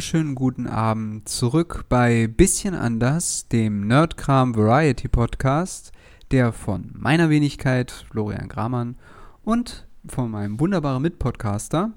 [0.00, 5.92] Wunderschönen guten Abend zurück bei Bisschen anders, dem Nerdkram Variety Podcast,
[6.30, 8.96] der von meiner Wenigkeit Florian Gramann
[9.44, 11.92] und von meinem wunderbaren Mitpodcaster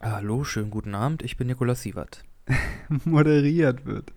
[0.00, 2.22] Hallo, schönen guten Abend, ich bin Nikolaus Sievert.
[3.04, 4.12] moderiert wird.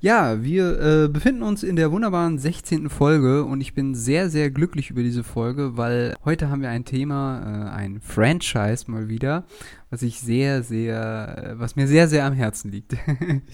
[0.00, 2.88] Ja, wir äh, befinden uns in der wunderbaren 16.
[2.88, 6.84] Folge und ich bin sehr, sehr glücklich über diese Folge, weil heute haben wir ein
[6.84, 9.44] Thema, äh, ein Franchise mal wieder,
[9.90, 12.92] was ich sehr, sehr, äh, was mir sehr, sehr am Herzen liegt.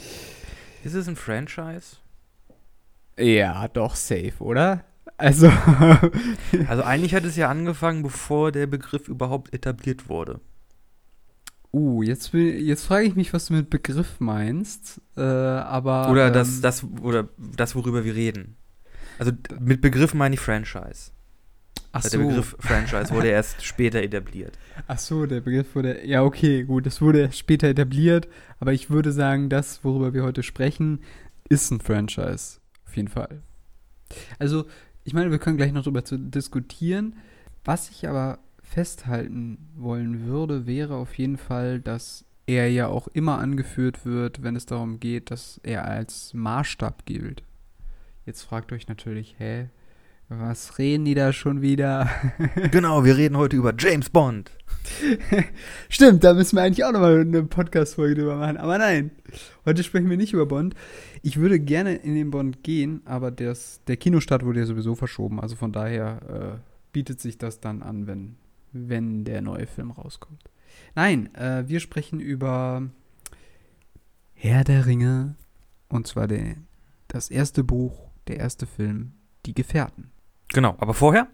[0.84, 1.96] Ist es ein Franchise?
[3.18, 4.84] ja, doch, safe, oder?
[5.16, 5.50] Also,
[6.68, 10.40] Also eigentlich hat es ja angefangen, bevor der Begriff überhaupt etabliert wurde.
[11.74, 16.10] Uh, jetzt, will- jetzt frage ich mich, was du mit Begriff meinst, äh, aber.
[16.10, 18.56] Oder ähm, das, das, oder das, worüber wir reden.
[19.18, 21.10] Also mit Begriff meine ich Franchise.
[21.92, 22.18] ach Also so.
[22.18, 24.58] Der Begriff Franchise wurde erst später etabliert.
[24.86, 26.04] Ach so, der Begriff wurde.
[26.06, 30.22] Ja, okay, gut, das wurde erst später etabliert, aber ich würde sagen, das, worüber wir
[30.24, 31.00] heute sprechen,
[31.48, 32.58] ist ein Franchise.
[32.86, 33.42] Auf jeden Fall.
[34.38, 34.64] Also,
[35.04, 37.16] ich meine, wir können gleich noch darüber zu diskutieren.
[37.64, 38.38] Was ich aber
[38.74, 44.56] festhalten wollen würde, wäre auf jeden Fall, dass er ja auch immer angeführt wird, wenn
[44.56, 47.44] es darum geht, dass er als Maßstab gilt.
[48.26, 49.68] Jetzt fragt euch natürlich, hä,
[50.28, 52.10] was reden die da schon wieder?
[52.72, 54.50] genau, wir reden heute über James Bond.
[55.88, 58.56] Stimmt, da müssen wir eigentlich auch nochmal eine Podcast-Folge drüber machen.
[58.56, 59.12] Aber nein,
[59.64, 60.74] heute sprechen wir nicht über Bond.
[61.22, 65.38] Ich würde gerne in den Bond gehen, aber das, der Kinostart wurde ja sowieso verschoben.
[65.38, 66.58] Also von daher äh,
[66.92, 68.36] bietet sich das dann an, wenn,
[68.74, 70.50] wenn der neue Film rauskommt.
[70.94, 72.82] Nein, äh, wir sprechen über
[74.34, 75.36] Herr der Ringe.
[75.88, 76.56] Und zwar der,
[77.08, 79.12] das erste Buch, der erste Film,
[79.46, 80.10] Die Gefährten.
[80.48, 81.28] Genau, aber vorher?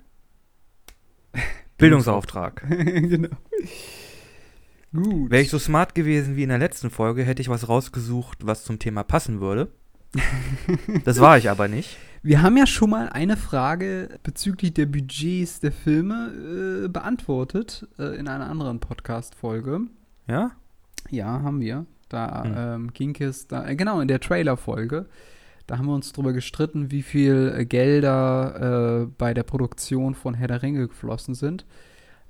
[1.78, 2.66] Bildungsauftrag.
[2.68, 3.36] genau.
[4.92, 5.30] Gut.
[5.30, 8.64] Wäre ich so smart gewesen wie in der letzten Folge, hätte ich was rausgesucht, was
[8.64, 9.72] zum Thema passen würde.
[11.04, 11.96] Das war ich aber nicht.
[12.22, 18.18] Wir haben ja schon mal eine Frage bezüglich der Budgets der Filme äh, beantwortet äh,
[18.18, 19.82] in einer anderen Podcast-Folge.
[20.28, 20.50] Ja?
[21.08, 21.86] Ja, haben wir.
[22.10, 22.54] Da Hm.
[22.56, 25.06] ähm, ging es, da, äh, genau, in der Trailer-Folge.
[25.66, 30.34] Da haben wir uns drüber gestritten, wie viel äh, Gelder äh, bei der Produktion von
[30.34, 31.64] Herr der Ringe geflossen sind.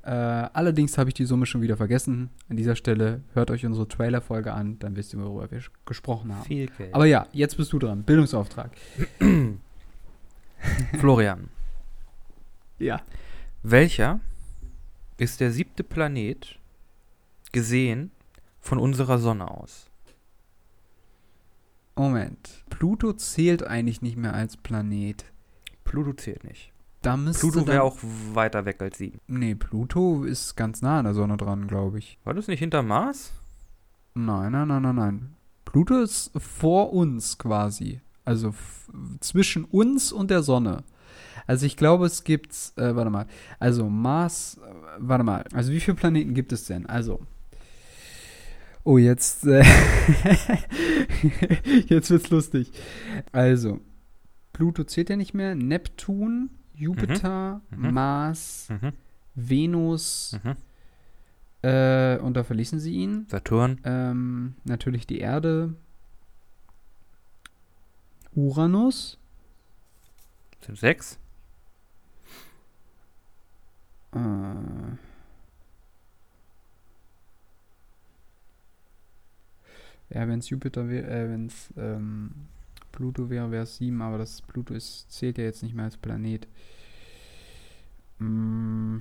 [0.02, 2.30] Äh, allerdings habe ich die Summe schon wieder vergessen.
[2.48, 6.44] An dieser Stelle hört euch unsere Trailer-Folge an, dann wisst ihr, worüber wir gesprochen haben.
[6.44, 6.94] Viel Geld.
[6.94, 8.04] Aber ja, jetzt bist du dran.
[8.04, 8.70] Bildungsauftrag.
[10.98, 11.48] Florian,
[12.78, 13.00] Ja.
[13.62, 14.20] welcher
[15.16, 16.58] ist der siebte Planet
[17.52, 18.10] gesehen
[18.60, 19.86] von unserer Sonne aus?
[21.96, 22.64] Moment.
[22.70, 25.24] Pluto zählt eigentlich nicht mehr als Planet.
[25.84, 26.72] Pluto zählt nicht.
[27.02, 27.96] Da müsste Pluto wäre auch
[28.32, 29.18] weiter weg als sie.
[29.26, 32.18] Nee, Pluto ist ganz nah an der Sonne dran, glaube ich.
[32.24, 33.32] War das nicht hinter Mars?
[34.14, 35.36] Nein, nein, nein, nein, nein.
[35.64, 38.00] Pluto ist vor uns quasi.
[38.24, 38.54] Also
[39.20, 40.84] zwischen uns und der Sonne.
[41.46, 43.26] Also ich glaube, es gibt, äh, warte mal.
[43.58, 45.44] Also Mars, äh, warte mal.
[45.52, 46.86] Also wie viele Planeten gibt es denn?
[46.86, 47.20] Also.
[48.84, 49.62] Oh, jetzt, äh,
[51.88, 52.72] jetzt wird's lustig.
[53.32, 53.80] Also,
[54.52, 55.54] Pluto zählt ja nicht mehr.
[55.54, 57.92] Neptun, Jupiter, Mhm.
[57.92, 58.92] Mars, Mhm.
[59.34, 60.56] Venus, Mhm.
[61.68, 63.26] äh, und da verließen sie ihn.
[63.28, 63.80] Saturn?
[63.84, 65.74] Ähm, natürlich die Erde.
[68.34, 69.18] Uranus.
[70.64, 71.18] Sind sechs?
[74.12, 74.98] Äh, ja,
[80.28, 82.32] wenn es Jupiter wäre, äh, wenn es ähm,
[82.92, 85.96] Pluto wäre, wäre es sieben, aber das Pluto ist, zählt ja jetzt nicht mehr als
[85.96, 86.46] Planet.
[88.18, 88.98] Mm.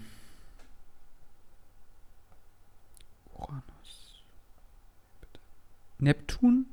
[3.34, 4.24] Uranus.
[5.98, 6.68] Neptun?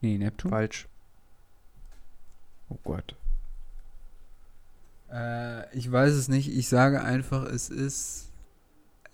[0.00, 0.50] Nee, Neptun.
[0.50, 0.88] Falsch.
[2.72, 3.14] Oh Gott.
[5.10, 6.48] Äh, ich weiß es nicht.
[6.56, 8.30] Ich sage einfach, es ist.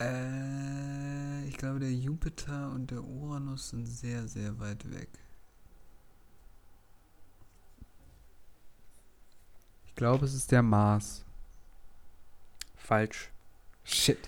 [0.00, 5.08] Äh, ich glaube, der Jupiter und der Uranus sind sehr, sehr weit weg.
[9.86, 11.24] Ich glaube, es ist der Mars.
[12.76, 13.30] Falsch.
[13.84, 14.18] Shit.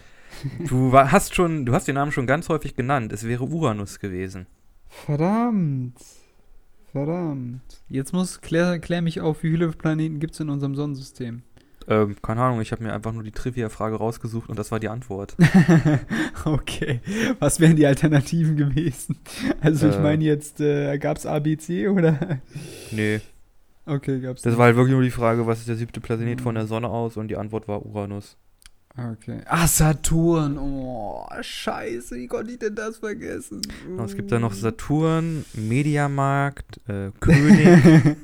[0.59, 3.13] Du wa- hast schon, du hast den Namen schon ganz häufig genannt.
[3.13, 4.47] Es wäre Uranus gewesen.
[4.89, 5.97] Verdammt.
[6.93, 7.61] Verdammt.
[7.89, 11.43] Jetzt muss klär, klär mich auf, wie viele Planeten gibt es in unserem Sonnensystem?
[11.89, 14.89] Ähm, keine Ahnung, ich habe mir einfach nur die Trivia-Frage rausgesucht und das war die
[14.89, 15.35] Antwort.
[16.45, 17.01] okay.
[17.39, 19.17] Was wären die Alternativen gewesen?
[19.61, 20.01] Also ich Äh.
[20.03, 22.41] meine jetzt, äh, gab es ABC oder?
[22.91, 23.21] Nee,
[23.87, 24.59] Okay, gab's das nicht.
[24.59, 27.17] war halt wirklich nur die Frage, was ist der siebte Planet von der Sonne aus
[27.17, 28.37] und die Antwort war Uranus.
[28.97, 29.41] Okay.
[29.47, 30.59] Ah, Saturn.
[30.59, 33.63] Oh, scheiße, wie konnte ich denn das vergessen?
[33.87, 38.17] Genau, Es gibt da noch Saturn, Mediamarkt, äh, König,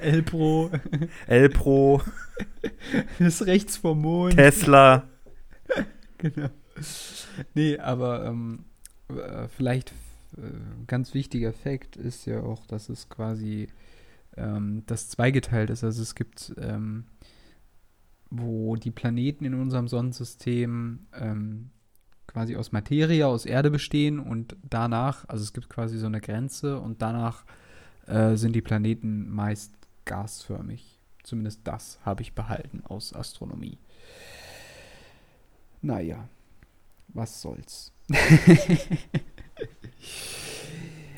[0.00, 0.70] Elpro
[1.26, 2.02] Elpro,
[3.18, 4.34] ist rechts vom Mond.
[4.36, 5.08] Tesla.
[6.18, 6.48] Genau.
[7.54, 8.64] Nee, aber ähm,
[9.10, 9.90] äh, vielleicht
[10.38, 10.40] äh,
[10.86, 13.68] ganz wichtiger Fakt ist ja auch, dass es quasi
[14.38, 15.84] ähm, das zweigeteilt ist.
[15.84, 17.04] Also es gibt, ähm,
[18.36, 21.70] wo die Planeten in unserem Sonnensystem ähm,
[22.26, 26.80] quasi aus Materie, aus Erde bestehen und danach, also es gibt quasi so eine Grenze
[26.80, 27.44] und danach
[28.06, 29.72] äh, sind die Planeten meist
[30.04, 30.98] gasförmig.
[31.22, 33.78] Zumindest das habe ich behalten aus Astronomie.
[35.80, 36.28] Naja,
[37.08, 37.92] was soll's.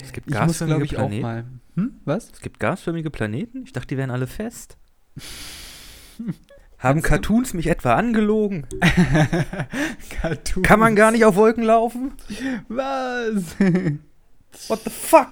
[0.02, 1.22] Es gibt muss, gasförmige glaube ich, auch Planeten.
[1.22, 1.44] mal.
[1.74, 2.00] Hm?
[2.04, 2.30] Was?
[2.30, 3.64] Es gibt gasförmige Planeten?
[3.64, 4.78] Ich dachte, die wären alle fest.
[6.78, 7.02] Haben?
[7.02, 8.66] Cartoons mich etwa angelogen?
[10.20, 10.66] Cartoons.
[10.66, 12.12] Kann man gar nicht auf Wolken laufen?
[12.68, 13.56] Was?
[14.68, 15.30] What the fuck?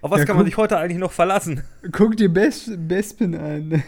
[0.00, 0.46] Auf was Ja, kann man guck.
[0.46, 1.62] sich heute eigentlich noch verlassen?
[1.92, 3.82] Guck dir Bes Bespin an.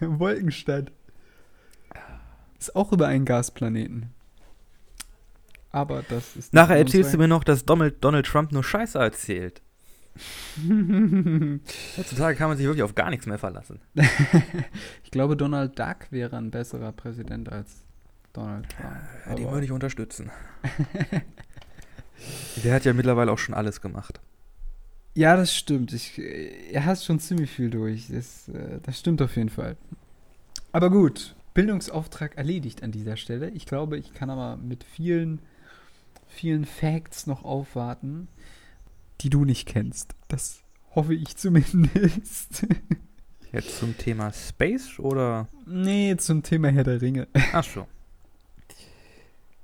[0.00, 0.90] Wolkenstadt.
[2.58, 4.10] Ist auch über einen Gasplaneten.
[5.72, 6.52] Aber das ist.
[6.52, 9.62] Nachher erzählst du mir noch, dass Donald, Donald Trump nur Scheiße erzählt.
[11.96, 13.80] Heutzutage kann man sich wirklich auf gar nichts mehr verlassen.
[15.04, 17.84] ich glaube, Donald Duck wäre ein besserer Präsident als
[18.32, 18.96] Donald Trump.
[19.26, 20.30] Ja, den würde ich unterstützen.
[22.64, 24.20] Der hat ja mittlerweile auch schon alles gemacht.
[25.14, 25.92] Ja, das stimmt.
[25.92, 28.08] Ich, äh, er hat schon ziemlich viel durch.
[28.08, 29.76] Das, äh, das stimmt auf jeden Fall.
[30.72, 33.50] Aber gut, Bildungsauftrag erledigt an dieser Stelle.
[33.50, 35.40] Ich glaube, ich kann aber mit vielen,
[36.28, 38.28] vielen Facts noch aufwarten,
[39.20, 40.14] die du nicht kennst.
[40.28, 40.62] Das
[40.94, 42.66] hoffe ich zumindest.
[43.52, 45.48] Jetzt zum Thema Space oder?
[45.66, 47.28] nee, zum Thema Herr der Ringe.
[47.52, 47.86] Ach so.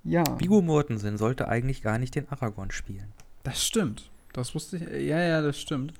[0.09, 3.13] Ja, Viggo Mortensen sollte eigentlich gar nicht den Aragorn spielen.
[3.43, 4.09] das stimmt.
[4.33, 4.83] Das wusste ich.
[5.09, 5.95] Ja, ja, das stimmt.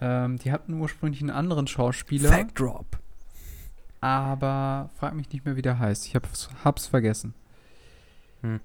[0.00, 2.28] Ähm, die hatten ursprünglich einen anderen Schauspieler.
[2.28, 2.86] Fact Drop.
[4.00, 6.06] aber frag mich nicht mehr, wie der heißt.
[6.06, 7.34] Ich hab's, hab's vergessen.
[8.42, 8.60] Hm.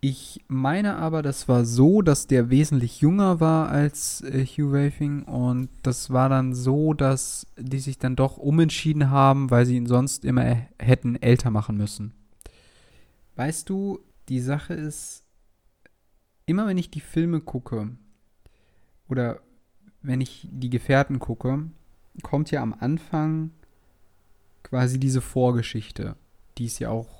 [0.00, 5.24] Ich meine aber, das war so, dass der wesentlich jünger war als äh, Hugh Weaving
[5.24, 9.86] und das war dann so, dass die sich dann doch umentschieden haben, weil sie ihn
[9.86, 10.44] sonst immer
[10.78, 12.12] hätten älter machen müssen.
[13.34, 13.98] Weißt du,
[14.28, 15.24] die Sache ist,
[16.46, 17.90] immer wenn ich die Filme gucke
[19.08, 19.40] oder
[20.02, 21.64] wenn ich die Gefährten gucke,
[22.22, 23.50] kommt ja am Anfang
[24.62, 26.14] quasi diese Vorgeschichte,
[26.56, 27.17] die es ja auch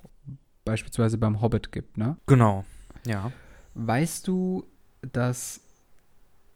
[0.69, 2.19] beispielsweise beim Hobbit gibt, ne?
[2.27, 2.65] Genau.
[3.07, 3.33] Ja.
[3.75, 4.65] Weißt du,
[5.01, 5.61] dass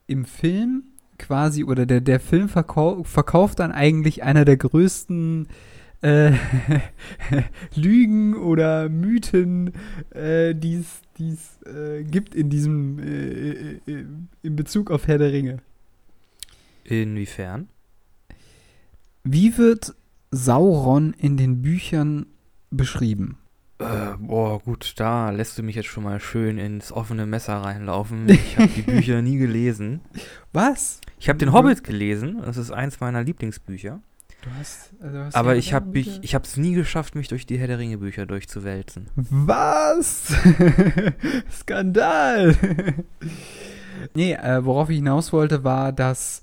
[0.07, 0.85] im Film
[1.19, 5.49] quasi, oder der, der Film verkau verkauft dann eigentlich einer der größten
[6.03, 6.33] äh,
[7.75, 9.73] Lügen oder Mythen,
[10.11, 10.85] äh, die
[11.19, 14.05] es äh, gibt in diesem, äh, äh,
[14.43, 15.59] in Bezug auf Herr der Ringe.
[16.85, 17.69] Inwiefern?
[19.25, 19.95] Wie wird
[20.33, 22.27] Sauron in den Büchern
[22.71, 23.39] beschrieben?
[23.79, 28.29] Äh, boah, gut, da lässt du mich jetzt schon mal schön ins offene Messer reinlaufen.
[28.29, 30.01] Ich habe die Bücher nie gelesen.
[30.53, 31.01] Was?
[31.19, 32.43] Ich habe den Hobbit gelesen.
[32.45, 34.01] Das ist eins meiner Lieblingsbücher.
[34.43, 37.47] Du hast, also hast Aber ich habe mich, ich habe es nie geschafft, mich durch
[37.47, 39.09] die Herr der Ringe Bücher durchzuwälzen.
[39.15, 40.35] Was?
[41.53, 42.57] Skandal!
[44.15, 46.43] nee, äh, worauf ich hinaus wollte, war, dass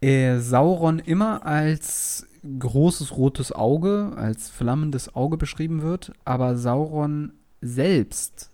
[0.00, 8.50] äh, Sauron immer als großes rotes Auge, als flammendes Auge beschrieben wird, aber Sauron selbst,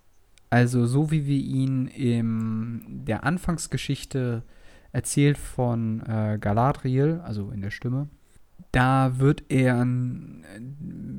[0.50, 4.42] also so wie wir ihn in der Anfangsgeschichte
[4.92, 8.08] erzählt von äh, Galadriel, also in der Stimme,
[8.72, 9.86] da wird er,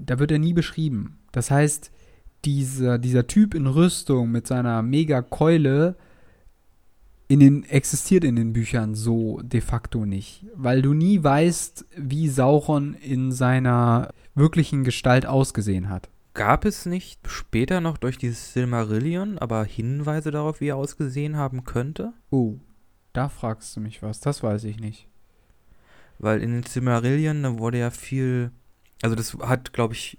[0.05, 1.19] da wird er nie beschrieben.
[1.31, 1.91] Das heißt,
[2.45, 5.95] dieser, dieser Typ in Rüstung mit seiner Mega-Keule
[7.29, 10.45] in den, existiert in den Büchern so de facto nicht.
[10.55, 16.09] Weil du nie weißt, wie Sauron in seiner wirklichen Gestalt ausgesehen hat.
[16.33, 21.65] Gab es nicht später noch durch dieses Silmarillion aber Hinweise darauf, wie er ausgesehen haben
[21.65, 22.13] könnte?
[22.31, 22.55] Oh,
[23.13, 25.07] da fragst du mich was, das weiß ich nicht.
[26.17, 28.51] Weil in den Silmarillion, da wurde ja viel.
[29.01, 30.17] Also, das hat, glaube ich.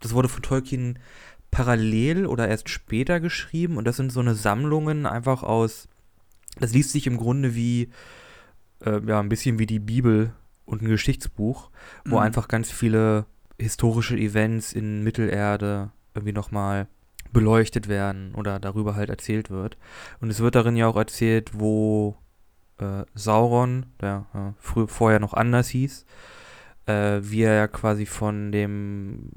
[0.00, 0.98] Das wurde von Tolkien
[1.56, 3.76] parallel oder erst später geschrieben.
[3.78, 5.88] Und das sind so eine Sammlungen einfach aus.
[6.60, 7.88] Das liest sich im Grunde wie.
[8.84, 10.32] Äh, ja, ein bisschen wie die Bibel
[10.66, 11.70] und ein Geschichtsbuch,
[12.04, 12.22] wo Mhm.
[12.22, 13.24] einfach ganz viele
[13.58, 16.86] historische Events in Mittelerde irgendwie nochmal
[17.32, 19.78] beleuchtet werden oder darüber halt erzählt wird.
[20.20, 22.16] Und es wird darin ja auch erzählt, wo
[22.78, 26.04] äh, Sauron, der äh, früher vorher noch anders hieß,
[26.84, 29.30] äh, wie er ja quasi von dem,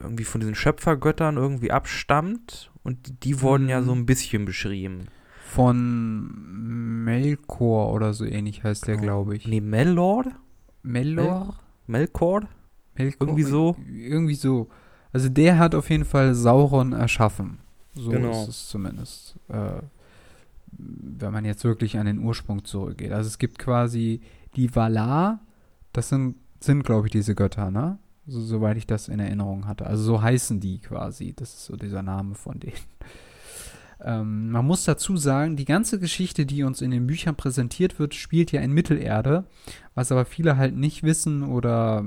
[0.00, 2.70] irgendwie von diesen Schöpfergöttern irgendwie abstammt.
[2.82, 4.02] Und die wurden ja so Mhm.
[4.02, 5.06] ein bisschen beschrieben.
[5.44, 9.46] Von Melkor oder so ähnlich heißt der, glaube ich.
[9.46, 10.28] Nee, Melord?
[10.82, 11.56] Mellor?
[11.86, 12.46] Melkord?
[12.96, 13.26] Melkor?
[13.28, 13.76] Irgendwie so.
[13.88, 14.68] Irgendwie so.
[15.12, 17.58] Also der hat auf jeden Fall Sauron erschaffen.
[17.94, 18.42] So Genau.
[18.42, 19.36] ist es zumindest.
[19.48, 19.80] Äh,
[20.78, 23.12] wenn man jetzt wirklich an den Ursprung zurückgeht.
[23.12, 24.20] Also es gibt quasi
[24.56, 25.40] die Valar,
[25.92, 27.98] das sind, sind glaube ich, diese Götter, ne?
[28.26, 29.86] So, soweit ich das in Erinnerung hatte.
[29.86, 31.32] Also so heißen die quasi.
[31.34, 32.74] Das ist so dieser Name von denen.
[33.98, 38.14] Ähm, man muss dazu sagen, die ganze Geschichte, die uns in den Büchern präsentiert wird,
[38.14, 39.44] spielt ja in Mittelerde,
[39.94, 42.04] was aber viele halt nicht wissen oder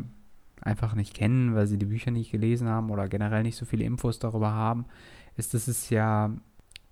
[0.61, 3.85] einfach nicht kennen, weil sie die Bücher nicht gelesen haben oder generell nicht so viele
[3.85, 4.85] Infos darüber haben,
[5.35, 6.31] ist, dass es ja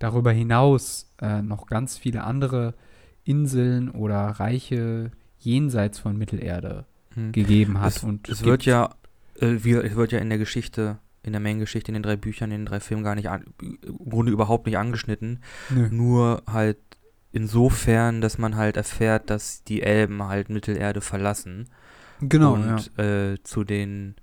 [0.00, 2.74] darüber hinaus äh, noch ganz viele andere
[3.22, 6.86] Inseln oder Reiche jenseits von Mittelerde
[7.18, 7.32] Hm.
[7.32, 7.96] gegeben hat.
[7.96, 8.90] Es, und es wird ja,
[9.40, 12.50] äh, wie, es wird ja in der Geschichte, in der Main-Geschichte, in den drei Büchern,
[12.50, 15.42] in den drei Filmen gar nicht, an, im Grunde überhaupt nicht angeschnitten.
[15.70, 15.88] Nö.
[15.90, 16.78] Nur halt
[17.32, 21.68] insofern, dass man halt erfährt, dass die Elben halt Mittelerde verlassen
[22.20, 22.74] Genau, ja.
[22.74, 24.16] und äh, zu den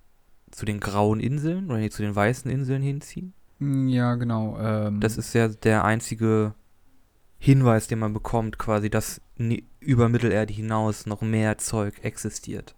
[0.52, 3.34] zu den grauen Inseln oder nee, zu den weißen Inseln hinziehen.
[3.60, 4.58] Mm, Ja, genau.
[4.60, 6.54] Ähm, Das ist ja der einzige
[7.38, 9.22] Hinweis, den man bekommt, quasi, dass
[9.80, 12.76] über Mittelerde hinaus noch mehr Zeug existiert.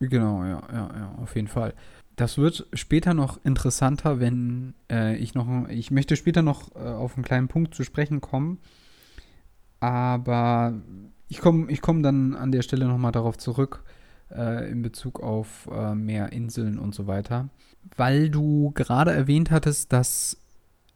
[0.00, 1.74] Genau, ja, ja, ja, auf jeden Fall.
[2.16, 7.16] Das wird später noch interessanter, wenn äh, ich noch, ich möchte später noch äh, auf
[7.16, 8.58] einen kleinen Punkt zu sprechen kommen,
[9.80, 10.74] aber
[11.28, 13.84] ich komme ich komm dann an der Stelle nochmal darauf zurück,
[14.34, 17.48] äh, in Bezug auf äh, mehr Inseln und so weiter,
[17.96, 20.38] weil du gerade erwähnt hattest, dass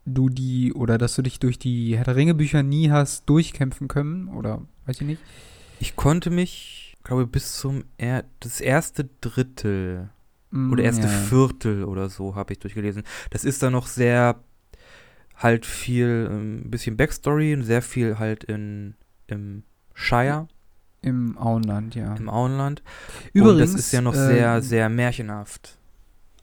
[0.04, 3.88] du die, oder dass du dich durch die Herr der Ringe Bücher nie hast durchkämpfen
[3.88, 5.22] können, oder weiß ich nicht.
[5.78, 10.10] Ich konnte mich, glaube bis zum er das erste Drittel
[10.52, 11.08] Mm, oder erste ja.
[11.08, 13.02] Viertel oder so habe ich durchgelesen.
[13.30, 14.36] Das ist dann noch sehr
[15.34, 18.94] halt viel, ein bisschen Backstory und sehr viel halt in
[19.26, 20.46] im Shire,
[21.00, 22.14] Im Auenland, ja.
[22.14, 22.82] im Auenland.
[23.32, 25.78] Übrigens, und das ist ja noch äh, sehr, sehr märchenhaft.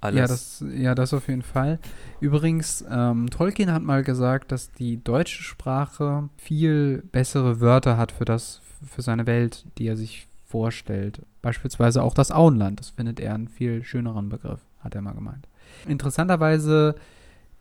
[0.02, 0.18] Alles.
[0.18, 1.78] Ja das, ja, das auf jeden Fall.
[2.20, 8.26] Übrigens, ähm, Tolkien hat mal gesagt, dass die deutsche Sprache viel bessere Wörter hat für
[8.26, 11.22] das, für seine Welt, die er sich vorstellt.
[11.42, 12.80] Beispielsweise auch das Auenland.
[12.80, 15.48] Das findet er einen viel schöneren Begriff, hat er mal gemeint.
[15.88, 16.96] Interessanterweise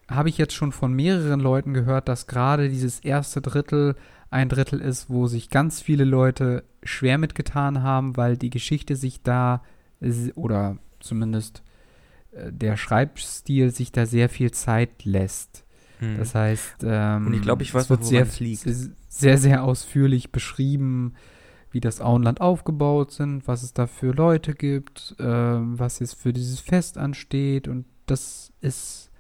[0.09, 3.95] habe ich jetzt schon von mehreren Leuten gehört, dass gerade dieses erste Drittel
[4.30, 9.23] ein Drittel ist, wo sich ganz viele Leute schwer mitgetan haben, weil die Geschichte sich
[9.23, 9.62] da
[10.35, 11.62] oder zumindest
[12.33, 15.64] äh, der Schreibstil sich da sehr viel Zeit lässt.
[15.99, 16.18] Hm.
[16.18, 18.66] Das heißt, ähm, Und ich glaube, ich weiß es wird noch, sehr, liegt.
[19.09, 21.14] sehr, sehr ausführlich beschrieben,
[21.71, 26.33] wie das Auenland aufgebaut sind, was es da für Leute gibt, ähm, was jetzt für
[26.33, 27.69] dieses Fest ansteht.
[27.69, 29.11] Und das ist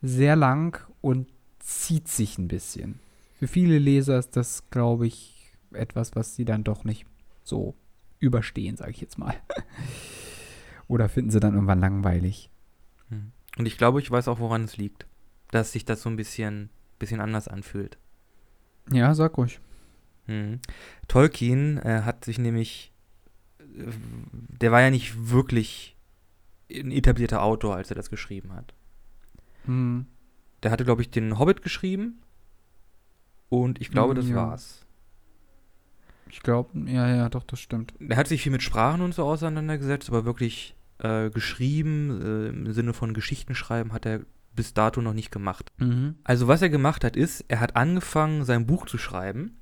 [0.00, 3.00] sehr lang und zieht sich ein bisschen.
[3.38, 7.06] Für viele Leser ist das, glaube ich, etwas, was sie dann doch nicht
[7.44, 7.74] so
[8.18, 9.34] überstehen, sage ich jetzt mal.
[10.88, 12.50] Oder finden sie dann irgendwann langweilig.
[13.10, 13.32] Hm.
[13.58, 15.06] Und ich glaube, ich weiß auch, woran es liegt.
[15.50, 17.98] Dass sich das so ein bisschen, bisschen anders anfühlt.
[18.90, 19.60] Ja, sag ruhig.
[20.28, 20.60] Mhm.
[21.08, 22.92] Tolkien äh, hat sich nämlich,
[23.58, 23.84] äh,
[24.60, 25.96] der war ja nicht wirklich
[26.70, 28.74] ein etablierter Autor, als er das geschrieben hat.
[29.64, 30.06] Hm.
[30.62, 32.18] Der hatte, glaube ich, den Hobbit geschrieben
[33.48, 34.36] und ich glaube, das Ja.
[34.36, 34.84] war's.
[36.30, 37.94] Ich glaube, ja, ja, doch, das stimmt.
[38.06, 42.72] Er hat sich viel mit Sprachen und so auseinandergesetzt, aber wirklich äh, geschrieben, äh, im
[42.72, 44.20] Sinne von Geschichten schreiben, hat er
[44.54, 45.72] bis dato noch nicht gemacht.
[45.78, 46.16] Mhm.
[46.24, 49.56] Also was er gemacht hat, ist, er hat angefangen, sein Buch zu schreiben,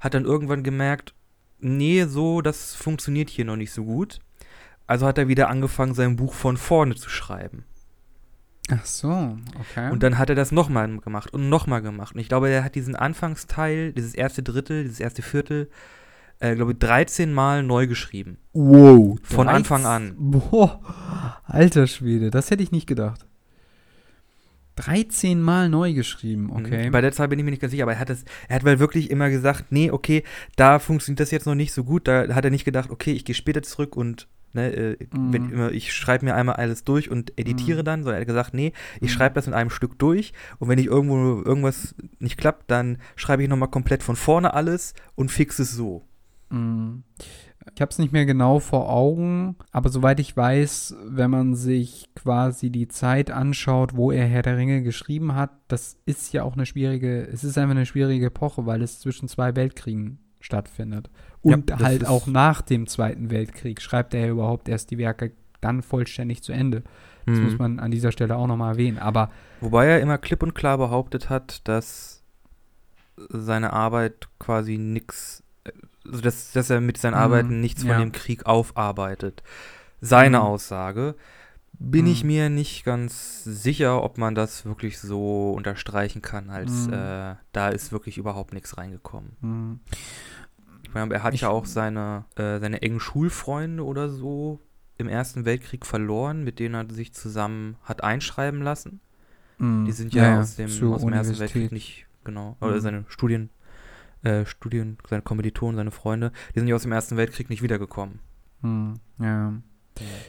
[0.00, 1.14] hat dann irgendwann gemerkt,
[1.58, 4.18] nee, so, das funktioniert hier noch nicht so gut.
[4.86, 7.64] Also hat er wieder angefangen, sein Buch von vorne zu schreiben.
[8.70, 9.90] Ach so, okay.
[9.90, 12.14] Und dann hat er das nochmal gemacht und nochmal gemacht.
[12.14, 15.68] Und ich glaube, er hat diesen Anfangsteil, dieses erste Drittel, dieses erste Viertel,
[16.38, 18.38] äh, glaube ich, 13 Mal neu geschrieben.
[18.52, 19.18] wow.
[19.22, 20.14] Von 13 Anfang an.
[20.18, 23.26] Boah, alter Schwede, das hätte ich nicht gedacht.
[24.76, 26.86] 13 Mal neu geschrieben, okay.
[26.88, 26.92] Mhm.
[26.92, 28.64] Bei der Zahl bin ich mir nicht ganz sicher, aber er hat das, er hat
[28.64, 30.22] weil wirklich immer gesagt, nee, okay,
[30.56, 32.08] da funktioniert das jetzt noch nicht so gut.
[32.08, 35.32] Da hat er nicht gedacht, okay, ich gehe später zurück und ne, äh, Mhm.
[35.32, 37.84] wenn immer, ich schreibe mir einmal alles durch und editiere Mhm.
[37.84, 39.14] dann, sondern er hat gesagt, nee, ich Mhm.
[39.14, 43.42] schreibe das in einem Stück durch und wenn ich irgendwo irgendwas nicht klappt, dann schreibe
[43.42, 46.02] ich nochmal komplett von vorne alles und fixe es so.
[46.50, 47.02] Mm.
[47.74, 52.08] Ich habe es nicht mehr genau vor Augen, aber soweit ich weiß, wenn man sich
[52.16, 56.54] quasi die Zeit anschaut, wo er Herr der Ringe geschrieben hat, das ist ja auch
[56.54, 61.08] eine schwierige, es ist einfach eine schwierige Epoche, weil es zwischen zwei Weltkriegen stattfindet.
[61.44, 64.98] Ja, Und das halt auch nach dem Zweiten Weltkrieg schreibt er ja überhaupt erst die
[64.98, 66.82] Werke dann vollständig zu Ende.
[67.26, 67.44] Das Mhm.
[67.44, 68.98] muss man an dieser Stelle auch nochmal erwähnen.
[68.98, 72.24] Aber Wobei er immer klipp und klar behauptet hat, dass
[73.28, 75.41] seine Arbeit quasi nix,
[76.06, 77.92] also dass, dass er mit seinen Mhm, Arbeiten nichts ja.
[77.94, 79.42] von dem Krieg aufarbeitet.
[80.00, 80.44] Seine Mhm.
[80.44, 81.14] Aussage.
[81.78, 82.26] Bin ich Mhm.
[82.28, 86.92] mir nicht ganz sicher, ob man das wirklich so unterstreichen kann, als Mhm.
[86.92, 89.36] äh, da ist wirklich überhaupt nichts reingekommen.
[89.40, 89.78] mh,
[90.84, 94.60] Ich meine, er hat Ich- ja auch seine, äh, seine engen Schulfreunde oder so
[94.98, 99.00] im Ersten Weltkrieg verloren, mit denen er sich zusammen hat einschreiben lassen.
[99.58, 101.38] Die sind ja, aus dem, aus dem Ersten.
[101.38, 102.80] Weltkrieg nicht, genau, oder Mhm.
[102.80, 103.48] seine Studien,
[104.22, 108.20] äh, Studien, seine Kommilitonen, seine Freunde, die sind ja aus dem Ersten Weltkrieg nicht wiedergekommen.
[108.62, 109.54] Hm, ja.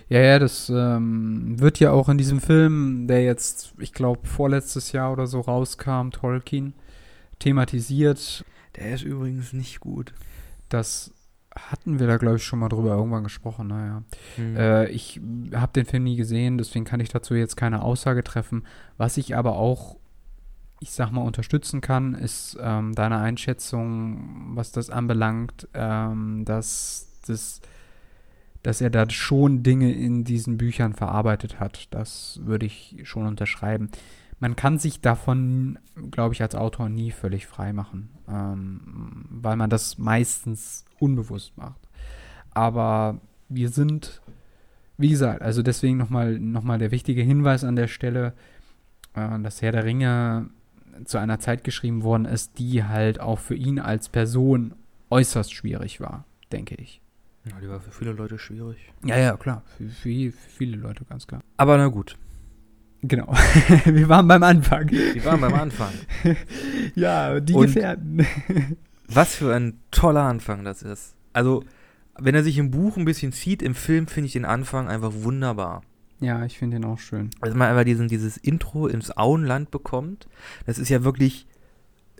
[0.10, 4.92] Ja, ja, das ähm, wird ja auch in diesem Film, der jetzt, ich glaube, vorletztes
[4.92, 6.74] Jahr oder so rauskam, Tolkien,
[7.40, 8.44] thematisiert.
[8.76, 10.14] Der ist übrigens nicht gut.
[10.70, 11.14] Das
[11.56, 13.68] hatten wir da, glaube ich, schon mal drüber irgendwann gesprochen.
[13.68, 14.04] Naja.
[14.36, 14.58] Hm.
[14.58, 15.22] Äh, ich
[15.54, 18.64] habe den Film nie gesehen, deswegen kann ich dazu jetzt keine Aussage treffen.
[18.98, 19.98] Was ich aber auch,
[20.84, 27.62] ich sag mal, unterstützen kann, ist ähm, deine Einschätzung, was das anbelangt, ähm, dass, das,
[28.64, 31.88] dass er da schon Dinge in diesen Büchern verarbeitet hat.
[31.92, 33.92] Das würde ich schon unterschreiben.
[34.40, 35.80] Man kann sich davon,
[36.12, 41.80] glaube ich, als Autor nie völlig frei machen, ähm, weil man das meistens unbewusst macht.
[42.52, 44.22] Aber wir sind,
[44.98, 48.34] wie gesagt, also deswegen nochmal noch mal der wichtige Hinweis an der Stelle,
[49.14, 50.50] äh, dass Herr der Ringe
[51.06, 54.74] zu einer Zeit geschrieben worden ist, die halt auch für ihn als Person
[55.10, 57.02] äußerst schwierig war, denke ich.
[57.46, 58.78] ja, die war für viele Leute schwierig.
[59.06, 59.64] Ja, ja, klar.
[59.78, 61.42] Für, für, für viele Leute, ganz klar.
[61.58, 62.18] Aber na gut,
[63.06, 63.34] Genau.
[63.86, 64.88] wir waren beim Anfang.
[64.88, 65.92] die waren beim Anfang.
[66.96, 68.26] Ja, die Und- Gefährten.
[69.08, 71.14] Was für ein toller Anfang das ist.
[71.34, 71.64] Also,
[72.18, 75.12] wenn er sich im Buch ein bisschen zieht, im Film finde ich den Anfang einfach
[75.14, 75.82] wunderbar.
[76.24, 77.30] Ja, ich finde den auch schön.
[77.42, 80.28] Also man einfach diesen, dieses Intro ins Auenland bekommt,
[80.66, 81.48] das ist ja wirklich,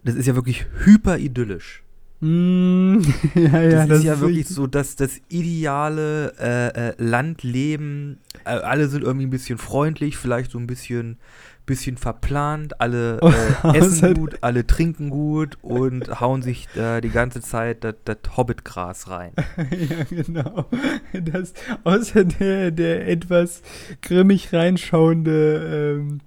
[0.04, 1.84] das ist ja wirklich hyper idyllisch.
[2.20, 3.00] Mm,
[3.36, 8.88] ja, ja, das, ist ja wirklich so, dass das ideale äh, äh, Landleben, äh, alle
[8.88, 11.18] sind irgendwie ein bisschen freundlich, vielleicht so ein bisschen,
[11.66, 13.20] bisschen verplant, alle
[13.64, 17.96] äh, essen gut, alle trinken gut und hauen sich äh, die ganze Zeit das,
[18.36, 19.32] Hobbitgras rein.
[19.58, 20.66] ja, genau.
[21.14, 23.62] Das, außer der, der etwas
[24.02, 26.20] grimmig reinschauende ähm,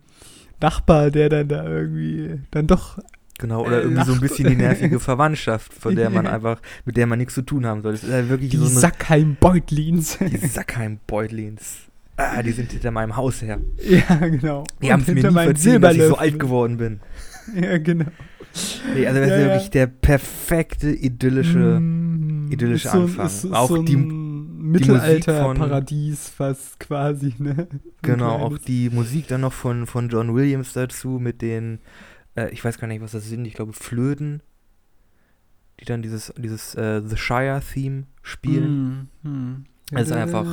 [0.61, 2.99] Nachbar, der dann da irgendwie dann doch.
[3.39, 4.21] Genau, oder Äh, irgendwie so ein lacht.
[4.23, 7.83] bisschen die nervige Verwandtschaft, von der man einfach, mit der man nichts zu tun haben
[7.83, 7.93] soll.
[7.93, 10.17] Das ist ja wirklich Die so eine Sackheim-Beutlins.
[10.19, 11.81] Die Sackheim-Beutlins.
[12.17, 13.61] Ah, die sind hinter meinem Haus her.
[13.89, 14.65] ja, genau.
[14.83, 17.01] Die haben es mir nie verziehen, dass ich so alt geworden bin.
[17.55, 18.07] Ja, genau.
[18.93, 19.47] Nee, also das Ja, ist ja.
[19.51, 21.79] wirklich der perfekte, idyllische.
[21.79, 23.27] Mm, idyllische ist so Anfang.
[23.27, 23.95] Ist, ist Auch so die-
[24.67, 27.69] Mittelalter-Paradies fast quasi, ne?
[28.03, 31.79] Genau, auch die Musik dann noch von, von John Williams dazu mit den,
[32.37, 34.43] äh, ich weiß gar nicht, was das sind, ich glaube Flöten,
[35.81, 39.09] die dann dieses, dieses äh, The Shire-Theme spielen.
[39.23, 39.65] Mm, mm.
[39.93, 40.45] Es ist einfach-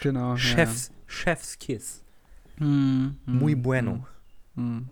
[0.00, 0.30] Genau.
[0.32, 2.02] ja, Chefs, Chefs Kiss.
[2.58, 2.66] Ja.
[2.66, 4.06] Mm, mm, Muy bueno.
[4.54, 4.88] mm, mm.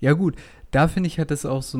[0.00, 0.36] Ja, gut.
[0.70, 1.78] Da finde ich, hat das auch so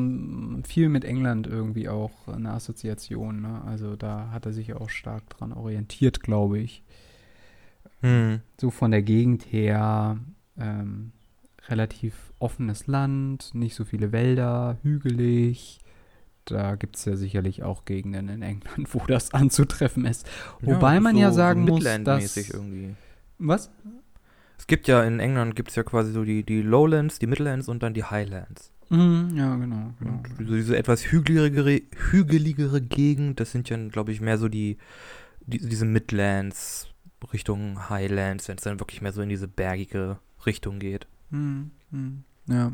[0.67, 3.41] viel mit England irgendwie auch eine Assoziation.
[3.41, 3.61] Ne?
[3.65, 6.83] Also da hat er sich auch stark dran orientiert, glaube ich.
[8.01, 8.39] Hm.
[8.59, 10.17] so von der Gegend her
[10.57, 11.11] ähm,
[11.69, 15.79] relativ offenes Land, nicht so viele Wälder, hügelig.
[16.45, 20.27] Da gibt es ja sicherlich auch Gegenden in England, wo das anzutreffen ist.
[20.61, 22.95] Wobei man ja sagen muss, dass- irgendwie.
[23.37, 23.69] Was?
[24.57, 27.67] Es gibt ja in England gibt es ja quasi so die, die Lowlands, die Midlands
[27.67, 28.71] und dann die Highlands.
[28.89, 29.93] Mhm, ja, genau.
[29.99, 30.21] genau.
[30.37, 34.77] So diese etwas hügeligere, hügeligere Gegend, das sind ja, glaube ich, mehr so die,
[35.47, 36.89] die diese Midlands
[37.33, 41.07] Richtung Highlands, wenn es dann wirklich mehr so in diese bergige Richtung geht.
[41.29, 42.23] Mhm, mhm.
[42.51, 42.71] Ja.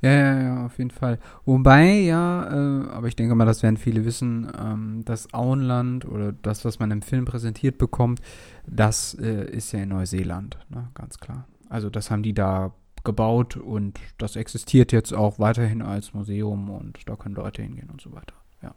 [0.00, 1.18] ja, ja, ja, auf jeden Fall.
[1.44, 6.32] Wobei, ja, äh, aber ich denke mal, das werden viele wissen, ähm, das Auenland oder
[6.32, 8.20] das, was man im Film präsentiert bekommt,
[8.66, 11.46] das äh, ist ja in Neuseeland, ne, ganz klar.
[11.68, 12.72] Also das haben die da
[13.04, 18.00] gebaut und das existiert jetzt auch weiterhin als Museum und da können Leute hingehen und
[18.00, 18.34] so weiter.
[18.62, 18.74] Ja.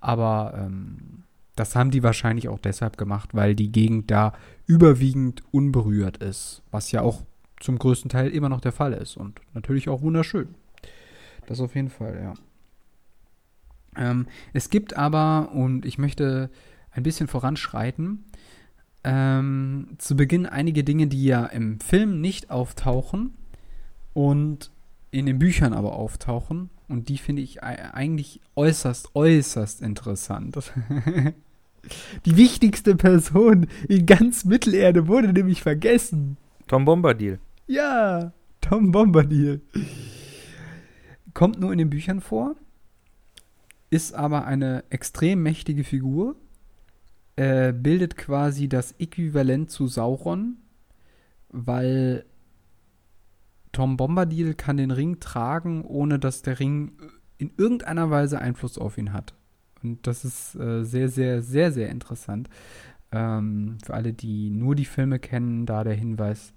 [0.00, 1.24] Aber ähm,
[1.56, 4.32] das haben die wahrscheinlich auch deshalb gemacht, weil die Gegend da
[4.66, 7.22] überwiegend unberührt ist, was ja auch
[7.64, 10.48] zum größten Teil immer noch der Fall ist und natürlich auch wunderschön.
[11.46, 12.34] Das auf jeden Fall, ja.
[13.96, 16.50] Ähm, es gibt aber, und ich möchte
[16.90, 18.24] ein bisschen voranschreiten,
[19.02, 23.32] ähm, zu Beginn einige Dinge, die ja im Film nicht auftauchen
[24.12, 24.70] und
[25.10, 26.68] in den Büchern aber auftauchen.
[26.88, 30.54] Und die finde ich ei- eigentlich äußerst, äußerst interessant.
[32.26, 36.36] Die wichtigste Person in ganz Mittelerde wurde nämlich vergessen.
[36.66, 37.38] Tom Bombadil.
[37.66, 39.62] Ja, Tom Bombadil.
[41.32, 42.56] Kommt nur in den Büchern vor,
[43.90, 46.36] ist aber eine extrem mächtige Figur,
[47.36, 50.58] äh, bildet quasi das Äquivalent zu Sauron,
[51.48, 52.24] weil
[53.72, 56.92] Tom Bombadil kann den Ring tragen, ohne dass der Ring
[57.38, 59.34] in irgendeiner Weise Einfluss auf ihn hat.
[59.82, 62.48] Und das ist äh, sehr, sehr, sehr, sehr interessant.
[63.10, 66.53] Ähm, für alle, die nur die Filme kennen, da der Hinweis,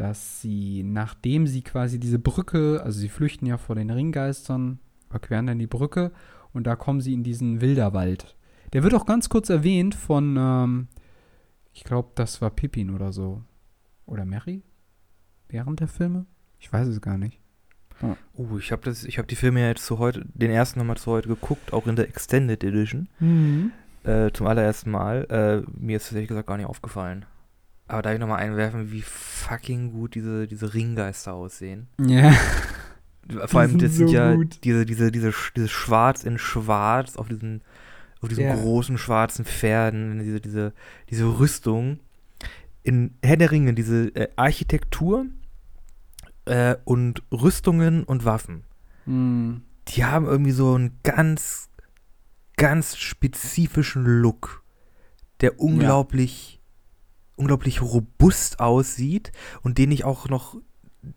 [0.00, 4.78] dass sie, nachdem sie quasi diese Brücke, also sie flüchten ja vor den Ringgeistern,
[5.10, 6.10] überqueren dann die Brücke
[6.54, 8.34] und da kommen sie in diesen Wilderwald.
[8.72, 10.88] Der wird auch ganz kurz erwähnt von, ähm,
[11.74, 13.42] ich glaube, das war Pippin oder so.
[14.06, 14.62] Oder Mary?
[15.50, 16.24] Während der Filme?
[16.58, 17.38] Ich weiß es gar nicht.
[18.38, 21.28] Uh, ich habe hab die Filme ja jetzt zu heute, den ersten nochmal zu heute
[21.28, 23.10] geguckt, auch in der Extended Edition.
[23.18, 23.72] Mhm.
[24.04, 25.26] Äh, zum allerersten Mal.
[25.28, 27.26] Äh, mir ist das ehrlich gesagt gar nicht aufgefallen.
[27.90, 31.88] Aber darf ich nochmal einwerfen, wie fucking gut diese, diese Ringgeister aussehen?
[32.00, 32.32] Ja.
[33.46, 34.58] Vor allem, das sind so ja gut.
[34.64, 37.62] diese, diese, diese, dieses Schwarz in Schwarz auf diesen,
[38.20, 38.54] auf diesen Ja.
[38.54, 40.72] großen schwarzen Pferden, diese, diese,
[41.10, 42.00] diese Rüstung.
[42.82, 45.26] In Herr der Ringe, diese äh, Architektur
[46.46, 48.64] äh, und Rüstungen und Waffen.
[49.06, 49.62] Mhm.
[49.88, 51.68] die haben irgendwie so einen ganz,
[52.56, 54.62] ganz spezifischen Look,
[55.40, 56.59] der unglaublich,
[57.40, 60.56] unglaublich robust aussieht und den ich auch noch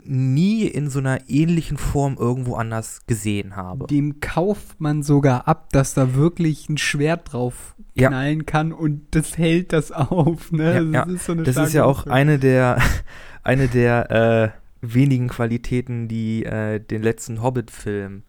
[0.06, 3.86] nie in so einer ähnlichen Form irgendwo anders gesehen habe.
[3.88, 8.08] Dem kauft man sogar ab, dass da wirklich ein Schwert drauf Ja.
[8.08, 10.52] knallen kann und das hält das auf.
[10.54, 10.64] Ne?
[10.64, 11.06] Ja, Also ja.
[11.06, 12.78] Das ist, so Das ist ja auch eine der,
[13.44, 14.50] eine der äh,
[14.82, 18.24] wenigen Qualitäten, die äh, den letzten Hobbit-Film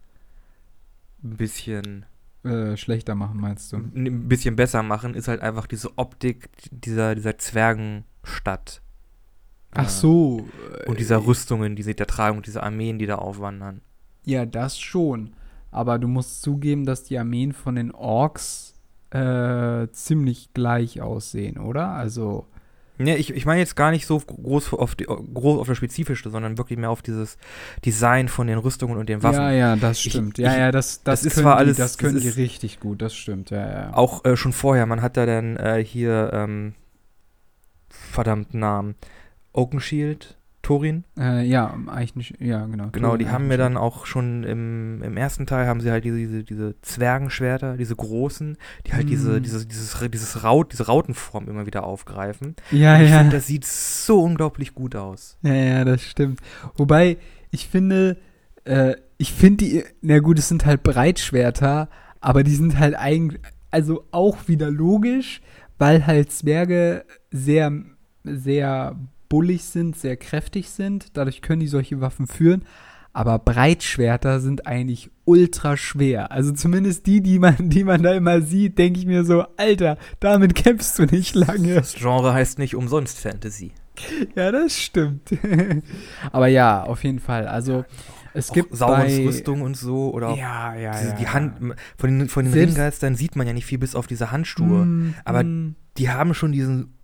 [1.22, 2.04] ein bisschen
[2.44, 3.76] äh, schlechter machen, meinst du?
[3.76, 8.82] ein bisschen besser machen, ist halt einfach diese Optik dieser, dieser Zwergenstadt.
[9.72, 10.46] Ach Äh, so.
[10.86, 13.80] Und dieser Rüstungen, die sie da tragen und diese Armeen, die da aufwandern.
[14.24, 15.34] Ja, das schon.
[15.70, 18.74] Aber du musst zugeben, dass die Armeen von den Orks
[19.10, 21.88] äh, ziemlich gleich aussehen, oder?
[21.88, 22.46] Also,
[22.96, 26.30] Ne, ich, ich meine jetzt gar nicht so groß auf, die, groß auf das Spezifische,
[26.30, 27.38] sondern wirklich mehr auf dieses
[27.84, 29.40] Design von den Rüstungen und den Waffen.
[29.40, 30.38] ja, ja, das Ich- stimmt.
[30.38, 32.28] ja, ich- ja, das, das, das ist können zwar die, alles- das können das die
[32.28, 33.94] ist- richtig gut, das stimmt, ja, ja.
[33.94, 36.74] Auch äh, schon vorher, man hat da dann äh, hier, ähm,
[37.88, 38.94] verdammt Namen,
[39.52, 41.04] Oakenshield, Thorin.
[41.16, 42.88] Äh, ja, eigentlich, ja, genau.
[42.90, 46.04] Genau, die Thorin haben mir dann auch schon im, im ersten Teil haben sie halt
[46.04, 49.42] diese, diese, diese Zwergenschwerter, diese großen, die halt diese, Mm.
[49.42, 52.56] diese, dieses, dieses Raut, diese Rautenform immer wieder aufgreifen.
[52.72, 53.18] Ja, ich ja.
[53.18, 55.38] finde, das sieht so unglaublich gut aus.
[55.42, 56.40] Ja, ja, das stimmt.
[56.76, 57.18] Wobei,
[57.50, 58.16] ich finde,
[58.64, 61.88] äh, ich finde die, na gut, es sind halt Breitschwerter,
[62.20, 65.40] aber die sind halt eigentlich, also auch wieder logisch,
[65.78, 67.72] weil halt Zwerge sehr,
[68.24, 68.96] sehr
[69.34, 71.08] bullig sind, sehr kräftig sind.
[71.14, 72.64] Dadurch können die solche Waffen führen.
[73.12, 76.30] Aber Breitschwerter sind eigentlich ultra schwer.
[76.30, 79.98] Also zumindest die, die man, die man da immer sieht, denke ich mir so, Alter,
[80.20, 81.74] damit kämpfst du nicht lange.
[81.74, 83.72] Das Genre heißt nicht umsonst Fantasy.
[84.36, 85.28] Ja, das stimmt.
[86.30, 87.48] Aber ja, auf jeden Fall.
[87.48, 87.84] Also
[88.34, 91.16] es gibt auch Saurons bei, Rüstung und so oder auch Ja, ja, diese, ja.
[91.16, 94.30] die Hand, von den, von den Ringgeistern sieht man ja nicht viel bis auf diese
[94.30, 94.84] Handschuhe.
[94.84, 96.94] Mm, aber mm, Die haben schon diesen,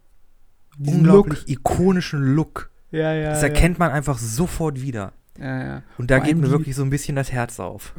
[0.85, 2.71] diesen unglaublich ikonischen Look.
[2.91, 3.31] Ja, ja.
[3.31, 5.13] Das erkennt man einfach sofort wieder.
[5.39, 5.65] Ja, ja.
[5.65, 5.83] ja.
[5.99, 7.95] Und da Vor geht mir wirklich so ein bisschen das Herz auf.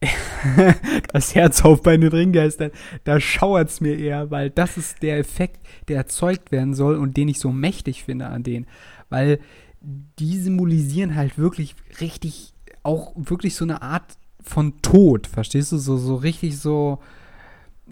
[1.12, 2.70] das Herz auf bei den Ringgeistern,
[3.04, 7.28] da schauert's mir eher, weil das ist der Effekt, der erzeugt werden soll und den
[7.28, 8.66] ich so mächtig finde an denen.
[9.08, 9.40] Weil
[9.80, 12.52] die symbolisieren halt wirklich richtig,
[12.82, 15.78] auch wirklich so eine Art von Tod, verstehst du?
[15.78, 17.00] So, so richtig so.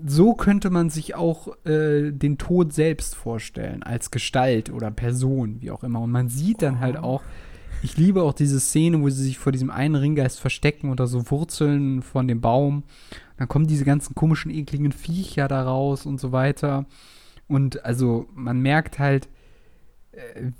[0.05, 5.71] So könnte man sich auch äh, den Tod selbst vorstellen, als Gestalt oder Person, wie
[5.71, 6.01] auch immer.
[6.01, 7.23] Und man sieht dann halt auch,
[7.83, 11.31] ich liebe auch diese Szene, wo sie sich vor diesem einen Ringgeist verstecken oder so
[11.31, 12.83] Wurzeln von dem Baum.
[13.39, 16.87] Dann kommen diese ganzen komischen, ekligen Viecher da raus und so weiter.
[17.49, 19.29] Und also man merkt halt,
[20.13, 20.51] äh,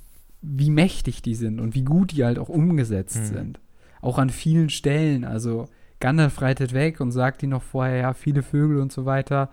[0.43, 3.25] wie mächtig die sind und wie gut die halt auch umgesetzt Mhm.
[3.35, 3.61] sind.
[4.01, 5.25] Auch an vielen Stellen.
[5.25, 5.67] Also
[6.01, 9.51] Gandalf reitet weg und sagt ihnen noch vorher, ja, viele Vögel und so weiter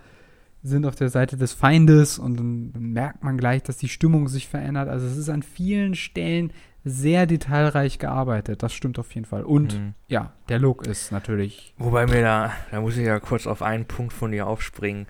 [0.62, 4.48] sind auf der Seite des Feindes und dann merkt man gleich, dass die Stimmung sich
[4.48, 4.88] verändert.
[4.88, 6.52] Also es ist an vielen Stellen
[6.86, 8.62] sehr detailreich gearbeitet.
[8.62, 9.42] Das stimmt auf jeden Fall.
[9.42, 9.94] Und Mhm.
[10.08, 11.74] ja, der Look ist natürlich.
[11.78, 15.06] Wobei mir da, da muss ich ja kurz auf einen Punkt von dir aufspringen.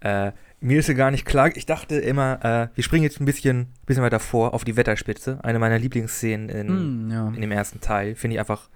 [0.00, 3.26] Äh, mir ist ja gar nicht klar, ich dachte immer, äh, wir springen jetzt ein
[3.26, 5.38] bisschen, bisschen weiter vor auf die Wetterspitze.
[5.42, 7.28] Eine meiner Lieblingsszenen in, Hm, ja.
[7.28, 8.14] in dem ersten Teil.
[8.14, 8.68] Finde ich einfach,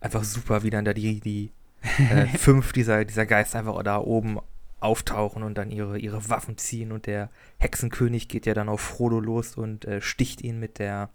[0.00, 1.52] einfach super, wie dann da die, die
[1.98, 4.38] äh, fünf dieser, dieser Geister einfach da oben
[4.80, 9.20] auftauchen und dann ihre, ihre Waffen ziehen und der Hexenkönig geht ja dann auf Frodo
[9.20, 11.10] los und äh, sticht ihn mit der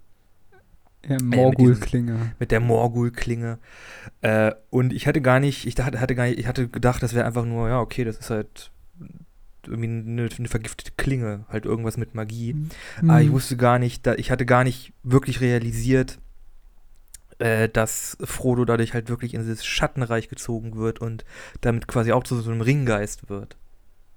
[1.08, 2.34] ja, Morgul-Klinge.
[2.40, 3.60] mit der Morgul-Klinge.
[4.22, 7.14] Äh, und ich hatte gar nicht, ich dachte, hatte gar nicht, ich hatte gedacht, das
[7.14, 8.72] wäre einfach nur, ja, okay, das ist halt
[9.68, 12.54] irgendwie eine, eine, vergiftete Klinge, halt irgendwas mit Magie.
[12.54, 13.10] Mhm.
[13.10, 16.20] Aber ich wusste gar nicht, da, ich hatte gar nicht wirklich realisiert,
[17.40, 21.26] äh, dass Frodo dadurch halt wirklich in dieses Schattenreich gezogen wird und
[21.62, 23.58] damit quasi auch zu so einem Ringgeist wird.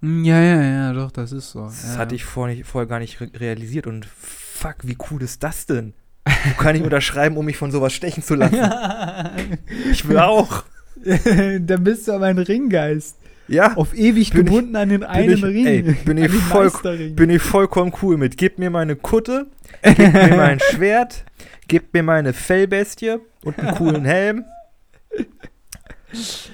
[0.00, 1.64] Hm, ja, ja, ja, doch, das ist so.
[1.64, 1.98] Das ja.
[1.98, 5.66] hatte ich vorher, nicht, vorher gar nicht re realisiert und fuck, wie cool ist das
[5.66, 5.94] denn?
[6.24, 8.60] Du kann ich unterschreiben, um mich von sowas stechen zu lassen.
[9.90, 10.64] ich will auch.
[11.04, 13.16] Dann bist du aber ein Ringgeist.
[13.48, 13.74] Ja.
[13.76, 15.66] Auf ewig gebunden ich, an den einen ich, Ring.
[15.66, 16.70] Ey, bin, ich voll,
[17.14, 18.36] bin ich vollkommen cool mit.
[18.36, 19.46] Gib mir meine Kutte,
[19.82, 21.24] gib mir mein Schwert,
[21.68, 24.44] gib mir meine Fellbestie und einen coolen Helm.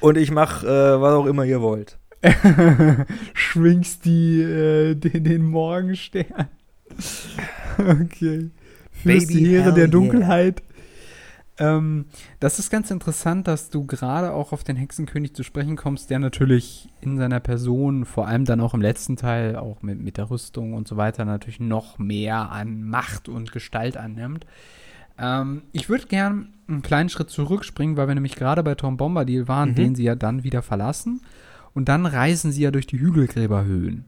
[0.01, 1.99] Und ich mach, äh, was auch immer ihr wollt.
[3.35, 6.49] Schwingst die, äh, den, den Morgenstern.
[7.79, 8.51] okay.
[8.91, 10.61] Führst die Heere der Dunkelheit.
[10.61, 10.75] Yeah.
[11.77, 12.07] Ähm,
[12.41, 16.19] das ist ganz interessant, dass du gerade auch auf den Hexenkönig zu sprechen kommst, der
[16.19, 20.31] natürlich in seiner Person, vor allem dann auch im letzten Teil, auch mit, mit der
[20.31, 24.47] Rüstung und so weiter, natürlich noch mehr an Macht und Gestalt annimmt.
[25.19, 29.49] Ähm, ich würde gern einen kleinen Schritt zurückspringen, weil wir nämlich gerade bei Tom Bombadil
[29.49, 29.75] waren, mhm.
[29.75, 31.21] den sie ja dann wieder verlassen.
[31.75, 34.05] Und dann reisen sie ja durch die Hügelgräberhöhen.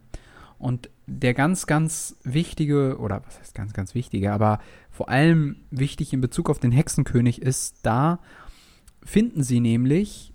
[0.59, 4.59] Und der ganz, ganz wichtige, oder was heißt ganz, ganz wichtige, aber
[4.91, 8.21] vor allem wichtig in Bezug auf den Hexenkönig ist, da
[9.05, 10.33] finden sie nämlich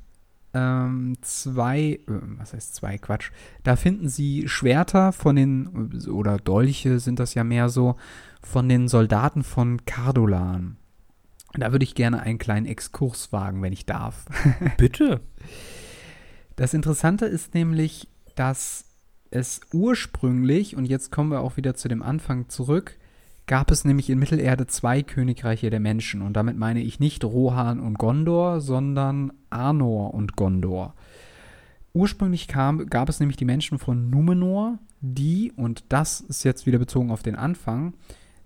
[0.53, 3.31] ähm, zwei, äh, was heißt zwei, Quatsch,
[3.63, 7.95] da finden sie Schwerter von den, oder Dolche sind das ja mehr so,
[8.41, 10.77] von den Soldaten von Cardolan.
[11.53, 14.25] Da würde ich gerne einen kleinen Exkurs wagen, wenn ich darf.
[14.77, 15.21] Bitte.
[16.55, 18.85] Das Interessante ist nämlich, dass
[19.31, 22.97] es ursprünglich, und jetzt kommen wir auch wieder zu dem Anfang zurück,
[23.47, 26.21] gab es nämlich in Mittelerde zwei Königreiche der Menschen.
[26.21, 30.93] Und damit meine ich nicht Rohan und Gondor, sondern Arnor und Gondor.
[31.93, 36.77] Ursprünglich kam, gab es nämlich die Menschen von Numenor, die, und das ist jetzt wieder
[36.77, 37.93] bezogen auf den Anfang,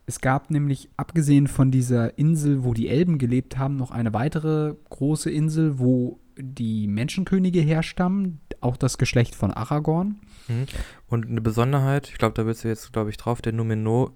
[0.08, 4.76] es gab nämlich, abgesehen von dieser Insel, wo die Elben gelebt haben, noch eine weitere
[4.90, 10.20] große Insel, wo die Menschenkönige herstammen, auch das Geschlecht von Aragorn.
[10.48, 10.66] Mhm.
[11.08, 14.12] Und eine Besonderheit, ich glaube, da bist du jetzt, glaube ich, drauf, der Numenor,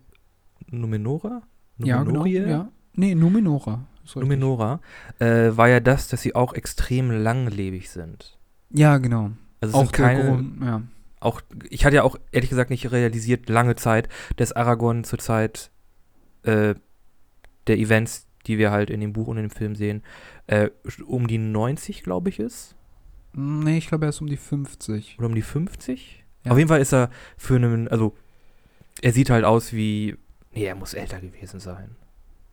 [0.69, 1.41] Numenora?
[1.77, 2.25] Ja, genau.
[2.25, 2.69] Ja.
[2.95, 3.85] Nee, Numenora.
[4.15, 4.81] Numenora
[5.19, 8.37] äh, war ja das, dass sie auch extrem langlebig sind.
[8.71, 9.31] Ja, genau.
[9.61, 10.81] Also es auch keine, Grund, ja.
[11.19, 15.69] auch, ich hatte ja auch ehrlich gesagt nicht realisiert, lange Zeit, dass Aragorn zur Zeit
[16.43, 16.75] äh,
[17.67, 20.03] der Events, die wir halt in dem Buch und in dem Film sehen,
[20.47, 20.69] äh,
[21.05, 22.75] um die 90, glaube ich, ist.
[23.33, 25.17] Nee, ich glaube, er ist um die 50.
[25.19, 26.25] Oder um die 50?
[26.43, 26.51] Ja.
[26.51, 28.15] Auf jeden Fall ist er für einen, also
[29.01, 30.17] er sieht halt aus wie,
[30.53, 31.95] nee, er muss älter gewesen sein.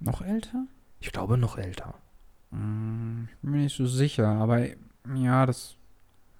[0.00, 0.66] Noch älter?
[1.00, 1.94] Ich glaube, noch älter.
[2.50, 4.66] Hm, ich bin mir nicht so sicher, aber
[5.14, 5.75] ja, das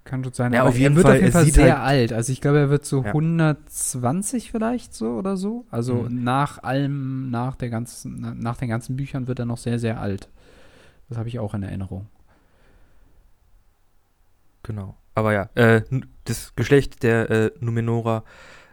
[0.07, 0.53] kann schon sein.
[0.53, 2.13] Ja, aber auf jeden er wird Fall, auf jeden Fall sehr halt alt.
[2.13, 3.09] Also ich glaube, er wird so ja.
[3.09, 5.67] 120 vielleicht so oder so.
[5.71, 6.25] Also mhm.
[6.25, 10.31] nach allem, nach der ganzen, nach den ganzen Büchern wird er noch sehr, sehr alt.
[11.09, 12.07] Das habe ich auch in Erinnerung.
[14.63, 14.97] Genau.
[15.15, 15.83] Aber ja, äh,
[16.25, 18.25] das Geschlecht der äh, Numenora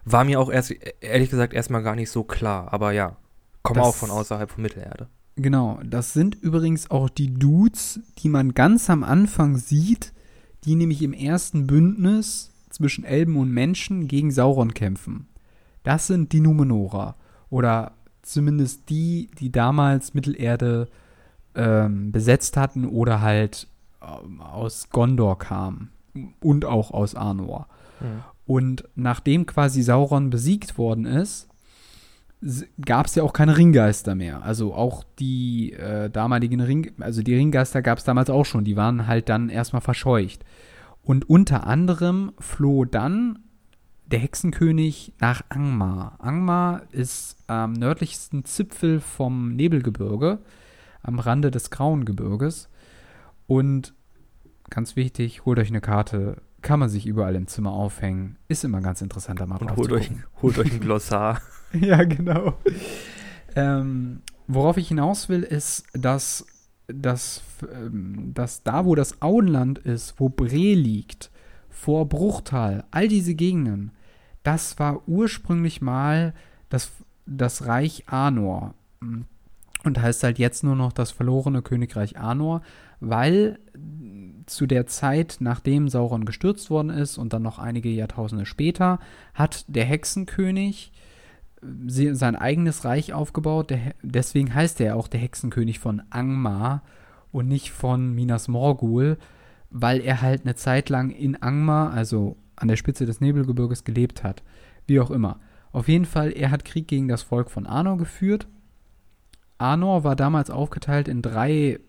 [0.05, 2.73] war mir auch erst, ehrlich gesagt, erstmal gar nicht so klar.
[2.73, 3.15] Aber ja,
[3.61, 5.07] kommen auch von außerhalb von Mittelerde.
[5.35, 10.13] Genau, das sind übrigens auch die Dudes, die man ganz am Anfang sieht,
[10.65, 15.28] die nämlich im ersten Bündnis zwischen Elben und Menschen gegen Sauron kämpfen.
[15.84, 17.15] Das sind die Numenora.
[17.49, 20.88] Oder zumindest die, die damals Mittelerde
[21.56, 23.67] ähm, besetzt hatten oder halt
[24.02, 25.91] ähm, aus Gondor kamen.
[26.41, 27.67] Und auch aus Arnor.
[27.99, 28.23] Mhm.
[28.45, 31.47] Und nachdem quasi Sauron besiegt worden ist,
[32.86, 34.43] gab es ja auch keine Ringgeister mehr.
[34.43, 38.63] Also auch die äh, damaligen Ring, also die Ringgeister gab es damals auch schon.
[38.65, 40.43] Die waren halt dann erstmal verscheucht.
[41.03, 43.39] Und unter anderem floh dann
[44.06, 46.17] der Hexenkönig nach Angmar.
[46.19, 50.39] Angmar ist am nördlichsten Zipfel vom Nebelgebirge,
[51.01, 52.69] am Rande des Grauen Gebirges.
[53.47, 53.93] Und
[54.69, 58.38] ganz wichtig, holt euch eine Karte, kann man sich überall im Zimmer aufhängen.
[58.47, 60.10] Ist immer ganz interessant, da mal Und holt euch,
[60.41, 61.41] holt euch ein Glossar.
[61.80, 62.54] ja, genau.
[63.56, 66.45] Ähm, worauf ich hinaus will, ist, dass,
[66.88, 71.32] dass, ähm, dass da, wo das Auenland ist, wo Bre liegt,
[71.69, 73.91] vor Bruchtal, all diese Gegenden,
[74.43, 76.34] das war ursprünglich mal
[76.69, 76.91] das,
[77.26, 78.76] das Reich Anor.
[79.84, 82.62] Und heißt halt jetzt nur noch das verlorene Königreich Anor,
[82.99, 83.60] weil
[84.45, 88.99] zu der Zeit, nachdem Sauron gestürzt worden ist und dann noch einige Jahrtausende später,
[89.34, 90.91] hat der Hexenkönig
[91.62, 93.73] äh, sein eigenes Reich aufgebaut.
[94.01, 96.84] Deswegen heißt er auch der Hexenkönig von Angmar
[97.32, 99.17] und nicht von Minas Morgul,
[99.69, 104.23] weil er halt eine Zeit lang in Angmar, also an der Spitze des Nebelgebirges, gelebt
[104.23, 104.43] hat.
[104.86, 105.39] Wie auch immer.
[105.71, 108.47] Auf jeden Fall, er hat Krieg gegen das Volk von Arnor geführt.
[109.58, 111.79] Arnor war damals aufgeteilt in drei,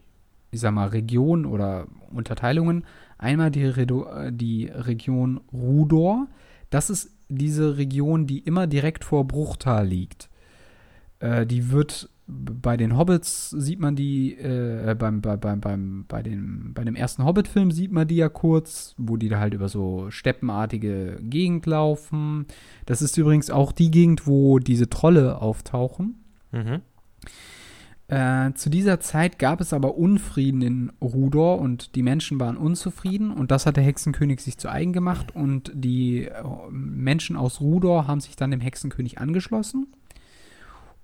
[0.55, 2.85] ich sag mal, Regionen oder Unterteilungen.
[3.19, 6.29] Einmal die, Redo die Region Rudor.
[6.71, 10.29] Das ist diese Region, die immer direkt vor Bruchtal liegt.
[11.21, 16.23] Äh, die wird bei den Hobbits sieht man die, äh, beim, bei, beim, beim, bei,
[16.23, 19.69] dem, bei dem ersten Hobbit-Film sieht man die ja kurz, wo die da halt über
[19.69, 22.47] so steppenartige Gegend laufen.
[22.87, 26.25] Das ist übrigens auch die Gegend, wo diese Trolle auftauchen.
[26.51, 26.81] Mhm.
[28.09, 33.31] Äh, zu dieser Zeit gab es aber Unfrieden in Rudor und die Menschen waren unzufrieden
[33.31, 38.07] und das hat der Hexenkönig sich zu eigen gemacht und die äh, Menschen aus Rudor
[38.07, 39.87] haben sich dann dem Hexenkönig angeschlossen.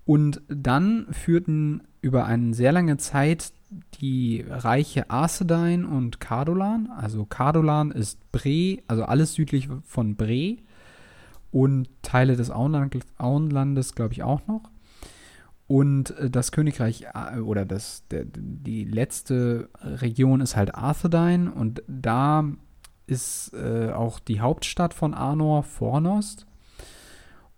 [0.04, 3.52] Und dann führten über eine sehr lange Zeit
[4.00, 6.88] die Reiche Arcedain und Cardolan.
[6.90, 10.56] Also Cardolan ist Bre, also alles südlich von Bre
[11.52, 14.70] und Teile des Auenland, Auenlandes, glaube ich, auch noch.
[15.70, 21.84] Und äh, das Königreich äh, oder das, der, die letzte Region ist halt Arthedain und
[21.86, 22.44] da
[23.06, 26.44] ist äh, auch die Hauptstadt von Arnor, Fornost.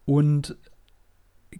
[0.04, 0.58] Und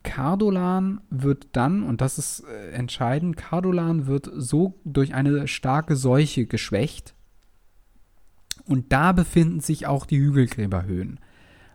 [0.03, 6.45] Cardolan wird dann, und das ist äh, entscheidend, Cardolan wird so durch eine starke Seuche
[6.45, 7.15] geschwächt.
[8.67, 11.19] Und da befinden sich auch die Hügelgräberhöhen.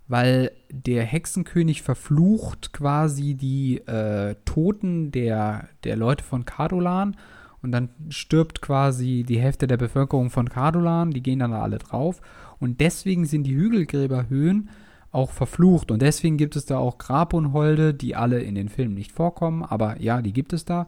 [0.08, 7.18] Weil der Hexenkönig verflucht quasi die äh, Toten der, der Leute von Cardolan.
[7.62, 11.12] Und dann stirbt quasi die Hälfte der Bevölkerung von Cardolan.
[11.12, 12.22] Die gehen dann alle drauf.
[12.60, 14.70] Und deswegen sind die Hügelgräberhöhen
[15.12, 15.92] auch verflucht.
[15.92, 20.00] Und deswegen gibt es da auch Grabunholde, die alle in den Filmen nicht vorkommen, aber
[20.02, 20.88] ja, die gibt es da.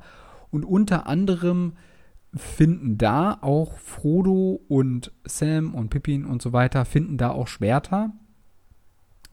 [0.52, 1.74] Und unter anderem
[2.36, 8.12] finden da auch Frodo und Sam und Pippin und so weiter, finden da auch Schwerter,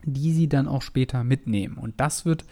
[0.07, 1.77] die sie dann auch später mitnehmen.
[1.77, 2.45] Und das wird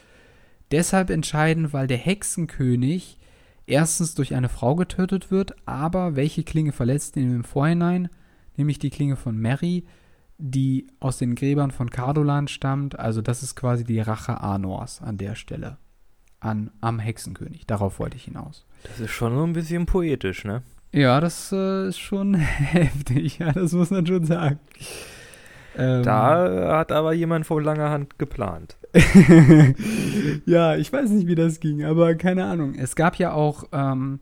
[0.70, 3.18] deshalb entscheidend, weil der Hexenkönig
[3.66, 8.08] erstens durch eine Frau getötet wird, aber welche Klinge verletzt ihn im Vorhinein,
[8.56, 9.84] nämlich die Klinge von Mary,
[10.36, 12.98] die aus den Gräbern von Cardolan stammt.
[12.98, 15.78] Also das ist quasi die Rache Anors an der Stelle.
[16.40, 17.66] An, am Hexenkönig.
[17.66, 18.66] Darauf wollte ich hinaus.
[18.82, 20.62] Das ist schon so ein bisschen poetisch, ne?
[20.92, 23.38] Ja, das äh, ist schon heftig.
[23.38, 24.58] Ja, das muss man schon sagen.
[25.76, 28.76] Ähm, da hat aber jemand vor langer Hand geplant.
[30.46, 32.74] ja, ich weiß nicht, wie das ging, aber keine Ahnung.
[32.74, 34.20] Es gab ja auch, ähm,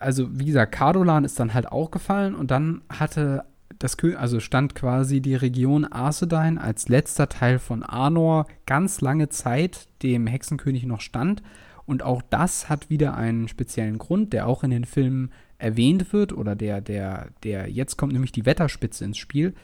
[0.00, 3.44] also wie gesagt, Cardolan ist dann halt auch gefallen und dann hatte
[3.78, 9.88] das, also stand quasi die Region Arcedain als letzter Teil von Arnor ganz lange Zeit
[10.02, 11.42] dem Hexenkönig noch stand.
[11.86, 16.32] Und auch das hat wieder einen speziellen Grund, der auch in den Filmen erwähnt wird
[16.32, 19.54] oder der, der, der, jetzt kommt nämlich die Wetterspitze ins Spiel.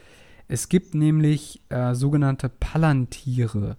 [0.50, 3.76] Es gibt nämlich äh, sogenannte Palantiere.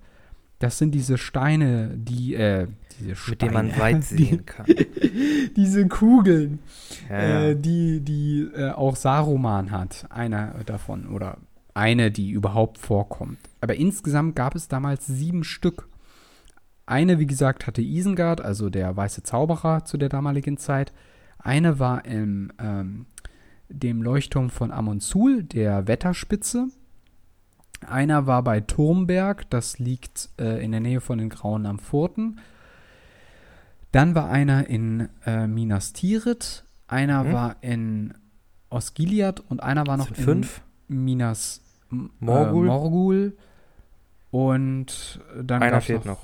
[0.58, 4.66] Das sind diese Steine, die, äh, diese Steine, mit denen man weit sehen die, kann.
[5.58, 6.60] diese Kugeln,
[7.10, 7.44] ja, ja.
[7.50, 11.40] Äh, die, die äh, auch Saruman hat, einer davon oder
[11.74, 13.40] eine, die überhaupt vorkommt.
[13.60, 15.90] Aber insgesamt gab es damals sieben Stück.
[16.86, 20.94] Eine, wie gesagt, hatte Isengard, also der weiße Zauberer zu der damaligen Zeit.
[21.38, 23.08] Eine war im ähm,
[23.72, 26.68] dem Leuchtturm von Amonsul, der Wetterspitze.
[27.88, 32.40] Einer war bei Turmberg, das liegt äh, in der Nähe von den Grauen am Furten.
[33.92, 37.34] Dann war einer in äh, Minas Tirith, einer mhm.
[37.34, 38.14] war in
[38.70, 40.62] Osgiliath und einer war noch in fünf?
[40.88, 42.66] Minas Morgul.
[42.66, 43.38] Äh, Morgul.
[44.30, 46.22] Und dann einer fehlt noch.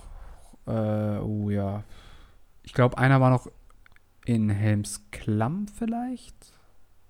[0.66, 0.74] noch.
[0.74, 1.84] Äh, oh ja.
[2.64, 3.48] Ich glaube, einer war noch
[4.26, 6.57] in Helmsklamm vielleicht.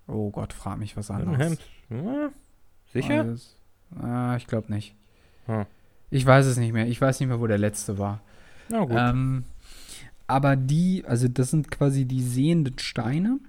[0.07, 1.57] Oh Gott, frag mich was anderes.
[1.89, 2.29] Ja,
[2.91, 3.21] sicher?
[3.21, 3.55] Alles.
[3.99, 4.95] Ah, ich glaube nicht.
[5.45, 5.65] Hm.
[6.09, 6.87] Ich weiß es nicht mehr.
[6.87, 8.21] Ich weiß nicht mehr, wo der letzte war.
[8.69, 8.95] Na gut.
[8.97, 9.43] Ähm,
[10.27, 13.39] aber die, also das sind quasi die sehenden Steine.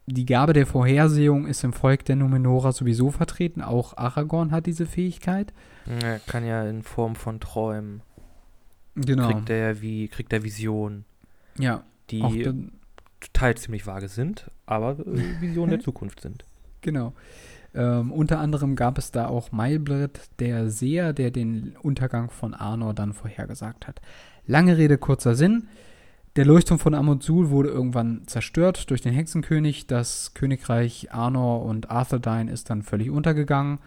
[0.09, 3.61] die Gabe der Vorhersehung ist im Volk der Numenora sowieso vertreten.
[3.61, 5.53] Auch Aragorn hat diese Fähigkeit.
[6.01, 8.01] Er kann ja in Form von Träumen.
[8.95, 9.27] Genau.
[9.29, 11.05] Kriegt er wie, kriegt er Visionen,
[11.59, 12.47] ja, die
[13.33, 16.45] teils ziemlich vage sind, aber äh, Visionen der Zukunft sind.
[16.81, 17.13] genau.
[17.77, 22.95] Ähm, unter anderem gab es da auch Mailbrit, der Seher, der den Untergang von Arnor
[22.95, 24.01] dann vorhergesagt hat.
[24.47, 25.67] Lange Rede, kurzer Sinn.
[26.37, 29.85] Der Leuchtturm von Amundsul wurde irgendwann zerstört durch den Hexenkönig.
[29.85, 33.77] Das Königreich Arnor und Arthedain ist dann völlig untergegangen.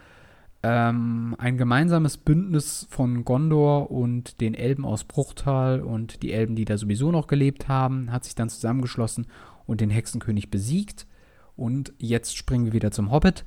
[0.62, 6.64] Ähm, ein gemeinsames Bündnis von Gondor und den Elben aus Bruchtal und die Elben, die
[6.64, 9.26] da sowieso noch gelebt haben, hat sich dann zusammengeschlossen
[9.66, 11.08] und den Hexenkönig besiegt.
[11.56, 13.44] Und jetzt springen wir wieder zum Hobbit.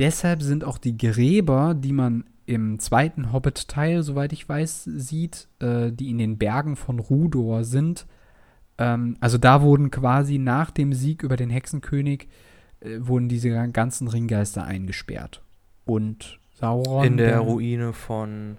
[0.00, 5.92] Deshalb sind auch die Gräber, die man im zweiten Hobbit-Teil, soweit ich weiß, sieht, äh,
[5.92, 8.06] die in den Bergen von Rudor sind.
[8.78, 12.28] Ähm, also da wurden quasi nach dem Sieg über den Hexenkönig,
[12.80, 15.42] äh, wurden diese ganzen Ringgeister eingesperrt.
[15.84, 17.04] Und Sauron.
[17.04, 18.56] in der Ruine von.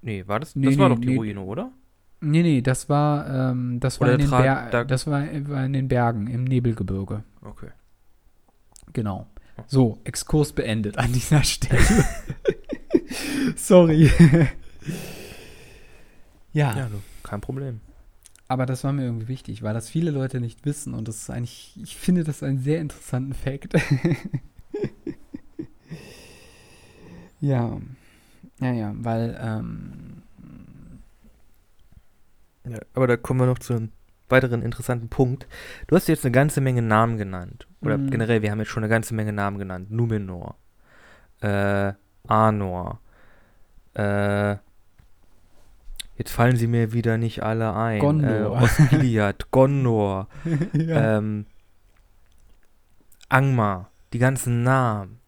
[0.00, 0.54] Nee, war das?
[0.54, 1.16] Nee, das war nee, doch die nee.
[1.16, 1.72] Ruine, oder?
[2.20, 5.72] Nee, nee, das war, ähm, das war in den Ber da- das war, war in
[5.72, 7.24] den Bergen, im Nebelgebirge.
[7.42, 7.70] Okay.
[8.92, 9.26] Genau.
[9.66, 11.80] So, Exkurs beendet an dieser Stelle.
[13.56, 14.10] Sorry.
[16.52, 16.90] ja, Ja,
[17.22, 17.80] kein Problem.
[18.48, 21.30] aber das war mir irgendwie wichtig, weil das viele Leute nicht wissen und das ist
[21.30, 23.74] eigentlich, ich finde das einen sehr interessanten Fakt.
[27.40, 27.80] ja.
[28.60, 30.22] Ja, ja, weil, ähm,
[32.68, 33.90] Ja, aber da kommen wir noch zu einem
[34.28, 35.46] weiteren interessanten Punkt.
[35.86, 37.66] Du hast jetzt eine ganze Menge Namen genannt.
[37.80, 38.10] Oder Mhm.
[38.10, 39.90] generell, wir haben jetzt schon eine ganze Menge Namen genannt.
[39.90, 40.56] Numenor,
[41.40, 41.92] äh,
[42.26, 43.00] Arnor,
[43.94, 44.56] äh,
[46.16, 48.00] jetzt fallen sie mir wieder nicht alle ein.
[48.00, 48.30] Gondor.
[48.30, 50.28] Äh, Osgiliath, Gondor,
[50.72, 51.18] ja.
[51.18, 51.46] ähm,
[53.28, 55.18] Angmar, die ganzen Namen.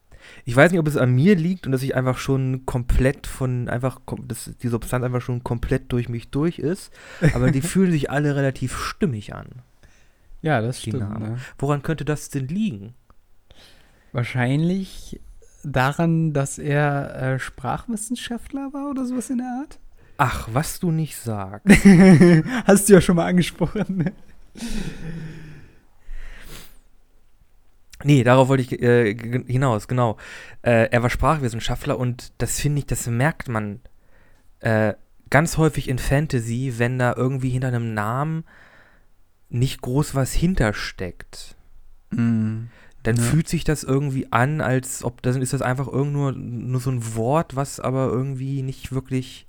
[0.45, 3.69] Ich weiß nicht, ob es an mir liegt und dass ich einfach schon komplett von,
[3.69, 6.93] einfach, dass die Substanz einfach schon komplett durch mich durch ist,
[7.35, 9.63] aber die fühlen sich alle relativ stimmig an.
[10.43, 11.21] ja, das stimmt.
[11.21, 11.39] Ne?
[11.59, 12.95] Woran könnte das denn liegen?
[14.13, 15.21] Wahrscheinlich
[15.65, 19.79] daran, dass er äh, Sprachwissenschaftler war oder sowas in der Art.
[20.17, 21.67] Ach, was du nicht sagst.
[22.65, 24.11] Hast du ja schon mal angesprochen.
[28.05, 28.07] Ne?
[28.13, 29.15] Nee, darauf wollte ich äh,
[29.47, 30.17] hinaus, genau.
[30.63, 33.81] Äh, er war Sprachwissenschaftler und das finde ich, das merkt man
[34.61, 34.95] äh,
[35.31, 38.45] ganz häufig in Fantasy, wenn da irgendwie hinter einem Namen
[39.51, 41.57] nicht groß was hintersteckt.
[42.11, 42.71] Dann
[43.05, 43.15] Ja.
[43.23, 46.91] fühlt sich das irgendwie an, als ob das ist das einfach irgend nur, nur so
[46.91, 49.47] ein Wort, was aber irgendwie nicht wirklich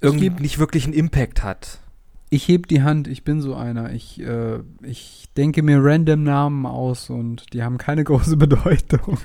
[0.00, 1.80] irgendwie nicht wirklich einen Impact hat.
[2.30, 3.92] Ich heb die Hand, ich bin so einer.
[3.92, 9.18] Ich, äh, ich denke mir random Namen aus und die haben keine große Bedeutung.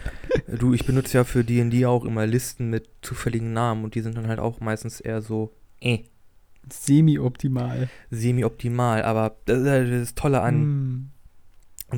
[0.48, 4.16] Du, ich benutze ja für D&D auch immer Listen mit zufälligen Namen und die sind
[4.16, 6.04] dann halt auch meistens eher so eh,
[6.72, 7.90] Semi-optimal.
[8.10, 11.10] semi-optimal, aber das ist halt das Tolle an Mm.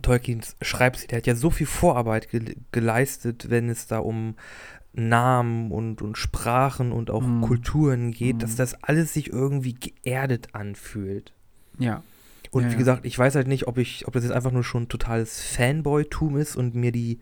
[0.01, 4.35] Tolkiens Schreibstil, der hat ja so viel Vorarbeit ge geleistet, wenn es da um
[4.95, 7.41] Namen und, und Sprachen und auch Mm.
[7.41, 8.39] Kulturen geht, Mm.
[8.39, 11.33] dass das alles sich irgendwie geerdet anfühlt.
[11.77, 12.01] Ja.
[12.51, 12.79] Und Ja, wie ja.
[12.79, 16.37] gesagt, ich weiß halt nicht, ob ich, ob das jetzt einfach nur schon totales Fanboy-Tum
[16.37, 17.19] ist und mir die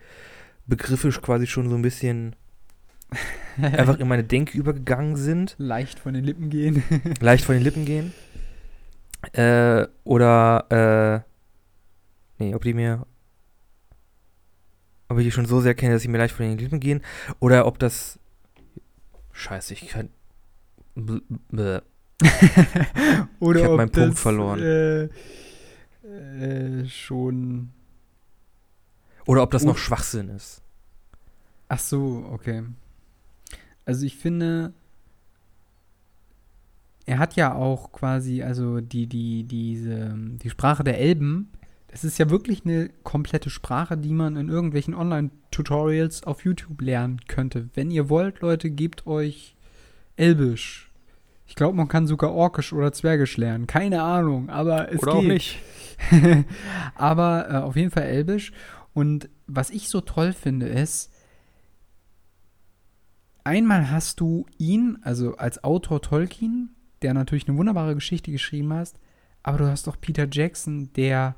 [0.67, 2.35] Begriffe quasi schon so ein bisschen
[3.61, 6.83] einfach in meine Denke übergegangen sind, leicht von den Lippen gehen.
[7.19, 8.13] leicht von den Lippen gehen.
[9.33, 11.23] Äh, oder,
[12.37, 13.05] äh, nee, ob die mir,
[15.09, 17.01] ob ich die schon so sehr kenne, dass sie mir leicht von den Lippen gehen,
[17.39, 18.19] oder ob das,
[19.31, 20.09] scheiße, ich kann,
[20.95, 21.81] bl- bläh.
[23.39, 24.61] Oder Ich hab ob meinen Punkt das, verloren.
[24.61, 25.03] Äh,
[26.07, 27.71] äh, schon.
[29.25, 30.61] oder ob das noch Schwachsinn ist.
[31.67, 32.63] Ach so, okay.
[33.83, 34.73] Also ich finde,
[37.05, 41.49] er hat ja auch quasi, also die, die, diese, die Sprache der Elben,
[41.93, 47.21] das ist ja wirklich eine komplette Sprache, die man in irgendwelchen Online-Tutorials auf YouTube lernen
[47.27, 47.69] könnte.
[47.75, 49.55] Wenn ihr wollt, Leute, gebt euch
[50.15, 50.91] Elbisch.
[51.45, 53.67] Ich glaube, man kann sogar Orkisch oder Zwergisch lernen.
[53.67, 55.21] Keine Ahnung, aber es oder geht.
[55.21, 55.59] auch nicht.
[56.95, 58.51] Aber äh, auf jeden Fall Elbisch.
[58.93, 61.11] Und was ich so toll finde, ist,
[63.43, 68.99] einmal hast du ihn, also als Autor Tolkien, der natürlich eine wunderbare Geschichte geschrieben hast,
[69.43, 71.35] aber du hast auch Peter Jackson, der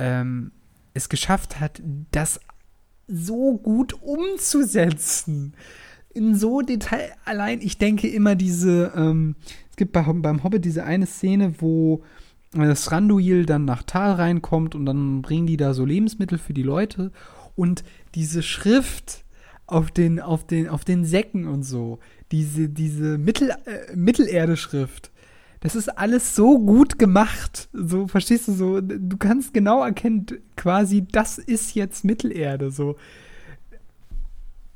[0.00, 0.52] ähm,
[0.94, 2.40] es geschafft hat, das
[3.06, 5.54] so gut umzusetzen.
[6.12, 7.12] In so Detail.
[7.24, 9.36] Allein, ich denke immer diese, ähm,
[9.70, 12.02] es gibt bei, beim Hobbit diese eine Szene, wo
[12.52, 16.64] dass Thranduil dann nach Tal reinkommt und dann bringen die da so Lebensmittel für die
[16.64, 17.12] Leute
[17.54, 17.84] und
[18.16, 19.24] diese Schrift
[19.68, 22.00] auf den, auf den, auf den Säcken und so,
[22.32, 25.09] diese, diese Mittel, äh, Mittelerde-Schrift,
[25.60, 27.68] das ist alles so gut gemacht.
[27.72, 28.80] So, verstehst du so?
[28.80, 32.70] Du kannst genau erkennen, quasi, das ist jetzt Mittelerde.
[32.70, 32.96] So.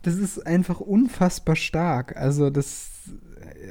[0.03, 2.17] Das ist einfach unfassbar stark.
[2.17, 2.91] Also, das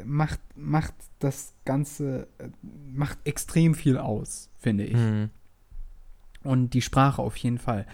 [0.06, 2.28] macht, macht das Ganze,
[2.92, 4.98] macht extrem viel aus, finde ich.
[4.98, 5.30] Mhm.
[6.44, 7.86] Und die Sprache auf jeden Fall.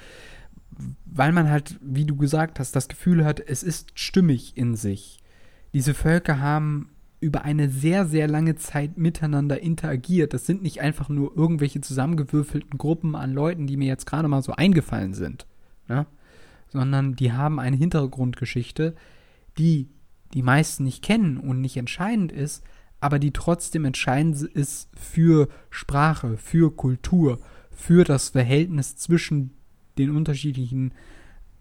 [1.05, 5.19] Weil man halt, wie du gesagt hast, das Gefühl hat, es ist stimmig in sich.
[5.73, 6.89] Diese Völker haben
[7.19, 10.33] über eine sehr, sehr lange Zeit miteinander interagiert.
[10.33, 14.41] Das sind nicht einfach nur irgendwelche zusammengewürfelten Gruppen an Leuten, die mir jetzt gerade mal
[14.41, 15.45] so eingefallen sind.
[15.87, 16.05] Ne?
[16.69, 18.95] Sondern die haben eine Hintergrundgeschichte,
[19.57, 19.89] die
[20.33, 22.63] die meisten nicht kennen und nicht entscheidend ist,
[23.01, 27.39] aber die trotzdem entscheidend ist für Sprache, für Kultur,
[27.71, 29.51] für das Verhältnis zwischen
[29.97, 30.93] den unterschiedlichen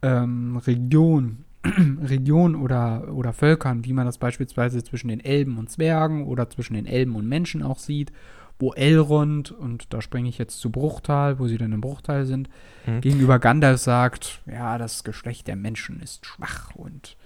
[0.02, 1.44] ähm, Regionen,
[2.02, 6.74] Regionen oder, oder Völkern, wie man das beispielsweise zwischen den Elben und Zwergen oder zwischen
[6.74, 8.12] den Elben und Menschen auch sieht,
[8.60, 12.48] wo Elrond, und da springe ich jetzt zu Bruchtal, wo sie dann im Bruchtal sind,
[12.86, 13.00] Mhm.
[13.02, 17.16] gegenüber Gandalf sagt, ja, das Geschlecht der Menschen ist schwach und,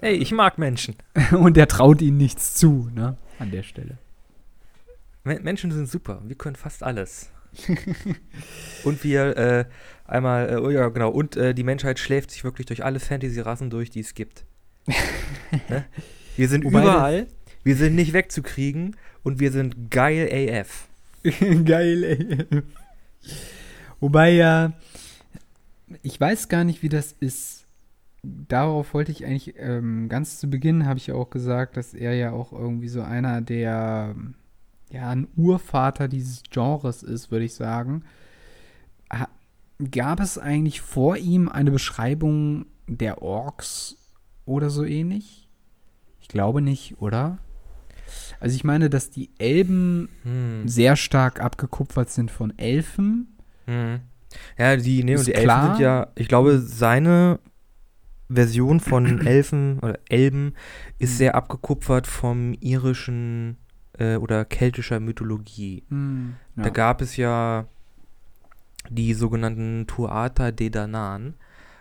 [0.00, 0.94] Hey, ich mag Menschen.
[1.32, 3.96] und er traut ihnen nichts zu, ne, an der Stelle.
[5.24, 6.20] Men- Menschen sind super.
[6.26, 7.30] Wir können fast alles.
[8.84, 9.64] und wir äh,
[10.04, 13.70] einmal, äh, oh ja, genau, und äh, die Menschheit schläft sich wirklich durch alle Fantasy-Rassen
[13.70, 14.44] durch, die es gibt.
[15.68, 15.84] ne?
[16.36, 17.26] Wir sind Wobei überall,
[17.62, 20.28] wir sind nicht wegzukriegen und wir sind geil
[20.60, 20.88] AF.
[21.64, 22.62] Geil, ey.
[23.98, 24.74] Wobei ja,
[26.02, 27.64] ich weiß gar nicht, wie das ist.
[28.22, 32.14] Darauf wollte ich eigentlich, ähm, ganz zu Beginn habe ich ja auch gesagt, dass er
[32.14, 34.14] ja auch irgendwie so einer der,
[34.90, 38.04] ja, ein Urvater dieses Genres ist, würde ich sagen.
[39.90, 43.96] Gab es eigentlich vor ihm eine Beschreibung der Orks
[44.44, 45.48] oder so ähnlich?
[46.20, 47.38] Ich glaube nicht, oder?
[48.40, 50.68] Also ich meine, dass die Elben Hm.
[50.68, 53.36] sehr stark abgekupfert sind von Elfen.
[53.66, 54.00] Hm.
[54.58, 57.40] Ja, die, nee, und die Elfen sind ja, ich glaube, seine
[58.30, 60.54] Version von Elfen oder Elben
[60.98, 61.16] ist Hm.
[61.18, 63.56] sehr abgekupfert vom irischen
[63.98, 65.84] äh, oder keltischer Mythologie.
[65.90, 66.62] Ja.
[66.62, 67.66] Da gab es ja
[68.90, 71.34] die sogenannten Tuatha De Danann.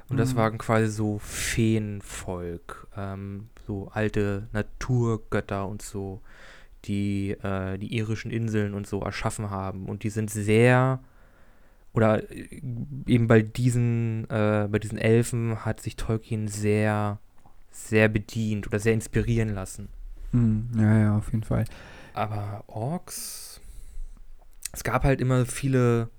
[0.09, 0.37] Und das Mhm.
[0.37, 6.21] waren quasi so Feenvolk, ähm, so alte Naturgötter und so,
[6.85, 9.85] die äh, die irischen Inseln und so erschaffen haben.
[9.87, 10.99] Und die sind sehr,
[11.93, 12.61] oder äh,
[13.07, 17.19] eben bei diesen, äh, bei diesen Elfen hat sich Tolkien sehr,
[17.71, 19.89] sehr bedient oder sehr inspirieren lassen.
[20.31, 21.65] Hm, ja, ja, auf jeden Fall.
[22.13, 23.61] Aber Orks.
[24.71, 26.09] Es gab halt immer viele.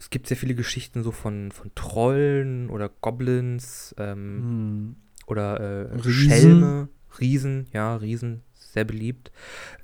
[0.00, 4.96] Es gibt sehr viele Geschichten so von, von Trollen oder Goblins ähm, Hm.
[5.26, 6.30] oder äh, Riesen.
[6.30, 6.88] Schelme.
[7.20, 9.30] Riesen, ja, Riesen, sehr beliebt.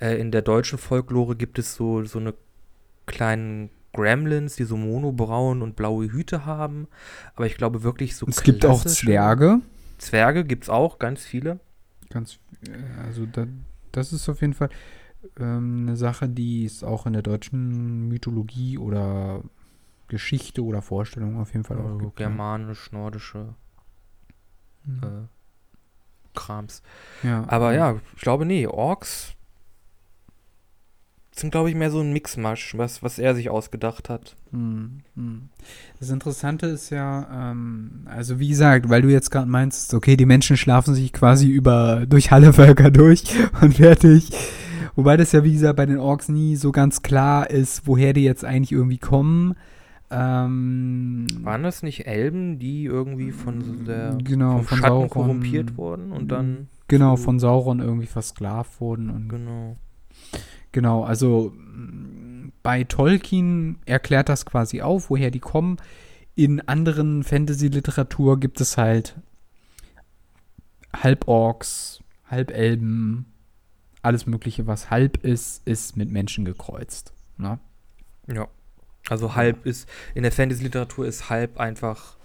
[0.00, 2.32] Äh, in der deutschen Folklore gibt es so, so eine
[3.04, 6.88] kleinen Gremlins, die so monobraun und blaue Hüte haben.
[7.34, 9.60] Aber ich glaube wirklich so Es gibt auch Zwerge.
[9.98, 11.60] Zwerge gibt es auch, ganz viele.
[12.08, 12.38] Ganz,
[13.06, 13.46] also da,
[13.92, 14.70] das ist auf jeden Fall
[15.38, 19.42] ähm, eine Sache, die ist auch in der deutschen Mythologie oder
[20.08, 22.20] Geschichte oder Vorstellung auf jeden Fall auch Also gibt.
[22.20, 22.26] ja.
[22.28, 23.54] germanisch, nordische
[24.84, 25.00] Hm.
[25.02, 25.28] äh,
[26.34, 26.82] Krams.
[27.22, 27.44] ja.
[27.48, 29.32] Aber ja, ich glaube, nee, Orks
[31.34, 34.36] sind, glaube ich, mehr so ein Mixmasch, was, was er sich ausgedacht hat.
[34.52, 35.48] Hm, hm.
[36.00, 40.24] Das Interessante ist ja, ähm, also wie gesagt, weil du jetzt gerade meinst, okay, die
[40.24, 43.24] Menschen schlafen sich quasi über durch alle Völker durch
[43.60, 44.30] und fertig.
[44.94, 48.24] Wobei das ja, wie gesagt, bei den Orks nie so ganz klar ist, woher die
[48.24, 49.56] jetzt eigentlich irgendwie kommen.
[50.10, 55.76] Ähm, Waren das nicht Elben, die irgendwie von der genau, vom von Schatten Sauron, korrumpiert
[55.76, 59.76] wurden und dann Genau, von Sauron irgendwie versklavt wurden und genau.
[60.72, 61.52] Genau, also
[62.62, 65.78] bei Tolkien erklärt das quasi auf, woher die kommen.
[66.34, 69.16] In anderen Fantasy-Literatur gibt es halt
[70.92, 73.26] Halborks, Halbelben,
[74.02, 77.12] alles Mögliche, was halb ist, ist mit Menschen gekreuzt.
[77.38, 77.58] Ne?
[78.28, 78.48] Ja.
[79.08, 82.16] Also halb ist, in der Fantasy-Literatur ist halb einfach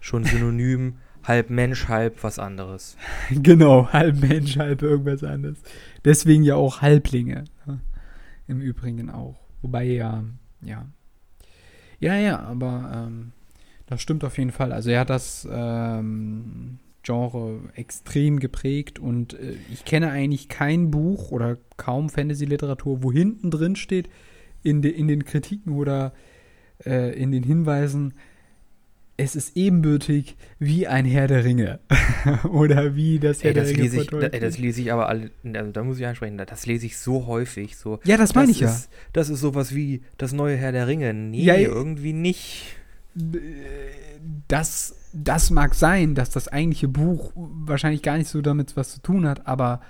[0.00, 2.96] schon synonym, halb Mensch, halb was anderes.
[3.30, 5.58] genau, halb Mensch, halb irgendwas anderes.
[6.04, 7.44] Deswegen ja auch Halblinge.
[7.66, 7.80] ne?
[8.48, 9.36] Im Übrigen auch.
[9.60, 10.24] Wobei ja,
[10.62, 10.86] ja.
[12.00, 13.32] Ja, ja, aber ähm,
[13.86, 14.72] das stimmt auf jeden Fall.
[14.72, 21.30] Also er hat das, ähm, Genre extrem geprägt und äh, ich kenne eigentlich kein Buch
[21.32, 24.08] oder kaum Fantasy-Literatur, wo hinten drin steht,
[24.62, 26.12] in, de, in den Kritiken oder
[26.84, 28.14] äh, in den Hinweisen,
[29.16, 31.80] es ist ebenbürtig wie ein Herr der Ringe.
[32.50, 34.92] Oder wie das Herr Ey, der das Ringe lese ich, da, ey, das lese ich
[34.92, 37.76] aber alle, also da muss ich ansprechen, das lese ich so häufig.
[37.76, 38.68] So, Ja, das meine ich ja.
[38.68, 41.12] ist, Das ist sowas wie das neue Herr der Ringe.
[41.12, 41.56] Nee, ja.
[41.56, 42.76] irgendwie nicht.
[44.48, 49.02] Das, das mag sein, dass das eigentliche Buch wahrscheinlich gar nicht so damit was zu
[49.02, 49.82] tun hat, aber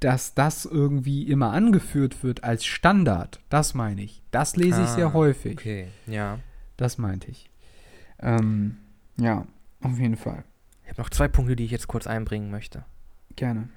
[0.00, 4.22] dass das irgendwie immer angeführt wird als Standard, das meine ich.
[4.30, 5.58] Das lese ich Ah, sehr häufig.
[5.58, 6.38] Okay, ja.
[6.76, 7.50] Das meinte ich.
[8.20, 8.78] Ähm,
[9.18, 9.46] ja,
[9.82, 10.44] auf jeden Fall.
[10.84, 12.84] Ich habe noch zwei Punkte, die ich jetzt kurz einbringen möchte.
[13.36, 13.68] Gerne.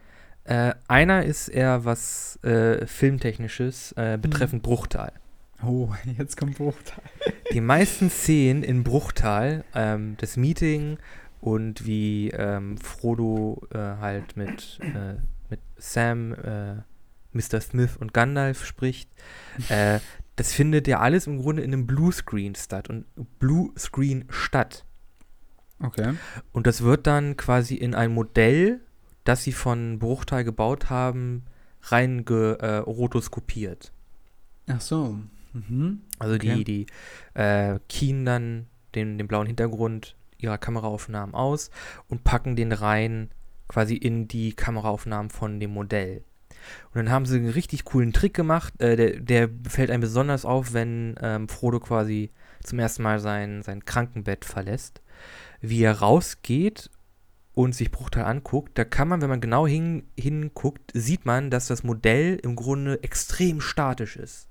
[0.45, 5.11] Äh, einer ist eher was äh, Filmtechnisches äh, betreffend Bruchtal.
[5.65, 7.03] Oh, jetzt kommt Bruchteil.
[7.53, 10.97] Die meisten Szenen in Bruchtal, ähm, das Meeting
[11.39, 15.15] und wie ähm, Frodo äh, halt mit, äh,
[15.49, 16.75] mit Sam, äh,
[17.31, 17.61] Mr.
[17.61, 19.09] Smith und Gandalf spricht,
[19.69, 19.99] äh,
[20.35, 23.05] das findet ja alles im Grunde in einem Bluescreen statt und
[23.39, 24.85] Bluescreen statt.
[25.79, 26.13] Okay.
[26.51, 28.81] Und das wird dann quasi in ein Modell,
[29.25, 31.43] das sie von Bruchteil gebaut haben,
[31.83, 33.91] rein ge, äh, rotoskopiert.
[34.67, 35.19] Ach so.
[35.53, 36.01] Mhm.
[36.19, 36.63] Also Okay.
[36.63, 41.69] die, die äh, keen dann den, den blauen Hintergrund ihrer Kameraaufnahmen aus
[42.07, 43.29] und packen den rein
[43.67, 46.23] quasi in die Kameraaufnahmen von dem Modell.
[46.93, 50.45] Und dann haben sie einen richtig coolen Trick gemacht, äh, der, der fällt einem besonders
[50.45, 52.31] auf, wenn ähm, Frodo quasi
[52.63, 55.01] zum ersten Mal sein, sein Krankenbett verlässt.
[55.59, 56.89] Wie er rausgeht
[57.53, 61.67] und sich Bruchteil anguckt, da kann man, wenn man genau hin, hinguckt, sieht man, dass
[61.67, 64.47] das Modell im Grunde extrem statisch ist.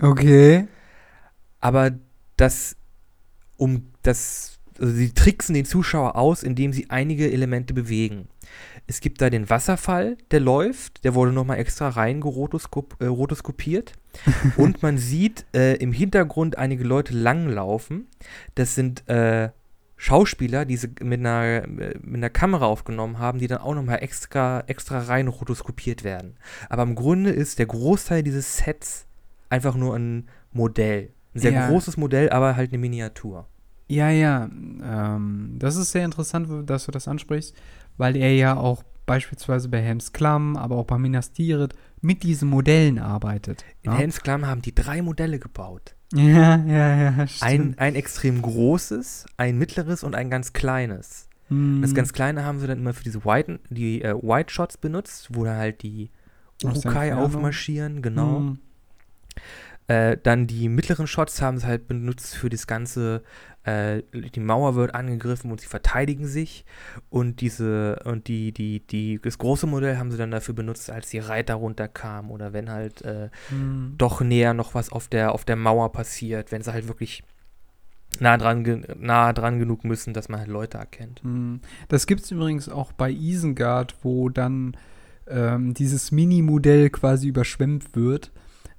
[0.00, 0.68] Okay.
[1.60, 1.92] aber
[2.36, 2.76] das
[3.56, 8.28] um das also sie tricksen den Zuschauer aus, indem sie einige Elemente bewegen.
[8.86, 13.92] Es gibt da den Wasserfall, der läuft, der wurde nochmal extra rein gerotoskop, äh, rotoskopiert.
[14.56, 18.06] und man sieht äh, im Hintergrund einige Leute langlaufen.
[18.54, 19.50] Das sind äh,
[19.96, 24.02] Schauspieler, die sie mit einer, äh, mit einer Kamera aufgenommen haben, die dann auch nochmal
[24.02, 26.36] extra, extra rein rotoskopiert werden.
[26.68, 29.06] Aber im Grunde ist der Großteil dieses Sets
[29.48, 31.10] einfach nur ein Modell.
[31.34, 31.68] Ein sehr Ja.
[31.68, 33.46] großes Modell, aber halt eine Miniatur.
[33.88, 34.48] Ja, ja.
[34.82, 37.54] Ähm, das ist sehr interessant, dass du das ansprichst,
[37.96, 42.48] weil er ja auch beispielsweise bei Helms Klamm, aber auch bei Minas Tirith mit diesen
[42.48, 43.64] Modellen arbeitet.
[43.82, 43.98] In ja?
[43.98, 45.94] Helms Klamm haben die drei Modelle gebaut.
[46.14, 47.78] ja, ja, ja, Ein, stimmt.
[47.78, 51.28] ein extrem großes, ein mittleres und ein ganz kleines.
[51.48, 51.80] Hm.
[51.82, 55.28] Das ganz kleine haben sie dann immer für diese White, die äh, White Shots benutzt,
[55.32, 56.10] wo dann halt die
[56.62, 58.38] Urukai aufmarschieren, genau.
[58.38, 58.58] Hm.
[59.88, 63.22] Äh, dann die mittleren Shots haben sie halt benutzt für das ganze,
[63.66, 66.64] äh, die Mauer wird angegriffen und sie verteidigen sich.
[67.10, 71.10] Und diese, und die, die, die, das große Modell haben sie dann dafür benutzt, als
[71.10, 73.94] die Reiter runterkamen oder wenn halt äh, Hm.
[73.98, 77.22] doch näher noch was auf der, auf der Mauer passiert, wenn sie halt wirklich
[78.20, 81.22] nah dran, nah dran genug müssen, dass man halt Leute erkennt.
[81.22, 81.60] Hm.
[81.88, 84.76] Das gibt es übrigens auch bei Isengard, wo dann
[85.28, 88.32] ähm, dieses Mini-Modell quasi überschwemmt wird.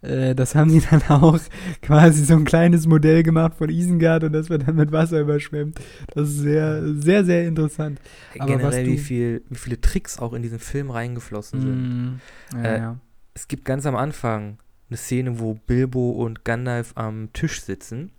[0.08, 1.38] Äh, das haben die dann auch
[1.82, 5.80] quasi so ein kleines Modell gemacht von Isengard und das wird dann mit Wasser überschwemmt.
[6.14, 8.00] Das ist sehr, sehr, sehr interessant.
[8.40, 11.74] Aber Generell, wie, du- viel, wie viele Tricks auch in diesen Film reingeflossen sind.
[11.74, 12.64] Hm.
[12.64, 12.98] Ja, Äh, ja.
[13.34, 14.58] Es gibt ganz am Anfang
[14.90, 18.12] eine Szene, wo Bilbo und Gandalf am Tisch sitzen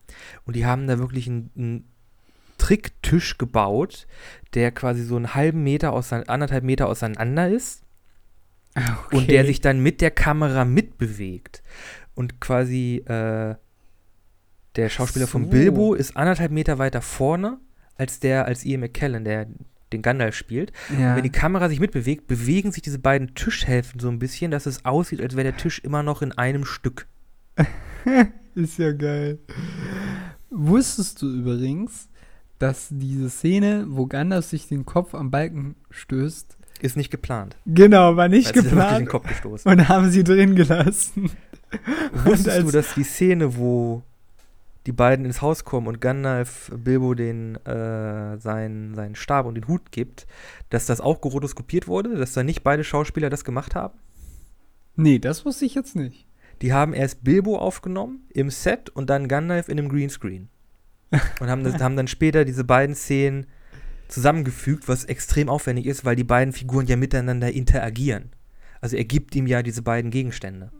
[0.45, 1.85] und die haben da wirklich einen, einen
[2.59, 4.07] Tricktisch gebaut,
[4.55, 7.83] der quasi so einen halben Meter, ausein- anderthalb Meter auseinander ist
[9.13, 9.47] und der Okay.
[9.49, 11.63] sich dann mit der Kamera mitbewegt.
[12.15, 13.55] Und quasi äh,
[14.77, 15.51] der Schauspieler von so.
[15.51, 17.59] Bilbo ist anderthalb Meter weiter vorne
[17.97, 19.47] als der, als Ian McKellen, der
[19.93, 20.73] den Gandalf spielt.
[20.99, 21.17] ja.
[21.17, 24.85] Wenn die Kamera sich mitbewegt, bewegen sich diese beiden Tischhälften so ein bisschen, dass es
[24.85, 27.07] aussieht, als wäre der Tisch immer noch in einem Stück.
[28.55, 29.39] Ist ja geil.
[30.51, 32.09] Wusstest du übrigens,
[32.59, 37.57] dass diese Szene, wo Gandalf sich den Kopf am Balken stößt, Ist nicht geplant.
[37.67, 39.71] genau, war nicht wirklich geplant den Kopf gestoßen.
[39.71, 41.31] und haben sie drin gelassen.
[42.25, 44.03] Wusstest du, dass die Szene, wo
[44.87, 49.69] die beiden ins Haus kommen und Gandalf Bilbo den äh, seinen, seinen Stab und den
[49.69, 50.27] Hut gibt,
[50.71, 53.99] dass das auch gerotoskopiert wurde, dass da nicht beide Schauspieler das gemacht haben?
[54.97, 56.27] Nee, das wusste ich jetzt nicht.
[56.63, 60.49] Die haben erst Bilbo aufgenommen im Set und dann Gandalf in einem Greenscreen.
[61.41, 63.47] Und haben, das, haben dann später diese beiden Szenen
[64.09, 68.31] zusammengefügt, was extrem aufwendig ist, weil die beiden Figuren ja miteinander interagieren.
[68.81, 70.71] Also er gibt ihm ja diese beiden Gegenstände.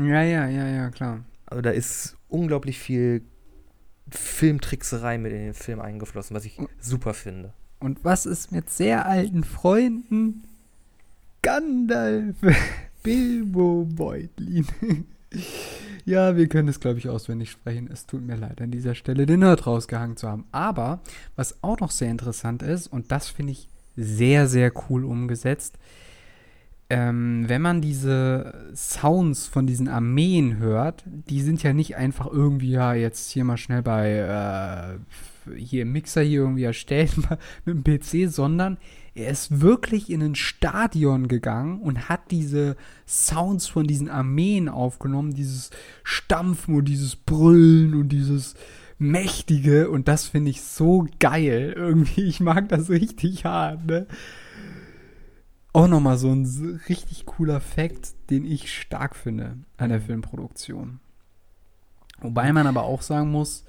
[0.00, 1.24] Ja, ja, ja, ja, klar.
[1.46, 3.22] Also da ist unglaublich viel
[4.10, 7.52] Filmtrickserei mit in den Film eingeflossen, was ich super finde.
[7.80, 10.44] Und was ist mit sehr alten Freunden?
[11.42, 12.36] Gandalf,
[13.02, 14.66] Bilbo Beutlin.
[16.08, 17.88] Ja, wir können es, glaube ich, auswendig sprechen.
[17.92, 20.46] Es tut mir leid, an dieser Stelle den Nerd rausgehangen zu haben.
[20.52, 21.00] Aber
[21.36, 25.78] was auch noch sehr interessant ist, und das finde ich sehr, sehr cool umgesetzt,
[26.90, 32.70] ähm, wenn man diese Sounds von diesen Armeen hört, die sind ja nicht einfach irgendwie,
[32.70, 34.98] ja, jetzt hier mal schnell bei
[35.50, 37.12] äh, hier im Mixer hier irgendwie erstellt
[37.66, 38.78] mit dem PC, sondern
[39.18, 45.34] er ist wirklich in ein Stadion gegangen und hat diese Sounds von diesen Armeen aufgenommen,
[45.34, 45.70] dieses
[46.04, 48.54] Stampfen und dieses Brüllen und dieses
[48.98, 52.24] Mächtige und das finde ich so geil irgendwie.
[52.24, 54.06] Ich mag das richtig hart, ne?
[55.72, 61.00] auch nochmal so ein richtig cooler Fakt, den ich stark finde an der Filmproduktion.
[62.20, 63.64] Wobei man aber auch sagen muss,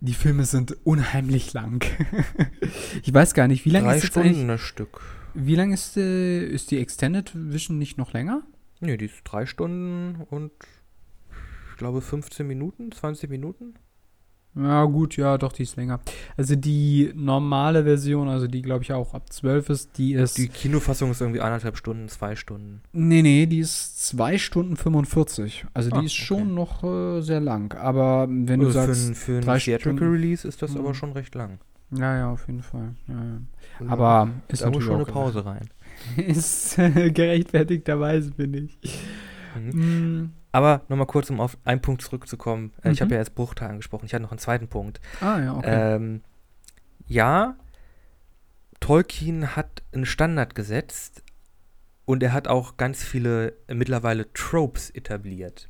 [0.00, 1.84] die Filme sind unheimlich lang.
[3.02, 5.00] ich weiß gar nicht, wie lange ist Stunden das Stück.
[5.34, 8.42] Wie lange ist, äh, ist die Extended Vision nicht noch länger?
[8.80, 10.52] Nee, die ist drei Stunden und
[11.70, 13.74] ich glaube 15 Minuten, 20 Minuten.
[14.56, 16.00] Ja, gut, ja, doch, die ist länger.
[16.36, 20.38] Also die normale Version, also die, glaube ich, auch ab 12 ist, die ist.
[20.38, 22.82] Die Kinofassung ist irgendwie anderthalb Stunden, zwei Stunden.
[22.92, 25.66] Nee, nee, die ist 2 Stunden 45.
[25.72, 26.82] Also die ah, ist schon okay.
[26.82, 26.84] noch
[27.18, 27.72] äh, sehr lang.
[27.74, 29.16] Aber wenn also du sagst.
[29.16, 31.58] Für, für ein Theatrical Release ist das aber schon recht lang.
[31.92, 32.94] Ja, ja, auf jeden Fall.
[33.08, 33.88] Ja, ja.
[33.88, 35.68] Aber ist da muss schon eine Pause rein.
[36.16, 38.78] ist äh, gerechtfertigterweise, bin ich.
[39.56, 39.80] Mhm.
[39.80, 40.32] Mm.
[40.52, 42.72] Aber nochmal kurz, um auf einen Punkt zurückzukommen.
[42.82, 42.90] Mhm.
[42.90, 44.06] Ich habe ja erst Bruchteil angesprochen.
[44.06, 45.00] Ich hatte noch einen zweiten Punkt.
[45.20, 45.94] Ah, ja, okay.
[45.94, 46.22] Ähm,
[47.06, 47.56] ja,
[48.80, 51.22] Tolkien hat einen Standard gesetzt
[52.04, 55.68] und er hat auch ganz viele äh, mittlerweile Tropes etabliert.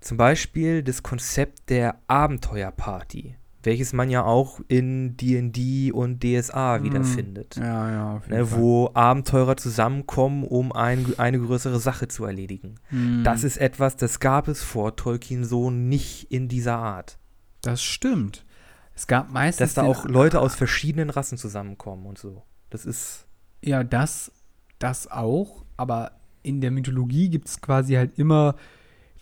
[0.00, 3.36] Zum Beispiel das Konzept der Abenteuerparty
[3.66, 6.84] welches man ja auch in D&D und DSA mhm.
[6.84, 7.56] wiederfindet.
[7.56, 8.22] Ja, ja.
[8.28, 12.76] Ne, wo Abenteurer zusammenkommen, um ein, eine größere Sache zu erledigen.
[12.90, 13.24] Mhm.
[13.24, 17.18] Das ist etwas, das gab es vor Tolkien so nicht in dieser Art.
[17.60, 18.46] Das stimmt.
[18.94, 19.74] Es gab meistens.
[19.74, 22.44] Dass da auch Leute aus verschiedenen Rassen zusammenkommen und so.
[22.70, 23.26] Das ist.
[23.62, 24.32] Ja, das,
[24.78, 25.64] das auch.
[25.76, 26.12] Aber
[26.42, 28.54] in der Mythologie gibt es quasi halt immer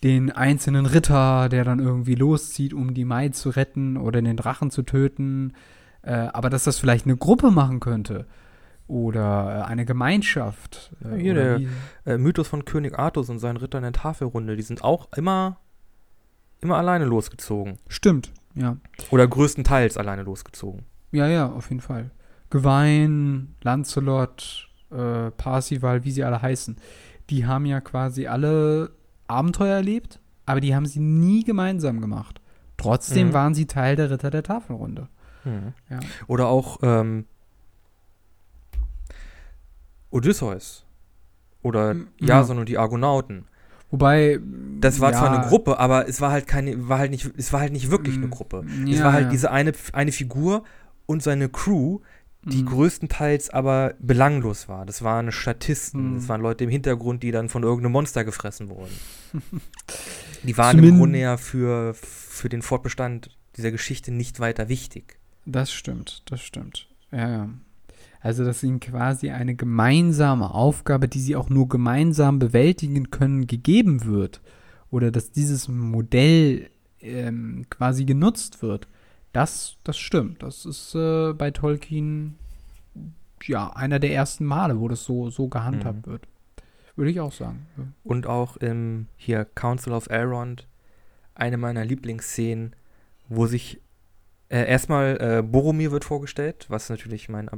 [0.03, 4.71] den einzelnen Ritter, der dann irgendwie loszieht, um die Mai zu retten oder den Drachen
[4.71, 5.53] zu töten.
[6.01, 8.27] Äh, aber dass das vielleicht eine Gruppe machen könnte
[8.87, 10.93] oder äh, eine Gemeinschaft.
[11.03, 11.61] Äh, Hier der
[12.05, 15.57] äh, Mythos von König Artus und seinen Rittern in der Tafelrunde, die sind auch immer,
[16.61, 17.79] immer alleine losgezogen.
[17.87, 18.77] Stimmt, ja.
[19.09, 20.83] Oder größtenteils alleine losgezogen.
[21.11, 22.11] Ja, ja, auf jeden Fall.
[22.49, 26.77] Gewein, Lancelot, äh, Parsival, wie sie alle heißen,
[27.29, 28.91] die haben ja quasi alle
[29.27, 32.41] Abenteuer erlebt, aber die haben sie nie gemeinsam gemacht.
[32.77, 33.33] Trotzdem mhm.
[33.33, 35.07] waren sie Teil der Ritter der Tafelrunde.
[35.43, 35.73] Mhm.
[35.89, 35.99] Ja.
[36.27, 37.25] Oder auch ähm,
[40.11, 40.85] Odysseus.
[41.61, 42.07] Oder mhm.
[42.19, 43.45] Jason und die Argonauten.
[43.91, 44.39] Wobei.
[44.79, 47.53] Das war ja, zwar eine Gruppe, aber es war halt keine, war halt nicht, es
[47.53, 48.29] war halt nicht wirklich eine.
[48.29, 48.65] Gruppe.
[48.85, 50.63] Ja, es war halt diese eine, eine Figur
[51.05, 51.99] und seine Crew,
[52.45, 52.67] die mhm.
[52.67, 54.85] größtenteils aber belanglos war.
[54.85, 56.15] Das waren Statisten, mhm.
[56.15, 58.93] das waren Leute im Hintergrund, die dann von irgendeinem Monster gefressen wurden.
[60.43, 65.17] die waren Zumindest im Grunde ja für, für den Fortbestand dieser Geschichte nicht weiter wichtig.
[65.45, 66.87] Das stimmt, das stimmt.
[67.11, 67.49] Ja, ja.
[68.21, 74.05] Also, dass ihnen quasi eine gemeinsame Aufgabe, die sie auch nur gemeinsam bewältigen können, gegeben
[74.05, 74.41] wird.
[74.89, 76.69] Oder dass dieses Modell
[77.01, 78.87] ähm, quasi genutzt wird.
[79.35, 80.43] Das, das stimmt.
[80.43, 82.35] Das ist äh, bei Tolkien
[83.43, 86.11] ja einer der ersten Male, wo das so, so gehandhabt mhm.
[86.11, 86.27] wird.
[86.95, 87.67] Würde ich auch sagen.
[87.75, 87.83] Ja.
[88.05, 90.67] Und auch im hier Council of Elrond,
[91.33, 92.77] eine meiner Lieblingsszenen,
[93.27, 93.81] wo sich
[94.47, 97.49] äh, erstmal äh, Boromir wird vorgestellt, was natürlich mein,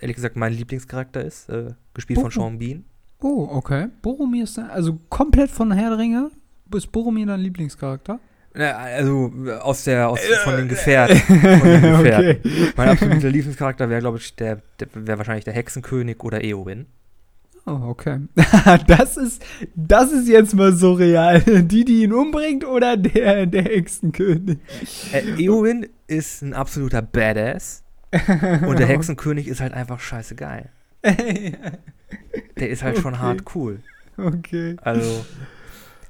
[0.00, 2.86] ehrlich gesagt, mein Lieblingscharakter ist, äh, gespielt Bo von Sean Bean.
[3.20, 3.88] Oh, okay.
[4.00, 6.30] Boromir ist also komplett von Herr der Ringe.
[6.74, 8.18] Ist Boromir dein Lieblingscharakter?
[8.54, 11.16] Also aus der, aus, von den Gefährten.
[11.16, 12.40] Von den Gefährten.
[12.42, 12.72] okay.
[12.76, 16.86] Mein absoluter Lieblingscharakter wäre, glaube ich, der, der wäre wahrscheinlich der Hexenkönig oder Eowyn.
[17.64, 18.18] Oh, okay.
[18.86, 19.42] das ist,
[19.74, 21.40] das ist jetzt mal surreal.
[21.62, 24.58] Die, die ihn umbringt oder der, der Hexenkönig?
[25.12, 27.84] Äh, Eowyn ist ein absoluter Badass.
[28.66, 30.68] und der Hexenkönig ist halt einfach scheiße geil.
[31.02, 33.02] der ist halt okay.
[33.02, 33.80] schon hart cool.
[34.18, 34.76] Okay.
[34.82, 35.24] Also,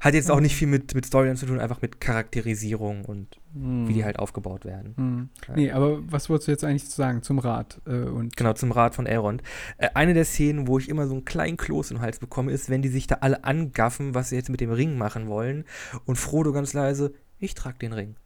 [0.02, 3.86] hat jetzt auch nicht viel mit, mit Storyline zu tun, einfach mit Charakterisierung und mm.
[3.86, 4.94] wie die halt aufgebaut werden.
[4.96, 5.30] Mm.
[5.46, 5.54] Ja.
[5.54, 7.80] Nee, aber was wolltest du jetzt eigentlich sagen zum Rad?
[7.86, 9.42] Äh, und genau, zum Rad von Elrond.
[9.78, 12.68] Äh, eine der Szenen, wo ich immer so einen kleinen Kloß im Hals bekomme, ist,
[12.68, 15.64] wenn die sich da alle angaffen, was sie jetzt mit dem Ring machen wollen
[16.04, 18.16] und Frodo ganz leise, ich trage den Ring.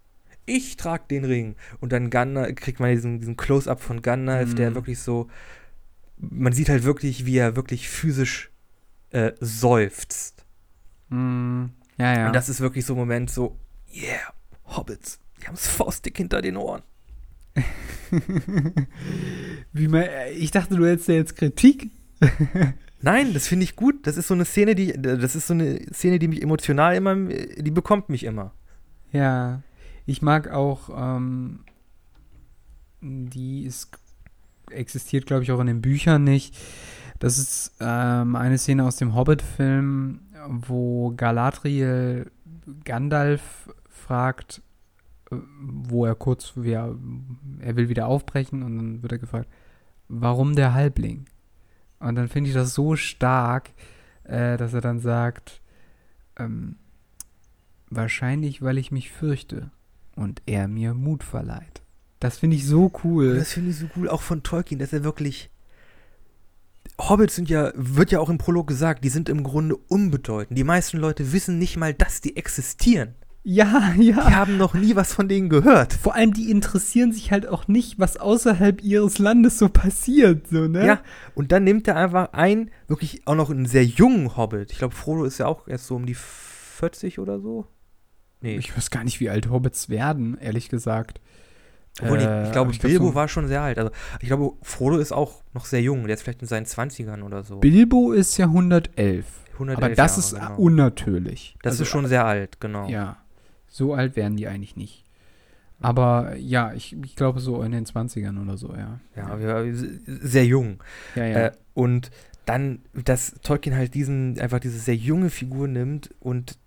[0.46, 1.56] ich trag den Ring.
[1.80, 4.74] Und dann Gandalf, kriegt man diesen, diesen Close-Up von Gandalf, der Mhm.
[4.76, 5.26] wirklich so,
[6.18, 8.50] man sieht halt wirklich, wie er wirklich physisch
[9.10, 10.35] äh, seufzt.
[11.08, 11.66] Mm,
[11.98, 12.26] ja, ja.
[12.26, 13.56] Und das ist wirklich so ein Moment so,
[13.94, 14.32] yeah,
[14.64, 16.82] Hobbits, die haben es faustdick hinter den Ohren.
[19.72, 20.04] Wie man,
[20.36, 21.90] ich dachte, du hättest ja jetzt Kritik.
[23.00, 24.06] Nein, das finde ich gut.
[24.06, 27.14] Das ist so eine Szene, die, das ist so eine Szene, die mich emotional immer,
[27.14, 28.52] die bekommt mich immer.
[29.12, 29.62] Ja,
[30.06, 31.60] ich mag auch, ähm,
[33.00, 33.90] die ist,
[34.70, 36.56] existiert, glaube ich, auch in den Büchern nicht.
[37.18, 42.30] Das ist ähm, eine Szene aus dem Hobbit-Film, wo Galadriel
[42.84, 44.62] Gandalf fragt,
[45.30, 46.94] äh, wo er kurz, er,
[47.60, 49.48] er will wieder aufbrechen und dann wird er gefragt,
[50.08, 51.26] warum der Halbling?
[51.98, 53.70] Und dann finde ich das so stark,
[54.24, 55.62] äh, dass er dann sagt,
[56.38, 56.76] ähm,
[57.88, 59.70] wahrscheinlich, weil ich mich fürchte
[60.14, 61.82] und er mir Mut verleiht.
[62.20, 63.36] Das finde ich so cool.
[63.36, 65.50] Das finde ich so cool, auch von Tolkien, dass er wirklich.
[67.00, 70.56] Hobbits sind ja, wird ja auch im Prolog gesagt, die sind im Grunde unbedeutend.
[70.56, 73.14] Die meisten Leute wissen nicht mal, dass die existieren.
[73.48, 74.32] Ja, Die ja.
[74.34, 75.92] haben noch nie was von denen gehört.
[75.92, 80.66] Vor allem, die interessieren sich halt auch nicht, was außerhalb ihres Landes so passiert, so,
[80.66, 80.84] ne?
[80.84, 81.00] Ja,
[81.36, 84.72] und dann nimmt er einfach ein, wirklich auch noch einen sehr jungen Hobbit.
[84.72, 87.66] Ich glaube, Frodo ist ja auch erst so um die 40 oder so.
[88.40, 91.20] Nee, Ich weiß gar nicht, wie alt Hobbits werden, ehrlich gesagt.
[92.02, 93.78] Obwohl, Äh, ich, ich glaube, ich Bilbo so- war schon sehr alt.
[93.78, 93.90] Also,
[94.20, 96.06] ich glaube, Frodo ist auch noch sehr jung.
[96.06, 97.58] Der ist vielleicht in seinen 20ern oder so.
[97.58, 99.24] Bilbo ist ja 111.
[99.54, 100.56] 111 aber das Jahre, ist genau.
[100.60, 101.56] unnatürlich.
[101.62, 102.88] Das Also, ist schon sehr alt, genau.
[102.88, 103.16] Ja.
[103.68, 105.04] So alt werden die eigentlich nicht.
[105.80, 108.98] Aber ja, ich, ich glaube so in den 20ern oder so, ja.
[109.14, 109.64] Ja, aber
[110.06, 110.82] sehr jung.
[111.14, 111.38] Ja, ja.
[111.46, 112.10] Äh, und
[112.46, 116.58] dann, dass Tolkien halt diesen, einfach diese sehr junge Figur nimmt und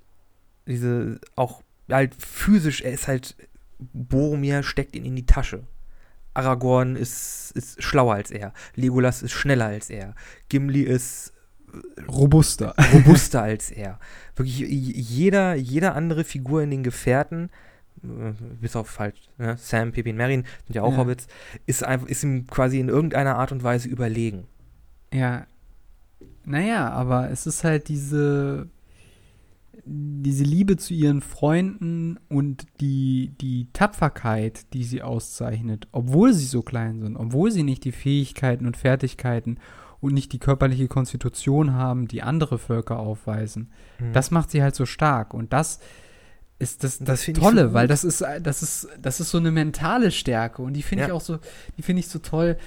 [0.67, 3.35] diese auch halt physisch, er ist halt,
[3.79, 5.63] Boromir steckt ihn in die Tasche.
[6.33, 8.53] Aragorn ist, ist schlauer als er.
[8.75, 10.15] Legolas ist schneller als er.
[10.47, 11.33] Gimli ist
[12.07, 12.75] Robuster.
[12.93, 13.99] robuster als er.
[14.35, 17.49] Wirklich jeder, jeder andere Figur in den Gefährten,
[18.03, 20.97] äh, bis auf halt ne, Sam, Pippin, Merrin, sind ja auch Ja.
[20.97, 21.27] Hobbits,
[21.65, 24.47] ist, einfach, ist ihm quasi in irgendeiner Art und Weise überlegen.
[25.13, 25.45] Ja.
[26.45, 28.67] Naja, aber es ist halt diese,
[29.85, 36.61] diese Liebe zu ihren Freunden und die, die Tapferkeit, die sie auszeichnet, obwohl sie so
[36.61, 39.57] klein sind, obwohl sie nicht die Fähigkeiten und Fertigkeiten
[40.01, 43.69] und nicht die körperliche Konstitution haben, die andere Völker aufweisen.
[43.99, 44.13] Mhm.
[44.13, 45.79] Das macht sie halt so stark und das
[46.61, 49.37] ist das, Das das, ich Tolle, so weil das ist, das ist, das ist so
[49.37, 51.13] eine mentale Stärke und die finde ich Ja.
[51.15, 51.39] auch so,
[51.77, 52.57] die finde ich so toll.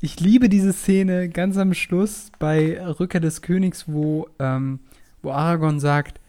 [0.00, 4.78] Ich liebe diese Szene ganz am Schluss bei Rückkehr des Königs, wo, ähm,
[5.22, 6.19] wo Aragorn sagt,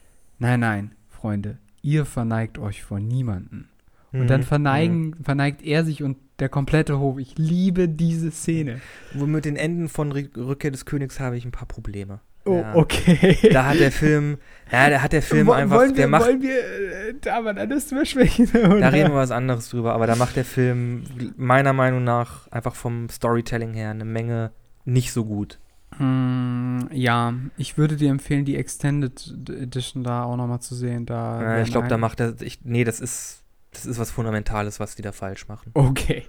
[0.41, 3.69] nein, nein, Freunde, ihr verneigt euch vor niemanden.
[4.13, 4.45] Und dann Mhm.
[4.45, 7.17] verneigen, verneigt er sich und der komplette Hof.
[7.17, 8.81] Ich liebe diese Szene.
[9.13, 9.19] Mhm.
[9.21, 12.19] Wo mit den Enden von Rück- Rückkehr des Königs habe ich ein paar Probleme.
[12.43, 12.75] Oh, Ja.
[12.75, 13.37] okay.
[13.53, 14.37] Da hat der Film,
[14.71, 17.39] ja, da hat der Film Wo- einfach, wollen wir, der macht, wollen wir äh, da
[17.39, 18.49] mal anders drüber sprechen?
[18.53, 18.79] Oder?
[18.81, 21.03] da reden wir was anderes drüber, aber da macht der Film
[21.37, 24.51] meiner Meinung nach einfach vom Storytelling her eine Menge
[24.83, 25.59] nicht so gut.
[26.01, 31.05] Mm, ja, ich würde dir empfehlen, die Extended Edition da auch nochmal zu sehen.
[31.05, 34.79] Da werden ich glaube, da macht er, ich, nee, das ist, das ist was Fundamentales,
[34.79, 35.71] was die da falsch machen.
[35.73, 36.23] Okay.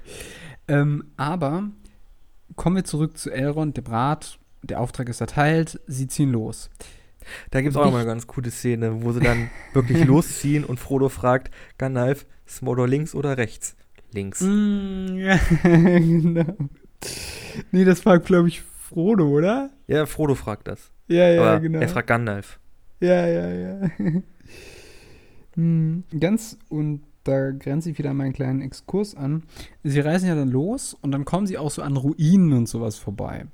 [0.69, 1.65] Ähm, aber
[2.57, 4.39] kommen wir zurück zu Elrond, dem Rat.
[4.63, 6.71] Der Auftrag ist erteilt, sie ziehen los.
[7.51, 10.05] Da gibt es auch noch mal Ich- eine ganz coole Szene, wo sie dann wirklich
[10.05, 13.75] losziehen und Frodo fragt, Gandalf, ist Mordor links oder rechts?
[14.13, 14.41] Links.
[14.43, 16.45] Mm, ja, genau.
[17.73, 18.63] Nee, das war, glaube ich,
[18.93, 19.71] Frodo, oder?
[19.87, 20.91] Ja, Frodo fragt das.
[21.09, 21.81] Ja, ja, aber genau.
[21.81, 22.59] er fragt Gandalf.
[23.01, 23.91] Ja, ja, ja.
[25.55, 29.43] Hm, Ganz, und da grenze ich wieder meinen kleinen Exkurs an.
[29.85, 32.99] Sie reisen ja dann los und dann kommen sie auch so an Ruinen und sowas
[32.99, 33.47] vorbei.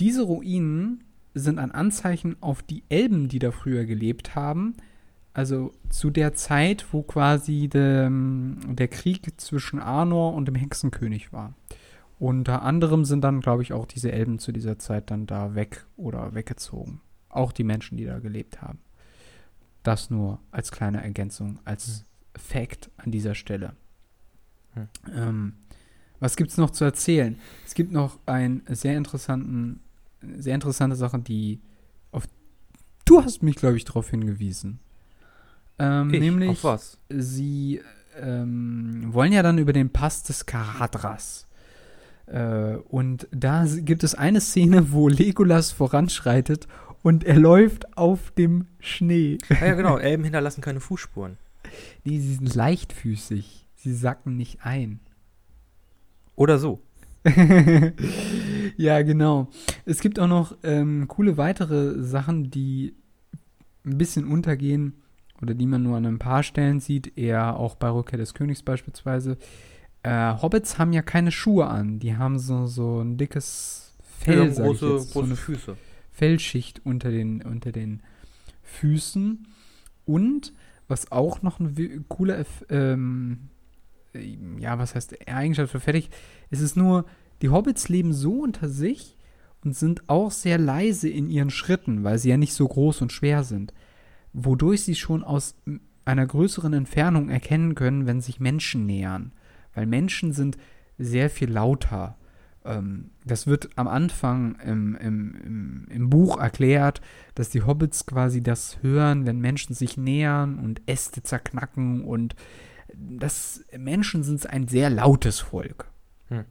[0.00, 1.04] Diese Ruinen
[1.34, 4.74] sind ein Anzeichen auf die Elben, die da früher gelebt haben.
[5.34, 11.54] Also zu der Zeit, wo quasi der, der Krieg zwischen Arnor und dem Hexenkönig war.
[12.18, 15.86] Unter anderem sind dann, glaube ich, auch diese Elben zu dieser Zeit dann da weg
[15.96, 17.00] oder weggezogen.
[17.28, 18.78] Auch die Menschen, die da gelebt haben.
[19.82, 22.04] Das nur als kleine Ergänzung, als
[22.34, 23.76] Fact an dieser Stelle.
[24.74, 24.88] Hm.
[25.14, 25.52] Ähm,
[26.18, 27.38] was gibt es noch zu erzählen?
[27.66, 29.80] Es gibt noch einen sehr interessanten,
[30.22, 31.60] sehr interessante Sache, die
[32.12, 32.26] auf.
[33.04, 34.80] Du hast mich, glaube ich, darauf hingewiesen.
[35.78, 36.98] Ähm, Ich, nämlich, auf was?
[37.10, 37.82] sie
[38.18, 41.45] ähm, wollen ja dann über den Pass des Karadras.
[42.26, 46.66] Äh, und da gibt es eine Szene, wo Legolas voranschreitet
[47.02, 49.38] und er läuft auf dem Schnee.
[49.48, 51.38] Ah, ja, genau, Elben hinterlassen keine Fußspuren.
[52.04, 53.66] Die sind leichtfüßig.
[53.76, 55.00] sie sacken nicht ein.
[56.34, 56.80] Oder so.
[58.76, 59.48] ja, genau.
[59.84, 62.94] Es gibt auch noch ähm, coole weitere Sachen, die
[63.84, 65.02] ein bisschen untergehen
[65.42, 68.62] oder die man nur an ein paar Stellen sieht, eher auch bei Rückkehr des Königs
[68.62, 69.38] beispielsweise.
[70.06, 74.64] Äh, Hobbits haben ja keine Schuhe an, die haben so, so ein dickes Fell, Ja,
[74.64, 75.76] große, jetzt, so große eine Füße.
[76.12, 78.04] Fellschicht unter den, unter den
[78.62, 79.48] Füßen.
[80.04, 80.52] Und
[80.86, 83.48] was auch noch ein cooler, ähm,
[84.14, 86.10] äh, ja, was heißt Eigenschaft für fertig,
[86.50, 87.04] es ist nur,
[87.42, 89.16] die Hobbits leben so unter sich
[89.64, 93.10] und sind auch sehr leise in ihren Schritten, weil sie ja nicht so groß und
[93.10, 93.74] schwer sind.
[94.32, 95.56] Wodurch sie schon aus
[96.04, 99.32] einer größeren Entfernung erkennen können, wenn sich Menschen nähern.
[99.76, 100.56] Weil Menschen sind
[100.98, 102.16] sehr viel lauter.
[102.64, 107.00] Ähm, das wird am Anfang im, im, im, im Buch erklärt,
[107.36, 112.34] dass die Hobbits quasi das hören, wenn Menschen sich nähern und Äste zerknacken und
[112.94, 115.90] das Menschen sind ein sehr lautes Volk.
[116.28, 116.44] Hm.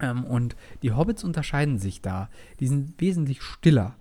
[0.00, 2.28] Ähm, und die Hobbits unterscheiden sich da.
[2.58, 3.96] Die sind wesentlich stiller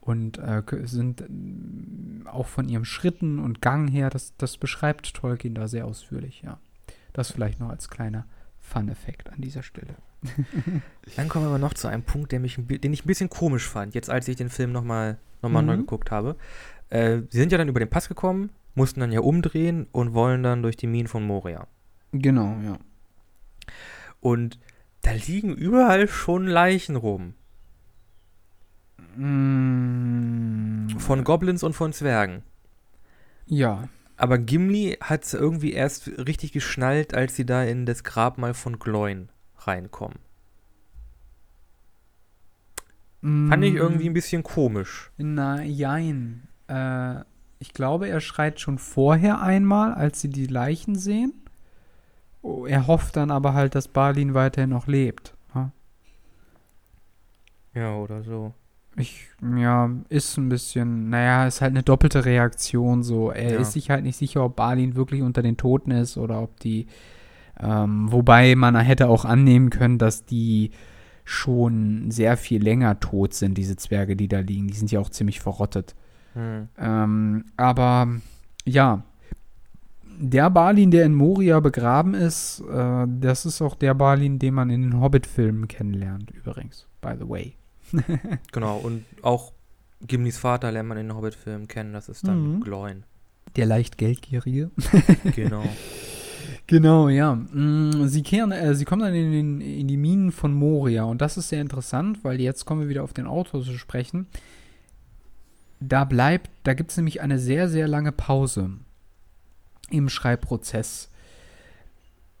[0.00, 5.54] und äh, sind ähm, auch von ihrem Schritten und Gang her, das, das beschreibt Tolkien
[5.54, 6.58] da sehr ausführlich, ja.
[7.18, 8.26] Das vielleicht noch als kleiner
[8.60, 9.94] Fun-Effekt an dieser Stelle.
[11.16, 13.66] Dann kommen wir aber noch zu einem Punkt, der mich, den ich ein bisschen komisch
[13.68, 15.66] fand, jetzt als ich den Film nochmal noch mal Mhm.
[15.68, 16.36] neu geguckt habe.
[16.90, 20.42] Äh, sie sind ja dann über den Pass gekommen, mussten dann ja umdrehen und wollen
[20.42, 21.66] dann durch die Minen von Moria.
[22.12, 22.78] Genau, ja.
[24.20, 24.58] Und
[25.02, 27.34] da liegen überall schon Leichen rum.
[29.58, 32.42] Mm, Von Goblins und von Zwergen.
[33.46, 33.88] ja.
[34.18, 38.80] Aber Gimli hat es irgendwie erst richtig geschnallt, als sie da in das Grabmal von
[38.80, 40.18] Gloin reinkommen.
[43.20, 45.10] Fand ich irgendwie ein bisschen komisch.
[45.16, 46.48] Na, jein.
[46.68, 47.20] Äh,
[47.60, 51.32] ich glaube, er schreit schon vorher einmal, als sie die Leichen sehen.
[52.42, 55.34] Oh, er hofft dann aber halt, dass Balin weiterhin noch lebt.
[55.54, 55.72] Ja?
[57.74, 58.52] Ja, oder so.
[58.98, 59.26] Ich,
[59.56, 63.30] ja, ist ein bisschen, naja, ist halt eine doppelte Reaktion so.
[63.30, 63.60] Er Ja.
[63.60, 66.86] ist sich halt nicht sicher, ob Balin wirklich unter den Toten ist oder ob die,
[67.60, 70.70] ähm, wobei man hätte auch annehmen können, dass die
[71.24, 74.68] schon sehr viel länger tot sind, diese Zwerge, die da liegen.
[74.68, 75.94] Die sind ja auch ziemlich verrottet.
[76.34, 76.68] Hm.
[76.78, 78.08] Ähm, aber
[78.64, 79.02] ja,
[80.20, 84.70] der Balin, der in Moria begraben ist, äh, das ist auch der Balin, den man
[84.70, 87.54] in den Hobbit-Filmen kennenlernt, übrigens, by the way.
[88.52, 89.52] Genau, und auch
[90.06, 92.60] Gimlis Vater lernt man in den Hobbit-Filmen kennen, das ist dann Mhm.
[92.60, 93.04] Gloin.
[93.56, 94.70] Der leicht Geldgierige.
[95.34, 95.64] Genau.
[96.66, 97.34] Genau, ja.
[97.34, 101.22] Mm, Sie kehren, äh, sie kommen dann in, den, in die Minen von Moria und
[101.22, 104.26] das ist sehr interessant, weil jetzt kommen wir wieder auf den Autor zu sprechen.
[105.80, 108.70] Da bleibt, da gibt es nämlich eine sehr, sehr lange Pause
[109.88, 111.10] im Schreibprozess.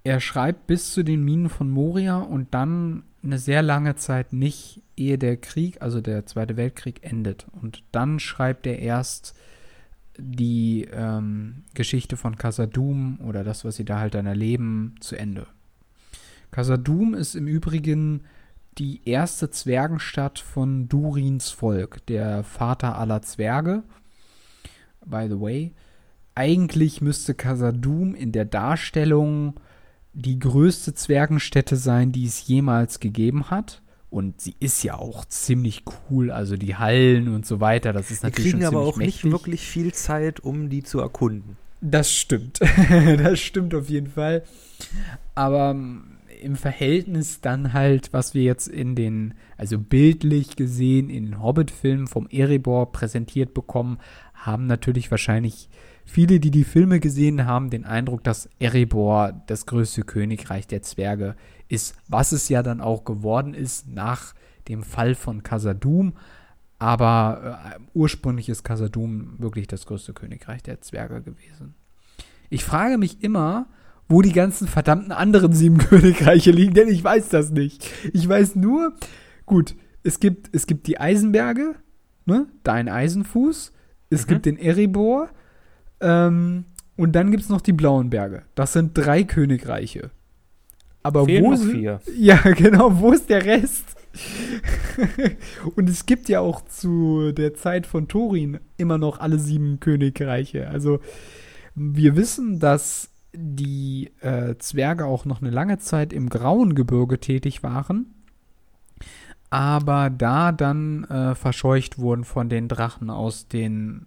[0.04, 4.82] Er schreibt bis zu den Minen von Moria und dann eine sehr lange Zeit nicht,
[4.96, 7.46] ehe der Krieg, also der Zweite Weltkrieg, endet.
[7.60, 9.34] Und dann schreibt er erst
[10.18, 15.46] die ähm, Geschichte von Casadum oder das, was sie da halt dann erleben, zu Ende.
[16.50, 18.22] Casadum ist im Übrigen
[18.78, 23.82] die erste Zwergenstadt von Durins Volk, der Vater aller Zwerge.
[25.04, 25.72] By the way,
[26.34, 29.58] eigentlich müsste Casadum in der Darstellung
[30.12, 33.82] die größte Zwergenstätte sein, die es jemals gegeben hat.
[34.10, 37.92] Und sie ist ja auch ziemlich cool, also die Hallen und so weiter.
[37.92, 39.32] Das ist natürlich kriegen schon aber auch nicht mächtig.
[39.32, 41.58] wirklich viel Zeit, um die zu erkunden.
[41.80, 42.60] Das stimmt.
[42.90, 44.44] das stimmt auf jeden Fall.
[45.34, 51.26] Aber ähm, im Verhältnis dann halt, was wir jetzt in den, also bildlich gesehen, in
[51.26, 53.98] den Hobbit-Filmen vom Erebor präsentiert bekommen,
[54.34, 55.68] haben natürlich wahrscheinlich
[56.08, 61.36] viele, die die Filme gesehen haben, den Eindruck, dass Erebor das größte Königreich der Zwerge
[61.68, 64.34] ist, was es ja dann auch geworden ist nach
[64.68, 66.14] dem Fall von Casadum.
[66.78, 71.74] Aber äh, ursprünglich ist Casadum wirklich das größte Königreich der Zwerge gewesen.
[72.50, 73.66] Ich frage mich immer,
[74.08, 77.90] wo die ganzen verdammten anderen sieben Königreiche liegen, denn ich weiß das nicht.
[78.12, 78.94] Ich weiß nur,
[79.44, 81.74] gut, es gibt, es gibt die Eisenberge,
[82.24, 82.46] ne?
[82.62, 83.72] Dein Eisenfuß.
[84.10, 84.28] Es Mhm.
[84.28, 85.28] gibt den Erebor.
[86.00, 86.64] Ähm,
[86.96, 88.42] und dann gibt es noch die Blauen Berge.
[88.54, 90.10] Das sind drei Königreiche.
[91.02, 92.00] Aber Fehlen wo noch sind, vier.
[92.16, 92.98] ja, genau.
[92.98, 93.84] Wo ist der Rest?
[95.76, 100.68] Und es gibt ja auch zu der Zeit von Thorin immer noch alle sieben Königreiche.
[100.68, 101.00] Also
[101.74, 107.62] wir wissen, dass die äh, Zwerge auch noch eine lange Zeit im Grauen Gebirge tätig
[107.62, 108.14] waren,
[109.50, 114.06] aber da dann äh, verscheucht wurden von den Drachen aus den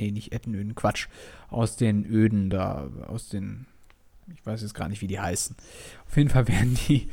[0.00, 1.08] nee, nicht Ettenöden, Quatsch,
[1.48, 3.66] aus den Öden da, aus den
[4.34, 5.56] ich weiß jetzt gar nicht, wie die heißen.
[6.06, 7.08] Auf jeden Fall werden die,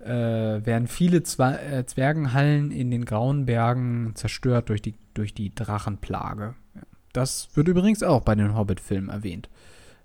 [0.00, 5.54] äh, werden viele Zwa äh, Zwergenhallen in den Grauen Bergen zerstört durch die, durch die
[5.54, 6.54] Drachenplage.
[7.12, 9.48] Das wird übrigens auch bei den Hobbit-Filmen erwähnt.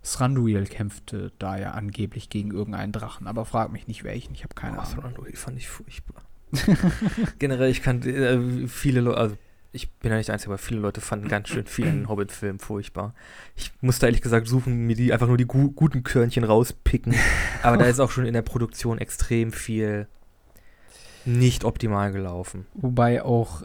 [0.04, 4.56] Thranduil kämpfte da ja angeblich gegen irgendeinen Drachen, aber frag mich nicht welchen, ich habe
[4.56, 5.02] keine Oh, Ahnung.
[5.02, 6.24] Thranduil fand ich furchtbar.
[7.40, 9.38] Generell, ich kann äh, viele Leute, also
[9.74, 12.10] ich bin ja nicht der Einzige, aber viele Leute fanden ganz schön viel in den
[12.10, 13.14] Hobbit-Filmen furchtbar.
[13.56, 17.16] Ich musste ehrlich gesagt suchen, mir die einfach nur die gu guten Körnchen rauspicken.
[17.64, 20.08] Aber da ist auch schon in der Produktion extrem viel
[21.24, 22.66] nicht optimal gelaufen.
[22.74, 23.64] Wobei auch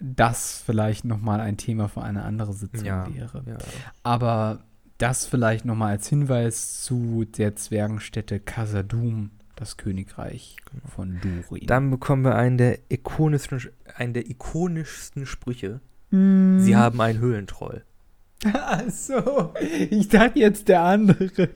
[0.00, 3.06] das vielleicht nochmal ein Thema für eine andere Sitzung Ja.
[3.12, 3.42] wäre.
[3.46, 3.58] Ja.
[4.04, 4.60] Aber
[4.98, 10.56] das vielleicht nochmal als Hinweis zu der Zwergenstätte Khazad-dûm, das Königreich
[10.94, 11.66] von Durin.
[11.66, 13.60] Dann bekommen wir einen der ikonischsten,
[13.96, 15.80] einen der ikonischsten Sprüche.
[16.10, 16.60] Mm.
[16.60, 17.82] Sie haben einen Höhlentroll.
[18.52, 19.52] Ach so,
[19.90, 21.48] ich dachte jetzt der andere.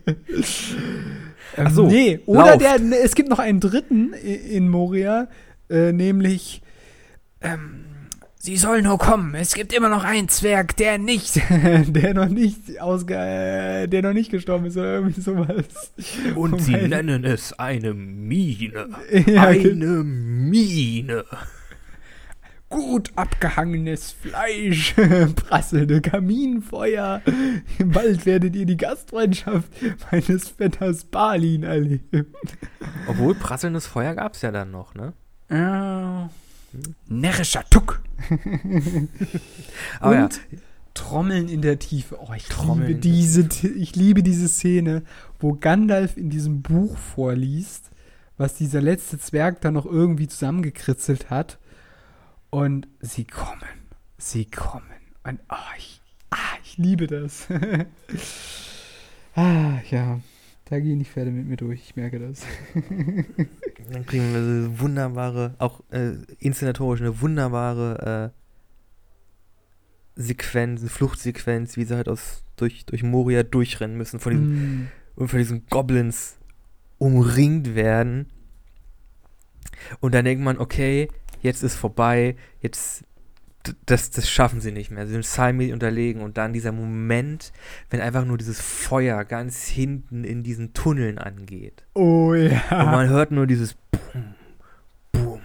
[1.56, 5.28] Ach so, Nee, oder der, ne, es gibt noch einen dritten in Moria,
[5.70, 6.60] äh, nämlich,
[7.40, 7.84] ähm,
[8.44, 9.36] sie soll nur kommen.
[9.36, 14.12] Es gibt immer noch einen Zwerg, der nicht, der noch nicht ausge, äh, der noch
[14.12, 15.92] nicht gestorben ist oder irgendwie sowas.
[16.34, 18.88] Und sie Wobei- nennen es eine Mine.
[19.26, 21.24] Ja, Eine Mine.
[22.68, 24.94] gut abgehangenes Fleisch,
[25.36, 27.20] prasselnde Kaminfeuer.
[27.84, 29.70] Bald werdet ihr die Gastfreundschaft
[30.10, 32.26] meines Vetters Balin erleben.
[33.06, 35.12] Obwohl, prasselndes Feuer gab es ja dann noch, ne?
[35.50, 36.30] Ja.
[37.08, 38.02] Närrischer Tuck.
[40.00, 40.40] Aber ja, Und
[40.94, 42.18] Trommeln in der Tiefe.
[42.20, 45.02] Oh, ich Trommeln liebe diese, ich liebe diese Szene,
[45.40, 47.90] wo Gandalf in diesem Buch vorliest,
[48.36, 51.58] was dieser letzte Zwerg da noch irgendwie zusammengekritzelt hat.
[52.50, 53.62] Und sie kommen.
[54.18, 54.84] Sie kommen.
[55.24, 57.48] Und oh, ich, ah, ich liebe das.
[59.34, 60.20] ah, ja.
[60.72, 62.46] Da gehen die Pferde mit mir durch, ich merke das.
[63.92, 68.32] dann kriegen wir eine wunderbare, auch äh, inszenatorisch eine wunderbare
[70.16, 74.84] äh, Sequenz, eine Fluchtsequenz, wie sie halt aus, durch, durch Moria durchrennen müssen, von diesen,
[74.84, 74.88] Mm.
[75.16, 76.38] und von diesen Goblins
[76.96, 78.28] umringt werden.
[80.00, 81.08] Und dann denkt man, okay,
[81.42, 83.04] jetzt ist vorbei, jetzt
[83.86, 85.06] das, das schaffen sie nicht mehr.
[85.06, 87.52] Sie sind Salmi unterlegen und dann dieser Moment,
[87.90, 91.84] wenn einfach nur dieses Feuer ganz hinten in diesen Tunneln angeht.
[91.94, 92.60] Oh ja.
[92.70, 94.34] Und man hört nur dieses Boom,
[95.12, 95.40] Boom.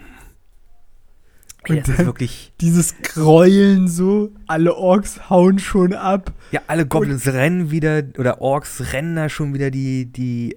[1.68, 2.52] Und das ist wirklich.
[2.60, 6.32] Dieses Gräueln so, alle Orks hauen schon ab.
[6.50, 10.56] Ja, alle Goblins rennen wieder, oder Orks rennen da schon wieder die, die,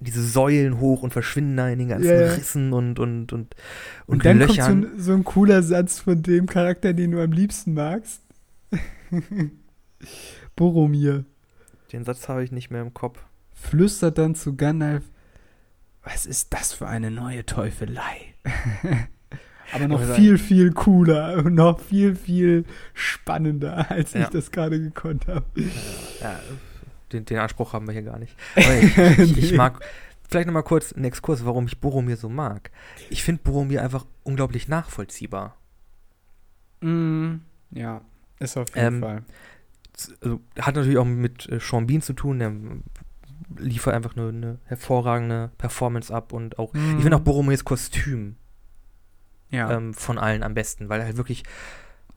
[0.00, 2.32] diese Säulen hoch und verschwinden da in den ganzen ja.
[2.32, 3.54] Rissen und, und, und, und,
[4.06, 4.56] Und, dann Löchern.
[4.56, 8.22] kommt so ein, so ein cooler Satz von dem Charakter, den du am liebsten magst.
[10.56, 11.24] Boromir
[11.92, 13.18] Den Satz habe ich nicht mehr im Kopf.
[13.52, 15.04] flüstert dann zu Gandalf,
[16.02, 18.34] was ist das für eine neue Teufelei?
[19.72, 22.64] Aber noch viel, viel cooler und noch viel, viel
[22.94, 24.22] spannender, als Ja.
[24.22, 25.44] ich das gerade gekonnt habe.
[26.22, 26.40] Ja,
[27.12, 28.36] den, den Anspruch haben wir hier gar nicht.
[28.56, 29.84] Aber ich, ich, ich mag,
[30.28, 32.70] vielleicht nochmal kurz einen Exkurs, warum ich Boromir so mag.
[33.10, 35.56] Ich finde Boromir einfach unglaublich nachvollziehbar.
[36.80, 37.36] Mm,
[37.70, 38.02] ja,
[38.38, 39.22] ist auf jeden Ähm, Fall.
[40.22, 42.52] Also, hat natürlich auch mit äh, Sean Bean zu tun, der
[43.56, 48.36] liefert einfach eine, eine hervorragende Performance ab und auch, ich finde auch Boromirs Kostüm
[49.50, 49.70] Mm, ja.
[49.72, 51.42] ähm, von allen am besten, weil er halt wirklich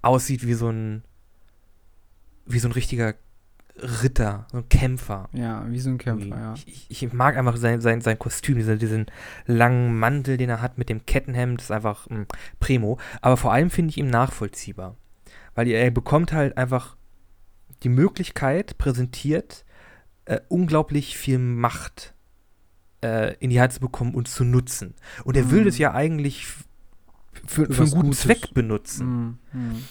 [0.02, 1.04] aussieht wie so ein,
[2.46, 3.16] wie so ein richtiger
[3.82, 5.30] Ritter, so ein Kämpfer.
[5.34, 6.54] ja, wie so ein Kämpfer, ja.
[6.54, 9.06] Ich, ich, ich mag einfach sein, sein, sein Kostüm, diesen, diesen
[9.48, 12.24] langen Mantel, den er hat mit dem Kettenhemd, ist einfach mm,
[12.60, 13.00] Primo.
[13.22, 14.96] Aber vor allem finde ich ihn nachvollziehbar.
[15.56, 16.96] Weil er bekommt halt einfach
[17.84, 19.66] die Möglichkeit präsentiert,
[20.26, 22.14] äh, unglaublich viel Macht
[23.04, 24.94] äh, in die Hand zu bekommen und zu nutzen.
[25.24, 25.66] Und er will Mhm.
[25.66, 28.20] das ja eigentlich für, Für für einen guten Gutes.
[28.22, 29.40] Zweck benutzen.
[29.54, 29.84] Mm, mm.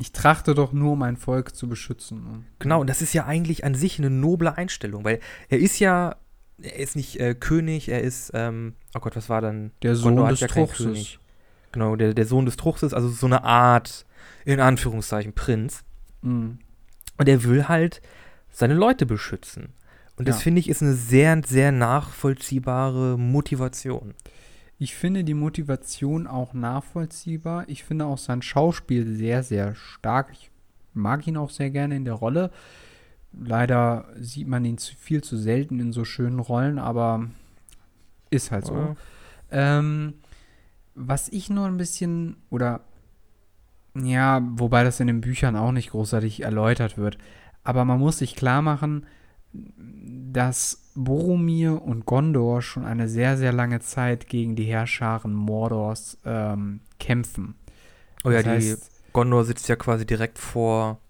[0.00, 2.46] Ich trachte doch nur, mein Volk zu beschützen.
[2.58, 5.18] Genau, und das ist ja eigentlich an sich eine noble Einstellung, weil
[5.48, 6.16] er ist ja,
[6.62, 9.72] er ist nicht äh, König, er ist, ähm, oh Gott, was war dann?
[9.82, 11.18] Der Sohn Gondor des ja Truchses.
[11.72, 14.06] Genau, der, der Sohn des Truchses, also so eine Art,
[14.44, 15.84] in Anführungszeichen, Prinz.
[16.22, 16.52] Mm.
[17.18, 18.00] Und er will halt
[18.50, 19.72] seine Leute beschützen.
[20.16, 20.42] Und das Ja.
[20.42, 24.14] finde ich ist eine sehr, sehr nachvollziehbare Motivation.
[24.78, 27.64] Ich finde die Motivation auch nachvollziehbar.
[27.68, 30.30] Ich finde auch sein Schauspiel sehr, sehr stark.
[30.32, 30.50] Ich
[30.94, 32.50] mag ihn auch sehr gerne in der Rolle.
[33.32, 37.28] Leider sieht man ihn zu viel zu selten in so schönen Rollen, aber
[38.30, 38.96] ist halt so.
[39.50, 40.14] Ähm,
[40.94, 42.80] was ich nur ein bisschen, oder
[43.94, 47.18] ja, wobei das in den Büchern auch nicht großartig erläutert wird,
[47.64, 49.06] aber man muss sich klar machen,
[49.52, 56.80] dass Boromir und Gondor schon eine sehr, sehr lange Zeit gegen die Herrscharen Mordors ähm,
[57.00, 57.54] kämpfen.
[58.24, 61.00] Oh ja, Das die heißt- Gondor sitzt ja quasi direkt vor,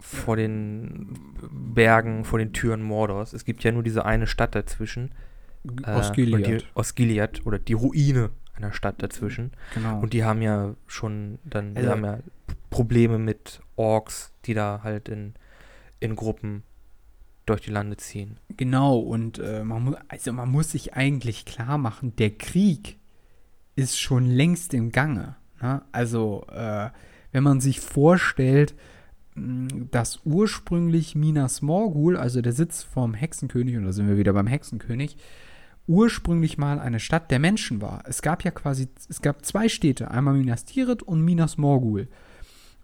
[0.00, 1.16] vor den
[1.50, 3.32] Bergen, vor den Türen Mordors.
[3.32, 5.12] Es gibt ja nur diese eine Stadt dazwischen.
[5.84, 9.52] äh, Osgiliath, Die, Osgiliath oder die Ruine einer Stadt dazwischen.
[9.74, 10.00] genau.
[10.00, 12.18] Und die haben ja schon dann, die Also- haben ja
[12.70, 15.34] Probleme mit Orks, die da halt in,
[16.00, 16.62] in Gruppen
[17.50, 18.38] durch die Lande ziehen.
[18.56, 22.98] Genau, und äh, man, mu also man muss sich eigentlich klar machen, der Krieg
[23.76, 25.36] ist schon längst im Gange.
[25.60, 25.82] Ne?
[25.92, 26.90] Also, äh,
[27.32, 28.74] wenn man sich vorstellt,
[29.34, 34.32] mh, dass ursprünglich Minas Morgul, also der Sitz vom Hexenkönig, und da sind wir wieder
[34.32, 35.16] beim Hexenkönig,
[35.86, 38.04] ursprünglich mal eine Stadt der Menschen war.
[38.06, 42.08] Es gab ja quasi, es gab zwei Städte, einmal Minas Tirith und Minas Morgul.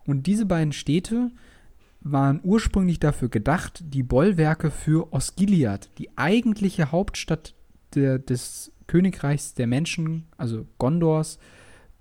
[0.06, 1.30] Und diese beiden Städte
[2.00, 7.54] waren ursprünglich dafür gedacht, die Bollwerke für Osgiliath, die eigentliche Hauptstadt
[7.94, 11.38] der, des Königreichs der Menschen, also Gondors,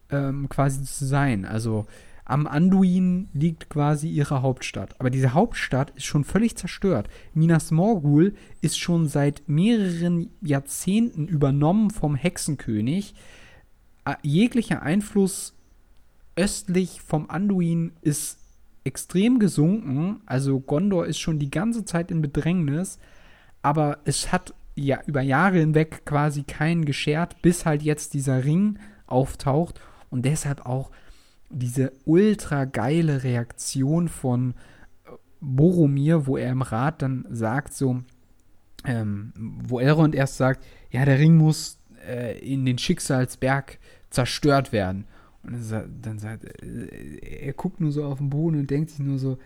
[0.10, 1.46] ähm, quasi zu sein.
[1.46, 1.88] Also
[2.24, 5.00] am Anduin liegt quasi ihre Hauptstadt.
[5.00, 7.08] Aber diese Hauptstadt ist schon völlig zerstört.
[7.34, 13.14] Minas Morgul ist schon seit mehreren Jahrzehnten übernommen vom Hexenkönig.
[14.06, 15.56] Ä- Jeglicher Einfluss
[16.36, 18.40] östlich vom Anduin ist
[18.86, 20.22] extrem gesunken.
[20.26, 23.00] Also Gondor ist schon die ganze Zeit in Bedrängnis.
[23.62, 28.80] Aber es hat ja über Jahre hinweg quasi keinen geschert, bis halt jetzt dieser Ring
[29.08, 29.82] auftaucht.
[30.10, 30.92] Und deshalb auch
[31.50, 38.04] diese ultra geile Reaktion von äh, Boromir, wo er im Rat dann sagt, so,
[38.86, 43.80] ähm, wo Elrond erst sagt, ja, der Ring muss äh, in den Schicksalsberg
[44.10, 45.06] zerstört werden.
[45.46, 48.90] Und dann sa- dann sagt äh, er guckt nur so auf den Boden und denkt
[48.92, 49.38] sich nur so,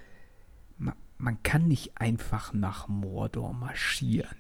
[0.77, 4.35] ma, man kann nicht einfach nach Mordor marschieren.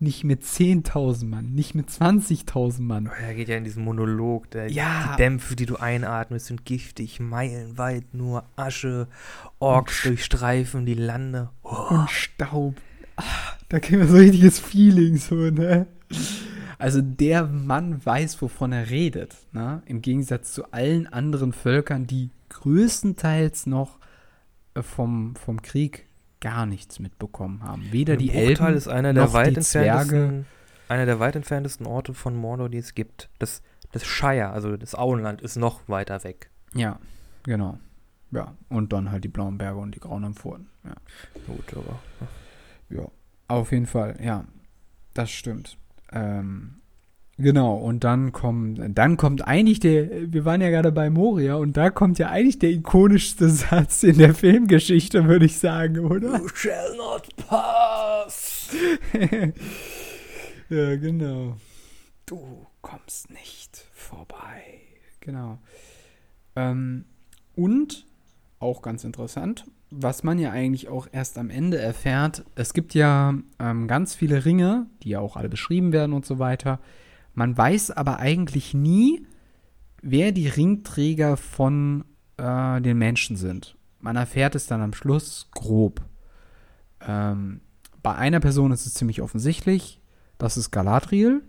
[0.00, 3.06] Nicht mit 10.000 Mann, nicht mit 20.000 Mann.
[3.22, 5.12] Er geht ja in diesen Monolog, der, Ja.
[5.12, 9.06] die Dämpfe, die du einatmest, sind giftig, meilenweit nur Asche,
[9.60, 11.50] Orks durchstreifen die Lande.
[11.62, 11.86] Oh.
[11.90, 12.74] und Staub.
[13.16, 13.22] Ah,
[13.68, 15.86] da kriegen wir so ein richtiges Feeling, so, ne?
[16.78, 19.82] Also der Mann weiß, wovon er redet, ne?
[19.86, 23.98] Im Gegensatz zu allen anderen Völkern, die größtenteils noch
[24.74, 26.08] äh, vom, vom Krieg
[26.40, 27.90] gar nichts mitbekommen haben.
[27.90, 30.00] Weder die Elben ist einer der noch weit die Zwerge.
[30.00, 30.46] entferntesten,
[30.88, 33.30] einer der weit entferntesten Orte von Mordor, die es gibt.
[33.38, 36.50] Das, das Shire, also das Auenland, ist noch weiter weg.
[36.74, 36.98] Ja,
[37.44, 37.78] genau.
[38.30, 40.68] Ja, und dann halt die blauen Berge und die grauen Amphoren.
[40.84, 40.94] Ja.
[41.46, 42.00] Gut, aber.
[42.90, 43.08] Ja,
[43.48, 44.44] auf jeden Fall, ja.
[45.14, 45.78] Das stimmt.
[46.14, 46.76] Ähm,
[47.36, 51.76] genau, und dann kommt, dann kommt eigentlich der, wir waren ja gerade bei Moria, und
[51.76, 56.38] da kommt ja eigentlich der ikonischste Satz in der Filmgeschichte, würde ich sagen, oder?
[56.38, 58.74] You shall not pass!
[60.68, 61.56] ja, genau.
[62.26, 64.80] Du kommst nicht vorbei.
[65.20, 65.58] Genau.
[66.56, 67.04] Ähm,
[67.56, 68.06] und,
[68.60, 73.34] auch ganz interessant, was man ja eigentlich auch erst am Ende erfährt, es gibt ja
[73.58, 76.80] ähm, ganz viele Ringe, die ja auch alle beschrieben werden und so weiter.
[77.34, 79.26] Man weiß aber eigentlich nie,
[80.02, 82.04] wer die Ringträger von
[82.36, 83.76] äh, den Menschen sind.
[84.00, 86.02] Man erfährt es dann am Schluss grob.
[87.00, 87.60] Ähm,
[88.02, 90.00] bei einer Person ist es ziemlich offensichtlich.
[90.38, 91.42] Das ist Galadriel.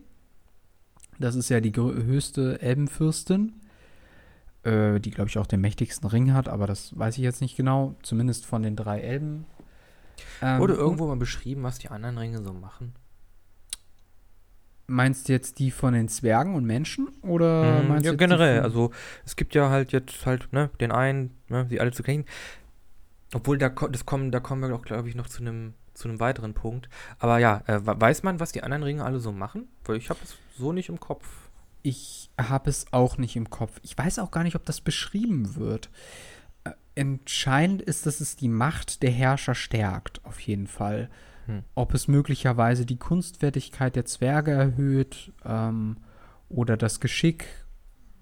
[1.19, 3.53] Das ist ja die höchste Elbenfürstin,
[4.65, 7.55] äh, die, glaube ich, auch den mächtigsten Ring hat, aber das weiß ich jetzt nicht
[7.55, 7.95] genau.
[8.03, 9.45] Zumindest von den drei Elben.
[10.41, 12.93] Ähm, Wurde irgendwo mal beschrieben, was die anderen Ringe so machen?
[14.87, 17.07] Meinst du jetzt die von den Zwergen und Menschen?
[17.23, 18.61] Oder Mhm, meinst ja, du die generell.
[18.61, 18.91] Also,
[19.25, 22.25] es gibt ja halt jetzt halt, ne, den einen, ne, sie alle zu kennen.
[23.33, 26.19] Obwohl, da, das kommen, da kommen wir auch, glaube ich, noch zu einem zu einem
[26.19, 26.89] weiteren Punkt.
[27.19, 29.69] Aber ja, äh, we- weiß man, was die anderen Ringe alle so machen?
[29.85, 31.44] Weil ich habe es so nicht im Kopf.
[31.85, 33.79] Ich habe es auch nicht im Kopf.
[33.83, 35.91] Ich weiß auch gar nicht, ob das beschrieben wird.
[36.63, 41.11] Äh, Entscheidend ist, dass es die Macht der Herrscher stärkt, auf jeden Fall.
[41.45, 41.61] Hm.
[41.75, 45.97] Ob es möglicherweise die Kunstfertigkeit der Zwerge erhöht ähm,
[46.49, 47.45] oder das Geschick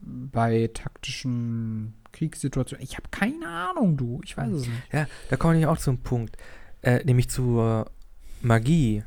[0.02, 2.84] bei taktischen Kriegssituationen.
[2.84, 4.20] Ich habe keine Ahnung, du.
[4.26, 4.82] Ich weiß es nicht.
[4.92, 6.36] Ja, da komme ich auch zum Punkt.
[6.82, 7.90] Äh, nämlich zur
[8.42, 9.06] Magie,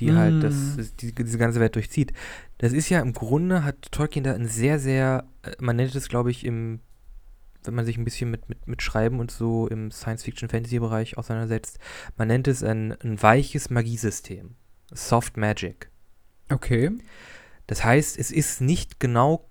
[0.00, 0.76] die halt das, Mm.
[0.78, 2.12] das- die, diese ganze Welt durchzieht.
[2.58, 6.08] Das ist ja im Grunde, hat Tolkien da ein sehr, sehr, äh, man nennt es,
[6.08, 6.80] glaube ich, im,
[7.64, 11.78] wenn man sich ein bisschen mit, mit, mit Schreiben und so im Science-Fiction-Fantasy-Bereich auseinandersetzt,
[12.16, 14.54] man nennt es ein, ein weiches Magiesystem.
[14.92, 15.90] Soft Magic.
[16.48, 16.90] Okay.
[17.66, 19.48] Das heißt, es ist nicht genau,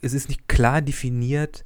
[0.00, 1.64] es ist nicht klar definiert,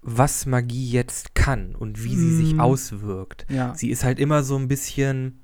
[0.00, 2.60] was Magie jetzt kann und wie sie sich Mm.
[2.60, 3.44] auswirkt.
[3.50, 3.74] Ja.
[3.74, 5.40] Sie ist halt immer so ein bisschen,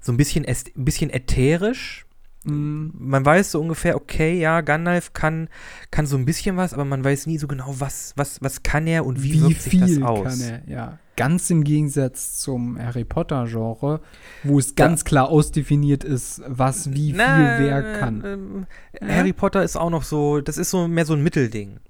[0.00, 2.06] so ein bisschen, ein bisschen ätherisch.
[2.44, 5.48] Mm, Man weiß so ungefähr, okay, ja, Gandalf kann,
[5.90, 8.86] kann so ein bisschen was, aber man weiß nie so genau, was, was, was kann
[8.86, 10.24] er und wie, wirkt sich das aus.
[10.24, 10.98] kann er, ja.
[11.16, 14.00] Ganz im Gegensatz zum Harry Potter-Genre,
[14.44, 18.66] wo es ganz klar ausdefiniert ist, was wie viel Na, wer kann.
[19.00, 19.08] Ja?
[19.08, 21.80] Harry Potter ist auch noch so, das ist so mehr so ein Mittelding.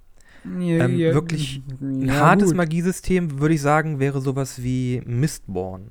[0.58, 2.54] Ja, ähm, ja, wirklich Ein hartes.
[2.54, 5.90] Magiesystem, würde ich sagen, wäre sowas wie Mistborn.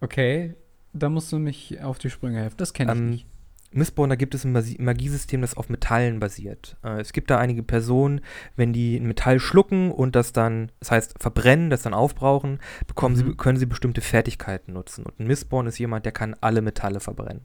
[0.00, 0.54] Okay,
[0.98, 2.56] da musst du mich auf die Sprünge helfen.
[2.58, 3.26] Das kenne ich Ähm, nicht.
[3.70, 6.78] Mistborn, da gibt es ein Magiesystem, das auf Metallen basiert.
[6.82, 8.22] Äh, es gibt da einige Personen,
[8.56, 13.14] wenn die ein Metall schlucken und das dann, das heißt verbrennen, das dann aufbrauchen, bekommen
[13.14, 13.18] Mhm.
[13.18, 15.04] sie, können sie bestimmte Fertigkeiten nutzen.
[15.04, 17.42] Und ein Mistborn ist jemand, der kann alle Metalle verbrennen.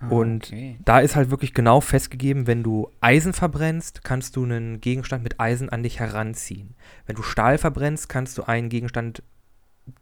[0.00, 0.78] Ah, und okay.
[0.84, 5.38] Da ist halt wirklich genau festgegeben, wenn du Eisen verbrennst, kannst du einen Gegenstand mit
[5.40, 6.74] Eisen an dich heranziehen.
[7.06, 9.22] Wenn du Stahl verbrennst, kannst du einen Gegenstand,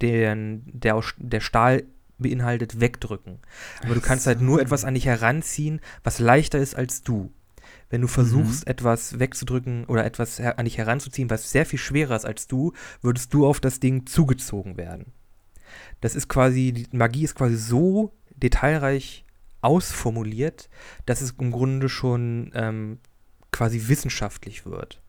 [0.00, 1.82] den, der, aus, der Stahl
[2.22, 3.38] beinhaltet, wegdrücken.
[3.82, 7.32] Aber du kannst halt nur etwas an dich heranziehen, was leichter ist als du.
[7.90, 12.24] Wenn du versuchst, etwas wegzudrücken oder etwas an dich heranzuziehen, was sehr viel schwerer ist
[12.24, 12.72] als du,
[13.02, 15.12] würdest du auf das Ding zugezogen werden.
[16.00, 19.26] Das ist quasi, die Magie ist quasi so detailreich
[19.60, 20.68] ausformuliert,
[21.06, 22.98] dass es im Grunde schon ähm,
[23.50, 25.00] quasi wissenschaftlich wird.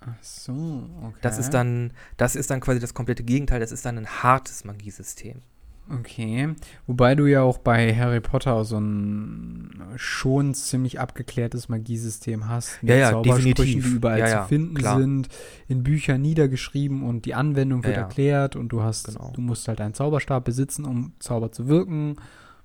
[0.00, 1.18] Ach so, okay.
[1.20, 4.64] Das ist dann, das ist dann quasi das komplette Gegenteil, das ist dann ein hartes
[4.64, 5.42] Magiesystem.
[5.90, 6.54] Okay.
[6.86, 12.78] Wobei du ja auch bei Harry Potter so ein schon ziemlich abgeklärtes Magiesystem hast.
[12.82, 13.84] Ja, ja, Zaubersprüchen, definitiv.
[13.84, 14.98] die überall Ja, zu ja, finden klar.
[14.98, 15.28] sind,
[15.68, 18.02] in Büchern niedergeschrieben und die Anwendung wird ja.
[18.02, 19.32] erklärt und du hast, Genau.
[19.34, 22.16] du musst halt einen Zauberstab besitzen, um Zauber zu wirken,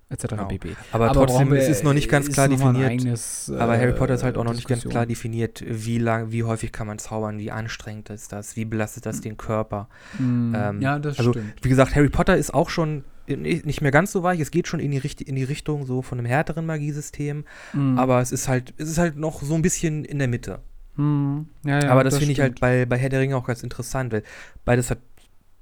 [0.09, 0.27] etc.
[0.29, 0.45] Genau.
[0.47, 0.75] pp.
[0.91, 2.89] Aber, trotzdem wir- ist es noch nicht ganz klar definiert.
[2.91, 4.91] eigenes, Aber Harry äh, Potter ist halt auch noch nicht ganz Diskussion.
[4.91, 9.05] klar definiert, wie lang, wie häufig kann man zaubern, wie anstrengend ist das, wie belastet
[9.05, 9.89] das den Körper.
[10.19, 11.55] Mm, Ähm, ja, das also, stimmt.
[11.61, 14.79] Wie gesagt, Harry Potter ist auch schon nicht mehr ganz so weich, es geht schon
[14.79, 17.43] in die, Richt in die Richtung so von einem härteren Magiesystem,
[17.73, 20.59] Mm, aber es ist halt, es ist halt noch so ein bisschen in der Mitte.
[20.95, 23.63] mm, ja, ja, aber das, finde ich halt bei, bei Herr der Ringe auch ganz
[23.63, 24.23] interessant, weil
[24.63, 24.99] beides hat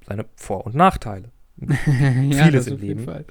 [0.08, 1.32] seine Vor- und Nachteile.
[1.86, 3.04] vieles das im Leben.
[3.06, 3.26] Fall.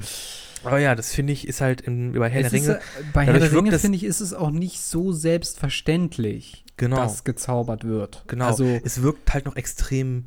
[0.64, 3.04] Aber ja, das finde ich ist halt in, bei Herr Es der ist, Ringe, äh,
[3.12, 7.84] bei Herr der Ringe, finde ich, ist es auch nicht so selbstverständlich, genau, dass gezaubert
[7.84, 8.24] wird.
[8.26, 8.46] genau.
[8.46, 10.26] Also, es wirkt halt noch extrem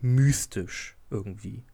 [0.00, 1.64] mystisch irgendwie.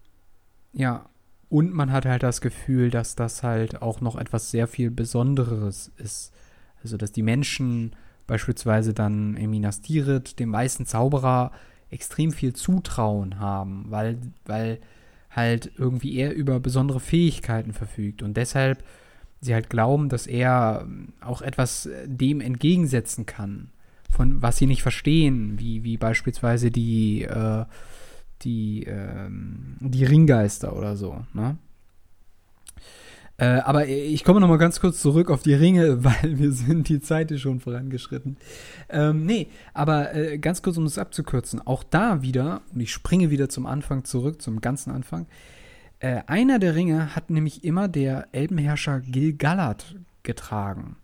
[0.72, 1.06] ja.
[1.48, 5.90] Und man hat halt das Gefühl, dass das halt auch noch etwas sehr viel Besonderes
[5.96, 6.32] ist.
[6.80, 7.96] Also, dass die Menschen
[8.28, 11.50] beispielsweise dann in Minas Tirith dem weißen Zauberer
[11.90, 14.78] extrem viel Zutrauen haben, weil, weil
[15.30, 18.82] halt irgendwie er über besondere Fähigkeiten verfügt und deshalb
[19.40, 23.70] sie halt glauben, dass er ähm, auch etwas äh, dem entgegensetzen kann,
[24.10, 27.64] von was sie nicht verstehen, wie, wie beispielsweise die, äh,
[28.42, 31.56] die, ähm, die Ringgeister oder so, ne?
[33.40, 36.90] Äh, aber ich komme noch mal ganz kurz zurück auf die Ringe, weil wir sind,
[36.90, 38.36] die Zeit ist schon vorangeschritten.
[38.90, 43.30] Ähm, nee, aber äh, ganz kurz, um das abzukürzen, auch da wieder, und ich springe
[43.30, 45.26] wieder zum Anfang zurück, zum ganzen Anfang,
[46.00, 50.96] äh, einer der Ringe hat nämlich immer der Elbenherrscher Gil-galad getragen.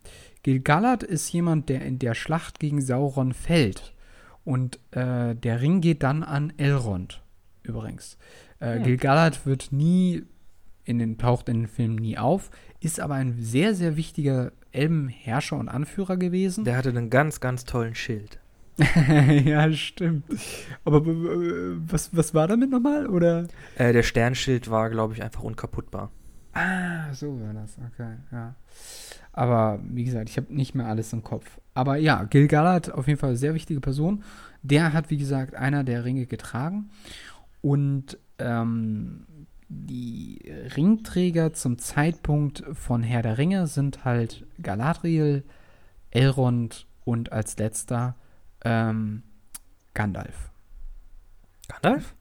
[0.43, 3.95] Gil-galad ist jemand, der in der Schlacht gegen Sauron fällt.
[4.45, 7.23] Und äh, der Ring geht dann an Elrond,
[7.63, 8.19] übrigens.
[8.61, 8.83] Äh, Hm.
[8.85, 10.23] Gil-galad wird nie,
[10.87, 12.51] in den, taucht in den Filmen nie auf,
[12.81, 16.65] ist aber ein sehr, sehr wichtiger Elbenherrscher und Anführer gewesen.
[16.65, 18.39] Der hatte einen ganz, ganz tollen Schild.
[19.45, 20.25] ja, stimmt.
[20.85, 23.07] Aber was, was war damit nochmal?
[23.07, 23.47] Oder?
[23.77, 26.11] Äh, der Sternschild war, glaube ich, einfach unkaputtbar.
[26.53, 27.77] Ah, so war das.
[27.79, 28.55] Okay, ja.
[29.33, 31.59] Aber wie gesagt, ich habe nicht mehr alles im Kopf.
[31.75, 34.23] Aber ja, Gil-galad, auf jeden Fall eine sehr wichtige Person.
[34.63, 36.91] Der hat, wie gesagt, einer der Ringe getragen.
[37.61, 39.27] Und ähm,
[39.69, 40.41] die
[40.77, 45.45] Ringträger zum Zeitpunkt von Herr der Ringe sind halt Galadriel,
[46.11, 48.17] Elrond und als letzter
[48.65, 49.23] ähm,
[49.95, 50.51] Gandalf.
[51.69, 52.15] Gandalf?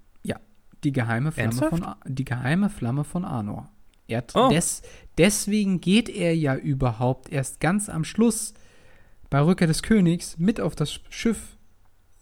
[0.85, 1.69] Die geheime Flamme, Ernsthaft?
[1.69, 3.69] von, die geheime Flamme von Arnor.
[4.07, 4.49] Er, Oh.
[4.49, 4.84] des,
[5.17, 8.53] deswegen geht er ja überhaupt erst ganz am Schluss
[9.31, 11.57] bei Rückkehr des Königs mit auf das Schiff,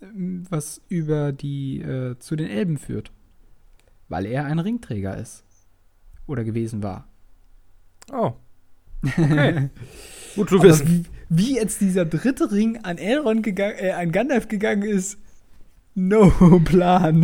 [0.02, 3.12] ähm, was über die äh, zu den Elben führt.
[4.14, 5.44] Weil er ein Ringträger ist.
[6.28, 7.08] Oder gewesen war.
[8.12, 8.34] Oh.
[9.04, 9.72] Okay.
[10.36, 11.08] Gut zu wissen.
[11.30, 15.18] wie, wie jetzt dieser dritte Ring an Elrond gegangen, äh, an Gandalf gegangen ist,
[15.96, 16.30] no
[16.64, 17.24] Plan.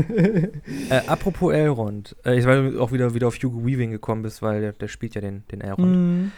[0.89, 2.15] Äh, apropos Elrond.
[2.25, 5.13] Äh, ich weiß auch wieder, wieder auf Hugo Weaving gekommen bist, weil der, der spielt
[5.13, 5.95] ja den, den Elrond.
[5.95, 6.31] Mhm.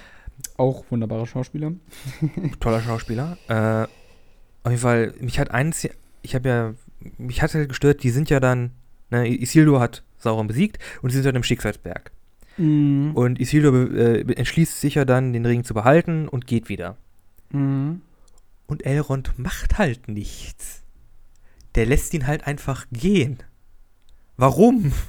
[0.58, 1.72] Auch wunderbarer Schauspieler.
[2.60, 3.38] Toller Schauspieler.
[3.48, 3.84] Äh,
[4.66, 5.88] auf jeden Fall, mich hat eins,
[6.24, 6.74] ich habe ja,
[7.18, 8.72] mich hat halt gestört, die sind ja dann,
[9.12, 12.12] ne, Isildur hat Sauron besiegt und sie sind dann im Schicksalsberg.
[12.58, 13.12] Mhm.
[13.14, 16.98] Und Isildur äh, entschließt sich ja dann, den Ring zu behalten und geht wieder.
[17.52, 18.02] Mhm.
[18.68, 20.84] Und Elrond macht halt nichts.
[21.76, 23.38] Der lässt ihn halt einfach gehen.
[24.38, 24.92] Warum?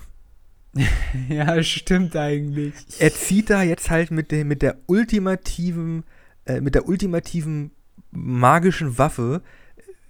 [1.29, 2.73] Ja, stimmt eigentlich.
[2.99, 6.05] Er zieht da jetzt halt mit der, mit der ultimativen,
[6.47, 7.73] äh, mit der ultimativen
[8.11, 9.43] magischen Waffe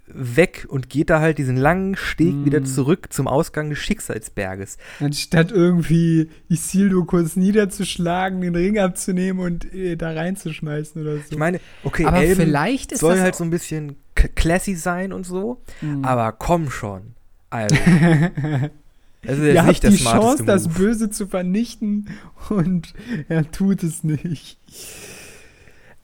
[0.07, 2.45] weg und geht da halt diesen langen Steg Mm.
[2.45, 4.77] wieder zurück zum Ausgang des Schicksalsberges.
[4.99, 11.23] Anstatt irgendwie Isildur kurz niederzuschlagen, den Ring abzunehmen und äh, da reinzuschmeißen oder so.
[11.31, 13.95] Ich meine, okay, aber Elben vielleicht ist soll das halt auch- so ein bisschen
[14.35, 16.03] classy sein und so, Mhm.
[16.05, 17.13] aber komm schon.
[17.49, 17.75] Also,
[19.21, 20.73] das ist jetzt Ihr nicht habt die Chance, das Move.
[20.79, 22.09] Böse zu vernichten
[22.49, 22.93] und
[23.29, 24.57] er tut es nicht.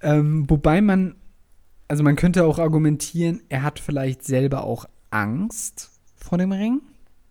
[0.02, 1.16] Ähm, wobei man,
[1.90, 6.82] also man könnte auch argumentieren, er hat vielleicht selber auch Angst vor dem Ring,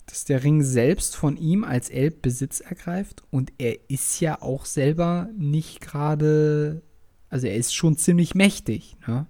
[0.06, 4.64] dass der Ring selbst von ihm als Elb Besitz ergreift und er ist ja auch
[4.64, 6.82] selber nicht gerade,
[7.30, 9.26] also er ist schon ziemlich mächtig, ne?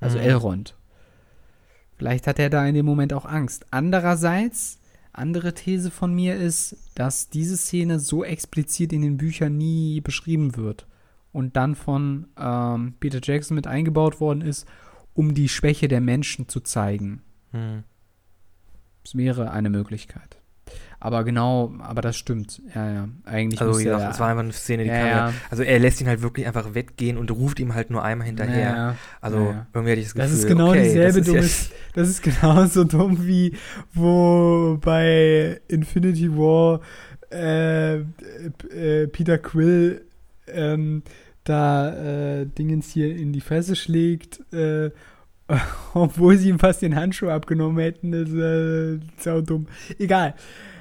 [0.00, 0.24] Also Mhm.
[0.24, 0.76] Elrond.
[1.96, 3.66] Vielleicht hat er da in dem Moment auch Angst.
[3.70, 4.80] Andererseits,
[5.12, 10.56] andere These von mir ist, dass diese Szene so explizit in den Büchern nie beschrieben
[10.56, 10.88] wird
[11.32, 14.66] und dann von ähm, Peter Jackson mit eingebaut worden ist,
[15.14, 17.22] um die Schwäche der Menschen zu zeigen.
[17.50, 17.84] Hm.
[19.02, 20.38] Das wäre eine Möglichkeit.
[21.00, 22.62] Aber genau, aber das stimmt.
[22.76, 23.08] Ja, ja.
[23.24, 25.32] Eigentlich Also, wie gesagt, es war einfach eine Szene, die ja, kam ja.
[25.50, 28.70] Also, er lässt ihn halt wirklich einfach weggehen und ruft ihm halt nur einmal hinterher.
[28.70, 28.94] Ja.
[29.20, 31.40] Also, Ja, irgendwie hatte ich das Gefühl, Das ist genau okay, dieselbe das ist dumme
[31.40, 33.56] jetzt, Das ist genauso dumm wie
[33.92, 36.80] wo bei Infinity War
[37.32, 40.04] äh, äh, Peter Quill
[40.54, 41.02] ähm,
[41.44, 44.90] da äh, Dingens hier in die Fresse schlägt, äh,
[45.94, 48.12] obwohl sie ihm fast den Handschuh abgenommen hätten.
[48.12, 49.66] Das ist äh, sau dumm.
[49.98, 50.34] Egal.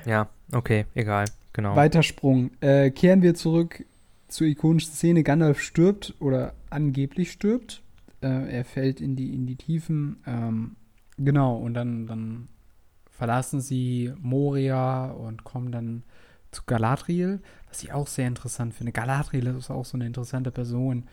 [0.06, 1.26] Ja, okay, egal.
[1.54, 1.76] Genau.
[1.76, 2.52] Weitersprung.
[2.62, 3.84] Äh, kehren wir zurück
[4.28, 5.24] zur ikonischen Szene.
[5.24, 7.82] Gandalf stirbt oder angeblich stirbt.
[8.22, 10.18] Äh, er fällt in die, in die Tiefen.
[10.26, 10.76] Ähm,
[11.18, 12.48] genau, und dann, dann
[13.10, 16.04] verlassen sie Moria und kommen dann
[16.52, 18.92] zu Galadriel, was ich auch sehr interessant finde.
[18.92, 21.06] Galadriel ist auch so eine interessante Person.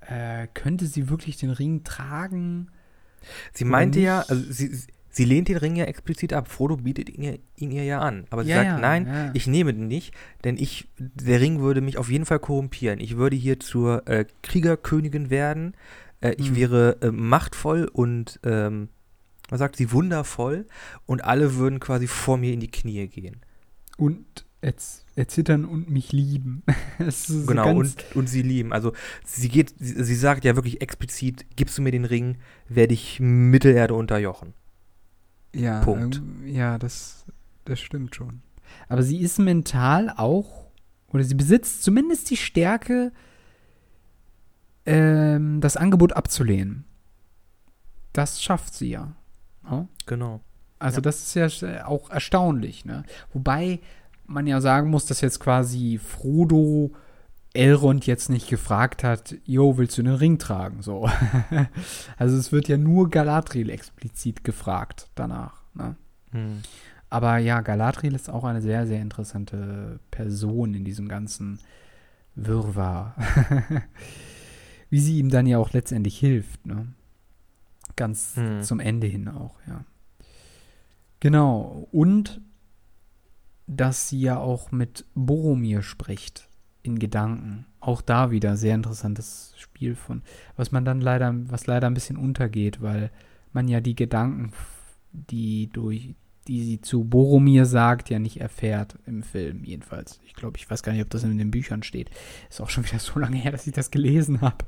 [0.00, 2.68] Äh, könnte sie wirklich den Ring tragen?
[3.52, 4.74] Sie meinte ja, also sie,
[5.10, 6.48] sie- lehnt den Ring ja explizit ab.
[6.48, 8.26] Frodo bietet ihn, ihr- ihn ihr ja an.
[8.30, 9.30] Aber sie Ja, sagt, ja, nein, ja.
[9.34, 10.14] ich nehme den nicht,
[10.44, 13.00] denn ich, der Ring würde mich auf jeden Fall korrumpieren.
[13.00, 15.74] Ich würde hier zur äh, Kriegerkönigin werden.
[16.20, 16.56] Äh, ich Hm.
[16.56, 18.88] wäre äh, machtvoll und, ähm,
[19.48, 20.66] was sagt sie, wundervoll.
[21.06, 23.40] Und alle würden quasi vor mir in die Knie gehen.
[23.96, 24.24] Und
[24.60, 26.62] erzittern und mich lieben.
[27.46, 28.72] Genau, und, und sie lieben.
[28.72, 28.92] Also
[29.24, 33.20] sie geht, sie, sie sagt ja wirklich explizit, gibst du mir den Ring, werde ich
[33.20, 34.54] Mittelerde unterjochen.
[35.54, 36.16] Ja, Punkt.
[36.16, 37.24] ähm, ja, das,
[37.64, 38.42] das stimmt schon.
[38.88, 40.66] Aber sie ist mental auch,
[41.12, 43.12] oder sie besitzt zumindest die Stärke,
[44.86, 46.84] ähm, das Angebot abzulehnen.
[48.12, 49.14] Das schafft sie ja.
[49.64, 49.86] Ja?
[50.06, 50.40] Genau.
[50.78, 51.02] Also Ja.
[51.02, 53.04] das ist ja auch erstaunlich, ne?
[53.32, 53.80] Wobei
[54.28, 56.92] man ja sagen muss, dass jetzt quasi Frodo
[57.54, 60.82] Elrond jetzt nicht gefragt hat, Jo, willst du den Ring tragen?
[60.82, 61.08] So.
[62.16, 65.96] also es wird ja nur Galadriel explizit gefragt danach, ne?
[66.30, 66.58] Hm.
[67.10, 71.58] Aber ja, Galadriel ist auch eine sehr, sehr interessante Person in diesem ganzen
[72.34, 73.16] Wirrwarr.
[74.90, 76.86] Wie sie ihm dann ja auch letztendlich hilft, ne?
[77.96, 78.62] Ganz Hm.
[78.62, 79.84] zum Ende hin auch, ja.
[81.20, 81.88] Genau.
[81.90, 82.40] Und
[83.68, 86.48] dass sie ja auch mit Boromir spricht
[86.82, 87.66] in Gedanken.
[87.80, 90.22] Auch da wieder sehr interessantes Spiel von,
[90.56, 93.10] was man dann leider, was leider ein bisschen untergeht, weil
[93.52, 94.52] man ja die Gedanken,
[95.12, 96.14] die durch,
[96.48, 100.18] die sie zu Boromir sagt, ja nicht erfährt im Film jedenfalls.
[100.26, 102.10] Ich glaube, ich weiß gar nicht, ob das in den Büchern steht.
[102.48, 104.64] Ist auch schon wieder so lange her, dass ich das gelesen habe.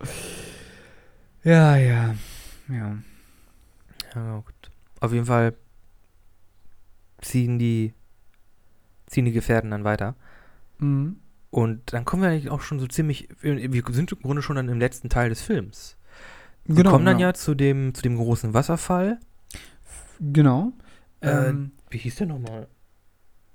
[1.42, 2.14] Ja, ja,
[2.68, 2.98] ja.
[4.14, 4.70] Ja, gut.
[5.00, 5.54] Auf jeden Fall
[7.22, 7.94] ziehen die,
[9.10, 10.14] ziehen die Gefährten dann weiter.
[10.78, 11.16] Mhm.
[11.50, 14.68] Und dann kommen wir eigentlich auch schon so ziemlich, wir sind im Grunde schon dann
[14.68, 15.96] im letzten Teil des Films.
[16.64, 17.28] Wir Genau, kommen dann genau.
[17.30, 19.18] ja zu dem, zu dem großen Wasserfall.
[20.20, 20.72] Genau.
[21.20, 22.68] Äh, Ähm, Wie hieß der nochmal?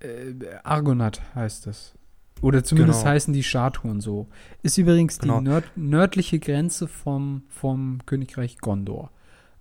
[0.01, 0.33] äh,
[0.63, 1.93] Argonath heißt es.
[2.41, 3.11] Oder zumindest Genau.
[3.11, 4.27] heißen die Statuen so.
[4.61, 5.39] Ist übrigens Genau.
[5.39, 9.09] die nörd nördliche Grenze vom, vom Königreich Gondor.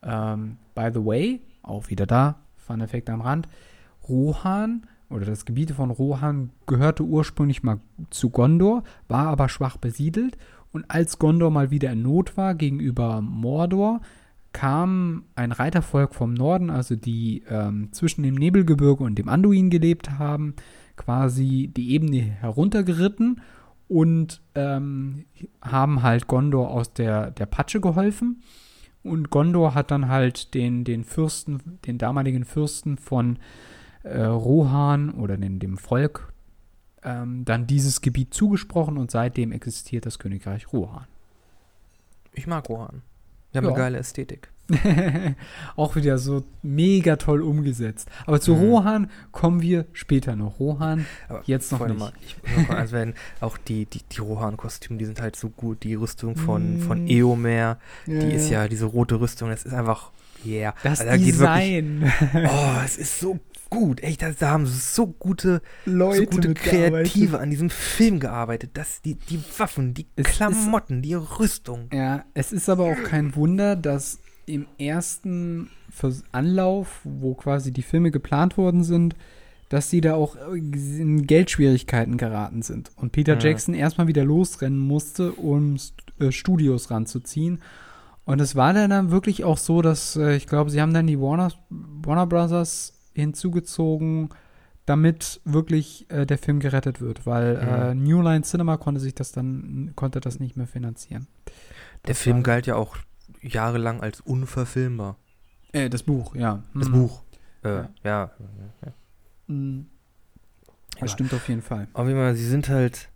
[0.03, 3.49] Ähm, by the way, auch wieder da, Fun Effekt am Rand.
[4.09, 10.37] Rohan oder das Gebiet von Rohan gehörte ursprünglich mal zu Gondor, war aber schwach besiedelt.
[10.73, 14.01] Und als Gondor mal wieder in Not war gegenüber Mordor,
[14.53, 20.19] kam ein Reitervolk vom Norden, also die ähm, zwischen dem Nebelgebirge und dem Anduin gelebt
[20.19, 20.55] haben,
[20.97, 23.41] quasi die Ebene heruntergeritten
[23.89, 25.27] und ähm,
[25.61, 28.43] haben halt Gondor aus der, der Patsche geholfen.
[29.03, 33.39] Und Gondor hat dann halt den, den Fürsten, den damaligen Fürsten von
[34.05, 36.33] äh, Rohan oder den, dem Volk
[37.03, 41.07] ähm, dann dieses Gebiet zugesprochen und seitdem existiert das Königreich Rohan.
[42.33, 43.03] Ich mag Rohan.
[43.53, 43.71] Wir haben Ja.
[43.73, 44.49] eine geile Ästhetik.
[45.77, 48.09] Auch wieder so mega toll umgesetzt.
[48.27, 48.61] Aber zu Mhm.
[48.63, 50.59] Rohan kommen wir später noch.
[50.59, 51.99] Rohan, Aber Jetzt noch nicht.
[51.99, 55.83] Mal, ich eins werden, auch die, die, die Rohan-Kostüme, die sind halt so gut.
[55.85, 57.09] Die Rüstung von, von Mm.
[57.09, 60.11] Eomer, die ist ja diese rote Rüstung, das ist einfach,
[60.47, 60.75] yeah.
[60.83, 62.13] das Also da geht wirklich, Design.
[62.49, 63.39] oh, es ist so
[63.75, 64.03] gut.
[64.03, 66.55] Echt, da, haben so gute, Leute so gute.
[66.55, 68.71] Kreative an diesem Film gearbeitet.
[68.75, 71.89] Das, die, die Waffen, die Es ist- Klamotten, die Rüstung.
[71.93, 75.71] Ja, es ist aber auch kein Wunder, dass im ersten
[76.33, 79.15] Anlauf, wo quasi die Filme geplant worden sind,
[79.69, 82.91] dass sie da auch in Geldschwierigkeiten geraten sind.
[82.97, 83.39] Und Peter Ja.
[83.41, 85.77] Jackson erstmal wieder losrennen musste, um
[86.21, 87.63] äh, Studios ranzuziehen.
[88.27, 91.07] Und es war dann, dann wirklich auch so, dass äh, ich glaube, sie haben dann
[91.07, 94.29] die Warner, Warner Brothers hinzugezogen,
[94.87, 99.33] damit wirklich äh, der Film gerettet wird, weil äh, New Line Cinema konnte sich das
[99.33, 101.27] dann, konnte das nicht mehr finanzieren.
[102.07, 102.97] Der Das Film war- galt ja auch
[103.41, 105.17] jahrelang als unverfilmbar.
[105.73, 106.63] Äh, das Buch, ja.
[106.75, 106.93] Das Mhm.
[106.93, 107.23] Buch.
[107.63, 107.89] Äh, Ja.
[108.05, 108.31] ja.
[109.47, 109.87] Mhm.
[110.97, 111.01] Ja.
[111.01, 111.89] Das stimmt auf jeden Fall.
[111.95, 113.09] Auf jeden Fall, sie sind halt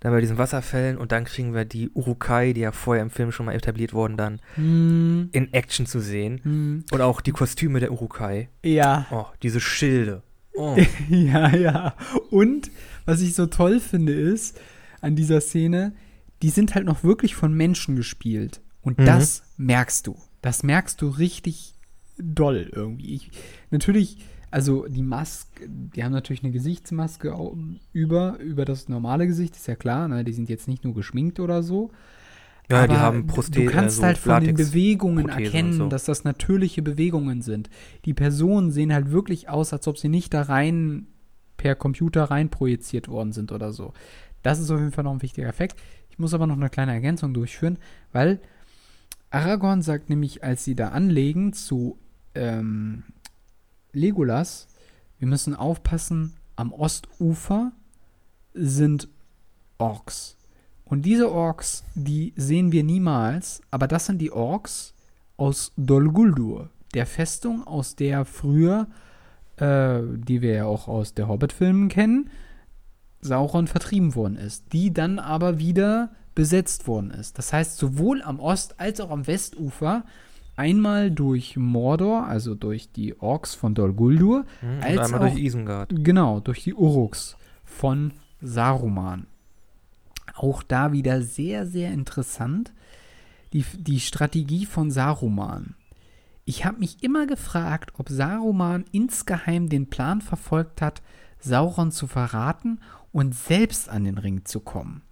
[0.00, 3.32] dann bei diesen Wasserfällen und dann kriegen wir die Urukai, die ja vorher im Film
[3.32, 5.28] schon mal etabliert wurden, dann Mhm.
[5.32, 6.40] in Action zu sehen.
[6.42, 6.84] Mhm.
[6.90, 8.48] Und auch die Kostüme der Urukai.
[8.64, 10.22] Ja, Oh, diese Schilde.
[10.54, 10.76] Oh.
[11.10, 11.94] ja, ja.
[12.30, 12.70] Und
[13.04, 14.58] was ich so toll finde ist
[15.00, 15.92] an dieser Szene,
[16.42, 18.60] die sind halt noch wirklich von Menschen gespielt.
[18.82, 19.04] Und Mhm.
[19.04, 20.16] das merkst du.
[20.40, 21.74] Das merkst du richtig
[22.18, 23.14] doll irgendwie.
[23.14, 23.30] Ich,
[23.70, 24.18] natürlich,
[24.50, 27.36] also die Maske, die haben natürlich eine Gesichtsmaske
[27.92, 30.08] über, über das normale Gesicht, ist ja klar.
[30.08, 30.24] Ne?
[30.24, 31.90] Die sind jetzt nicht nur geschminkt oder so.
[32.70, 35.44] Ja, die Aber haben Proste Du kannst äh, so halt von den Latex- Bewegungen Prothesen
[35.44, 35.88] erkennen, so.
[35.88, 37.68] dass das natürliche Bewegungen sind.
[38.04, 41.06] Die Personen sehen halt wirklich aus, als ob sie nicht da rein
[41.56, 43.92] per Computer rein projiziert worden sind oder so.
[44.42, 45.78] Das ist auf jeden Fall noch ein wichtiger Effekt.
[46.10, 47.78] Ich muss aber noch eine kleine Ergänzung durchführen,
[48.12, 48.40] weil
[49.30, 51.98] Aragorn sagt nämlich, als sie da anlegen zu
[52.34, 53.02] ähm,
[53.92, 54.68] Legolas,
[55.18, 57.72] wir müssen aufpassen, am Ostufer
[58.54, 59.08] sind
[59.78, 60.36] Orks.
[60.84, 64.94] Und diese Orks, die sehen wir niemals, aber das sind die Orks
[65.36, 68.88] aus Dol Guldur, der Festung, aus der früher,
[69.56, 72.30] äh, die wir ja auch aus der Hobbit-Filmen kennen,
[73.20, 77.38] Sauron vertrieben worden ist, die dann aber wieder besetzt worden ist.
[77.38, 80.04] Das heißt, sowohl am Ost- als auch am Westufer
[80.56, 85.32] einmal durch Mordor, also durch die Orks von Dol Guldur, Mhm, und als einmal auch-
[85.32, 85.90] durch Isengard.
[85.94, 89.26] Genau, durch die Uruks von Saruman.
[90.34, 92.72] Auch da wieder sehr, sehr interessant.
[93.52, 95.74] Die, die Strategie von Saruman.
[96.44, 101.02] Ich habe mich immer gefragt, ob Saruman insgeheim den Plan verfolgt hat,
[101.40, 102.80] Sauron zu verraten
[103.12, 105.02] und selbst an den Ring zu kommen.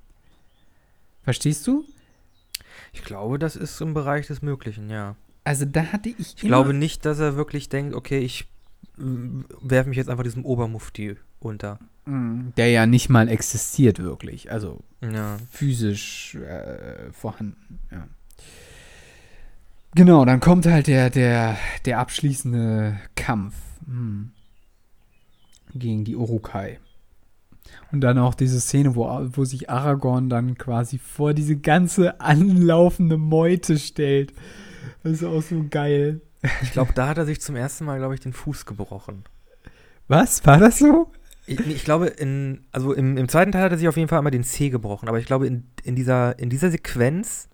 [1.22, 1.84] Verstehst du?
[2.92, 5.16] Ich glaube, das ist im Bereich des Möglichen, ja.
[5.48, 8.48] Also da hatte ich, Ich glaube nicht, dass er wirklich denkt, okay, ich
[8.98, 11.78] werfe mich jetzt einfach diesem Obermufti unter.
[12.04, 15.38] Mm, der ja nicht mal existiert wirklich, also Ja.
[15.50, 17.78] physisch äh, vorhanden.
[17.90, 18.08] Ja.
[19.94, 21.56] Genau, dann kommt halt der, der,
[21.86, 23.54] der abschließende Kampf
[23.86, 24.32] hm,
[25.74, 26.78] gegen die Urukai.
[27.90, 33.16] Und dann auch diese Szene, wo, wo sich Aragorn dann quasi vor diese ganze anlaufende
[33.16, 34.34] Meute stellt.
[35.10, 36.20] Das ist auch so geil.
[36.62, 39.24] Ich glaube, da hat er sich zum ersten Mal, glaube ich, den Fuß gebrochen.
[40.06, 40.44] Was?
[40.46, 41.10] War das so?
[41.46, 44.18] Ich, ich glaube, in, also im, im zweiten Teil hat er sich auf jeden Fall
[44.18, 47.48] einmal den Zeh gebrochen, aber ich glaube, in, in, dieser, in dieser Sequenz,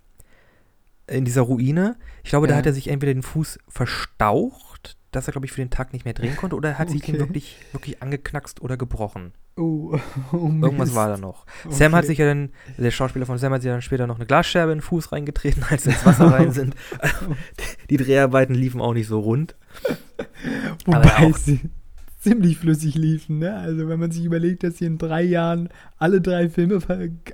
[1.07, 2.59] in dieser Ruine, ich glaube, da Ja.
[2.59, 6.05] hat er sich entweder den Fuß verstaucht, dass er, glaube ich, für den Tag nicht
[6.05, 7.21] mehr drehen konnte, oder er hat sich den Okay.
[7.25, 9.33] wirklich, wirklich angeknackst oder gebrochen.
[9.57, 9.97] Oh,
[10.33, 11.47] oh Irgendwas war da noch.
[11.69, 12.07] Sam hat Okay.
[12.09, 14.79] sich ja dann, der Schauspieler von Sam hat sich dann später noch eine Glasscherbe in
[14.79, 16.75] den Fuß reingetreten, als sie ins Wasser rein sind.
[17.91, 19.55] Die Dreharbeiten liefen auch nicht so rund.
[20.87, 21.61] Wobei sie
[22.21, 23.55] ziemlich flüssig liefen, ne?
[23.57, 25.69] Also wenn man sich überlegt, dass sie in drei Jahren
[25.99, 26.79] alle drei Filme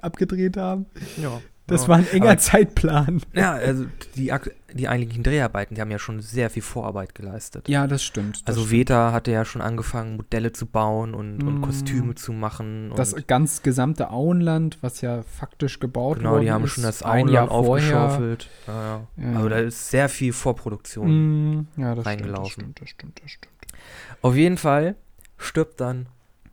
[0.03, 0.87] abgedreht haben,
[1.23, 1.41] Ja.
[1.71, 3.23] Das war ein enger Aber- Zeitplan.
[3.33, 3.87] Ja, also
[4.17, 4.33] die,
[4.75, 7.69] die eigentlichen Dreharbeiten, die haben ja schon sehr viel Vorarbeit geleistet.
[7.69, 8.43] Ja, das stimmt.
[8.43, 8.73] Das also stimmt.
[8.81, 11.63] Veta hatte ja schon angefangen, Modelle zu bauen und, und Mm.
[11.63, 12.93] Kostüme zu machen.
[12.97, 17.01] das und ganz gesamte Auenland, was ja faktisch gebaut genau, worden die haben schon das
[17.01, 18.01] Jahr Auenland vorher.
[18.01, 18.49] aufgeschaufelt.
[18.67, 18.73] Ja,
[19.17, 19.25] ja.
[19.31, 19.37] Ja.
[19.37, 21.57] Also da ist sehr viel Vorproduktion.
[21.61, 22.51] Mm, ja, das reingelaufen.
[22.51, 24.21] Stimmt, das stimmt, das stimmt, das stimmt.
[24.23, 24.97] Auf jeden Fall
[25.39, 26.07] stirbt dann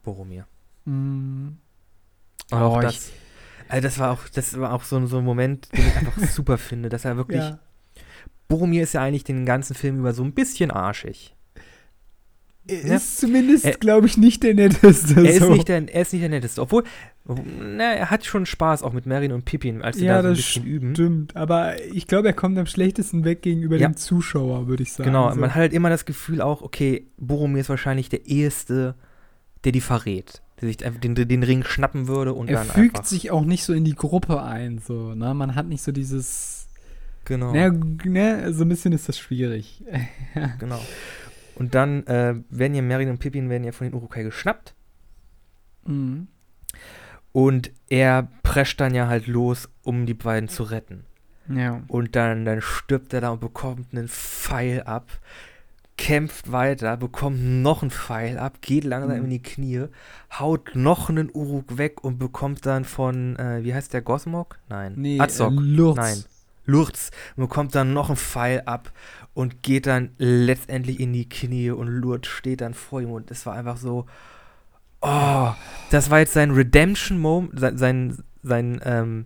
[0.03, 0.45] Boromir.
[0.85, 1.47] Mm.
[2.49, 3.11] Und auch Oh, das,
[3.69, 6.57] Also das war auch, das war auch so, so ein Moment, den ich einfach super
[6.57, 7.41] finde, dass er wirklich.
[7.41, 7.59] Ja.
[8.47, 11.33] Boromir ist ja eigentlich den ganzen Film über so ein bisschen arschig.
[12.69, 12.95] Er Ja.
[12.95, 15.15] ist zumindest, glaube ich, nicht der netteste.
[15.21, 15.53] Er ist, so.
[15.53, 16.61] nicht der, er ist nicht der netteste.
[16.61, 16.83] Obwohl,
[17.25, 20.27] na, er hat schon Spaß auch mit Merlin und Pippin, als sie Ja, da so
[20.29, 20.93] ein das bisschen üben.
[20.95, 23.87] Stimmt, aber ich glaube, er kommt am schlechtesten weg gegenüber Ja.
[23.89, 25.09] dem Zuschauer, würde ich sagen.
[25.09, 25.39] Genau, so.
[25.39, 28.95] man hat halt immer das Gefühl auch, okay, Boromir ist wahrscheinlich der Eheste,
[29.63, 30.41] der die verrät.
[30.59, 33.09] Der sich einfach den, den Ring schnappen würde und er dann fügt einfach.
[33.09, 35.33] sich auch nicht so in die Gruppe ein, so, ne?
[35.33, 36.67] Man hat nicht so dieses.
[37.25, 37.53] Genau.
[37.53, 39.83] Na, ne, so ein bisschen ist das schwierig.
[40.59, 40.79] Genau.
[41.55, 44.73] Und dann äh, werden ja Merlin und Pippin werden ja von den Urukai geschnappt
[45.85, 46.27] Mhm.
[47.31, 51.05] und er prescht dann ja halt los, um die beiden zu retten.
[51.49, 51.81] Ja.
[51.87, 55.07] Und dann, dann stirbt er da und bekommt einen Pfeil ab,
[55.97, 59.23] kämpft weiter, bekommt noch einen Pfeil ab, geht langsam Mhm.
[59.25, 59.85] in die Knie,
[60.37, 64.59] haut noch einen Uruk weg und bekommt dann von, äh, wie heißt der, Gosmog?
[64.69, 64.93] Nein.
[64.95, 65.53] Nee, Azog.
[65.53, 65.97] äh, Lurz.
[65.97, 66.23] Nein.
[66.65, 68.91] Lurz bekommt dann noch einen Pfeil ab
[69.33, 73.45] und geht dann letztendlich in die Knie und Lurz steht dann vor ihm und es
[73.45, 74.05] war einfach so,
[75.01, 75.49] oh,
[75.91, 79.25] das war jetzt sein Redemption-Moment, sein, sein, sein ähm,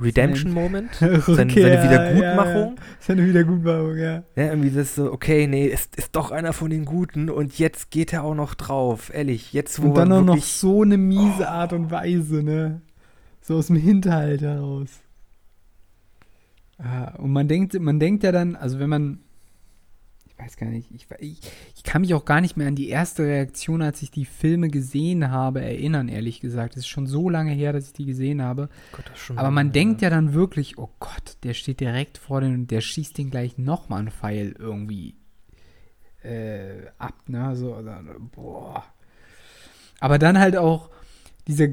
[0.00, 2.54] Redemption-Moment, seine, seine Wiedergutmachung.
[2.54, 2.74] Ja, ja.
[3.00, 4.22] Seine Wiedergutmachung, ja.
[4.36, 7.90] Ja, irgendwie das so, okay, nee, ist, ist doch einer von den Guten und jetzt
[7.90, 11.48] geht er auch noch drauf, ehrlich, jetzt wo Und dann auch noch so eine miese
[11.48, 12.80] Art und Weise, ne?
[13.40, 15.00] So aus dem Hinterhalt heraus.
[16.78, 19.20] Ah, und man denkt, man denkt ja dann, also wenn man,
[20.38, 21.40] weiß gar nicht, ich, ich,
[21.74, 24.68] ich kann mich auch gar nicht mehr an die erste Reaktion, als ich die Filme
[24.68, 26.74] gesehen habe, erinnern, ehrlich gesagt.
[26.74, 28.68] Es ist schon so lange her, dass ich die gesehen habe.
[28.92, 32.70] Gott, Aber man denkt ja dann wirklich, oh Gott, der steht direkt vor den und
[32.70, 35.16] der schießt den gleich nochmal einen Pfeil irgendwie
[36.22, 37.56] äh, ab, ne?
[37.56, 38.02] So, oder,
[38.34, 38.84] boah.
[40.00, 40.90] Aber dann halt auch
[41.46, 41.68] dieser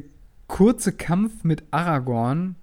[0.47, 2.55] kurze Kampf mit Aragorn,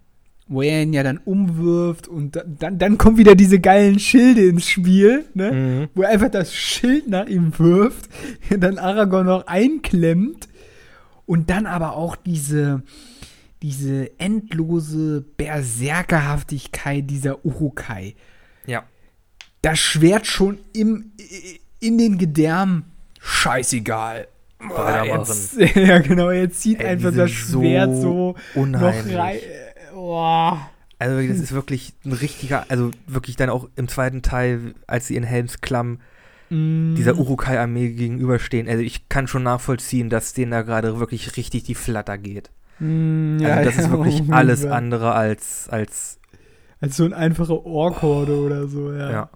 [0.52, 4.44] wo er ihn ja dann umwirft und da- dann, dann kommen wieder diese geilen Schilde
[4.46, 5.52] ins Spiel, ne?
[5.52, 5.88] Mhm.
[5.94, 8.08] wo er einfach das Schild nach ihm wirft,
[8.50, 10.48] dann Aragorn noch einklemmt
[11.26, 12.82] und dann aber auch diese,
[13.62, 18.14] diese endlose Berserkerhaftigkeit dieser Urukai.
[18.66, 18.84] Ja.
[19.62, 21.12] Das Schwert schon im,
[21.80, 22.84] in den Gedärm,
[23.20, 24.26] scheißegal.
[24.58, 25.18] Weitermachen.
[25.58, 29.16] Jetzt, ja, genau, er zieht Ey, einfach das Schwert so, noch unheimlich.
[29.16, 29.36] rein.
[30.12, 30.56] Oh.
[30.98, 35.06] Also wirklich, das ist wirklich ein richtiger, also wirklich dann auch im zweiten Teil, als
[35.08, 35.98] sie in Helmsklamm
[36.50, 36.96] Mm.
[36.96, 38.68] dieser Urukai-Armee gegenüberstehen.
[38.68, 42.50] Also ich kann schon nachvollziehen, dass denen da gerade wirklich richtig die Flatter geht.
[42.78, 44.72] Mm, ja, Also das ja, ist wirklich jeden alles Fall.
[44.72, 46.18] andere als, als
[46.82, 49.10] Als so ein einfacher Orkhorde oder so, ja.
[49.10, 49.30] ja.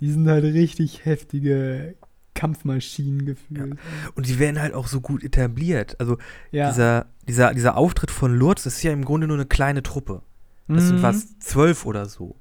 [0.00, 1.96] Die sind halt richtig heftige
[2.34, 3.76] Kampfmaschinen gefühlt.
[4.14, 5.98] Und die werden halt auch so gut etabliert.
[6.00, 6.18] Also
[6.50, 6.70] Ja.
[6.70, 10.22] dieser, dieser, dieser Auftritt von Lurz ist ja im Grunde nur eine kleine Truppe.
[10.68, 10.88] Das Mhm.
[10.88, 12.36] sind was, zwölf oder so.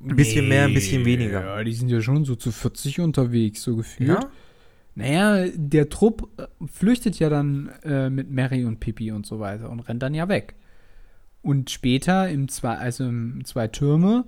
[0.00, 1.40] Ein bisschen mehr, ein bisschen weniger.
[1.42, 4.10] Ja, die sind ja schon so zu 40 unterwegs, so gefühlt.
[4.10, 4.20] Ja?
[4.96, 9.70] Naja, der Trupp äh, flüchtet ja dann äh, mit Mary und Pippi und so weiter
[9.70, 10.54] und rennt dann ja weg.
[11.42, 14.24] Und später, im zwei, also im Zwei Türme,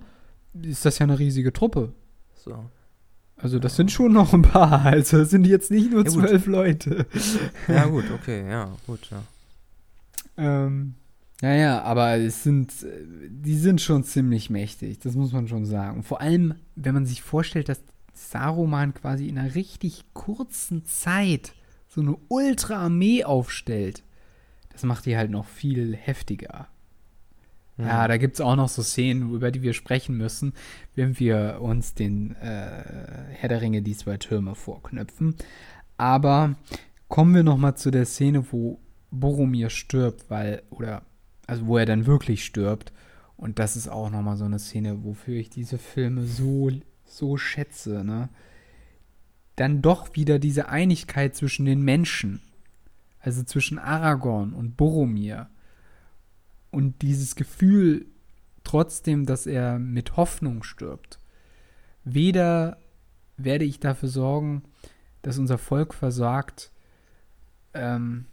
[0.61, 1.93] ist das ja eine riesige Truppe.
[2.35, 2.65] So.
[3.37, 4.83] Also das sind schon noch ein paar.
[4.85, 6.27] Also das sind jetzt nicht nur Ja, gut.
[6.27, 7.05] zwölf Leute.
[7.67, 9.23] Ja, gut, okay, ja, gut, ja.
[10.37, 10.95] Ähm,
[11.41, 12.73] ja, ja, aber es sind,
[13.29, 16.03] die sind schon ziemlich mächtig, das muss man schon sagen.
[16.03, 17.79] Vor allem, wenn man sich vorstellt, dass
[18.13, 21.53] Saruman quasi in einer richtig kurzen Zeit
[21.87, 24.03] so eine Ultra-Armee aufstellt,
[24.71, 26.67] das macht die halt noch viel heftiger.
[27.77, 30.53] Ja, da gibt es auch noch so Szenen, über die wir sprechen müssen,
[30.95, 32.83] wenn wir uns den äh,
[33.29, 35.35] Herr der Ringe, die zwei Türme vorknöpfen.
[35.95, 36.55] Aber
[37.07, 38.79] kommen wir noch mal zu der Szene, wo
[39.11, 41.03] Boromir stirbt, weil, oder,
[41.45, 42.91] also wo er dann wirklich stirbt.
[43.35, 46.71] Und das ist auch noch mal so eine Szene, wofür ich diese Filme so,
[47.05, 48.29] so schätze, ne?
[49.55, 52.41] Dann doch wieder diese Einigkeit zwischen den Menschen.
[53.19, 55.49] Also zwischen Aragorn und Boromir.
[56.71, 58.05] Und dieses Gefühl
[58.63, 61.19] trotzdem, dass er mit Hoffnung stirbt.
[62.03, 62.77] Weder
[63.37, 64.63] werde ich dafür sorgen,
[65.21, 66.71] dass unser Volk versagt,
[67.73, 68.25] ähm,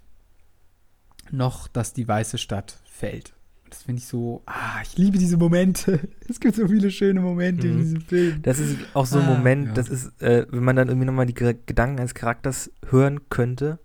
[1.31, 3.35] noch dass die weiße Stadt fällt.
[3.70, 6.01] Das finde ich so, ah, ich liebe diese Momente.
[6.28, 7.81] Es gibt so viele schöne Momente in Mhm.
[7.81, 8.43] diesem Film.
[8.43, 9.73] Das ist auch so ein Ah, Moment, ja.
[9.74, 13.78] das ist, äh, wenn man dann irgendwie nochmal die Ge- Gedanken eines Charakters hören könnte.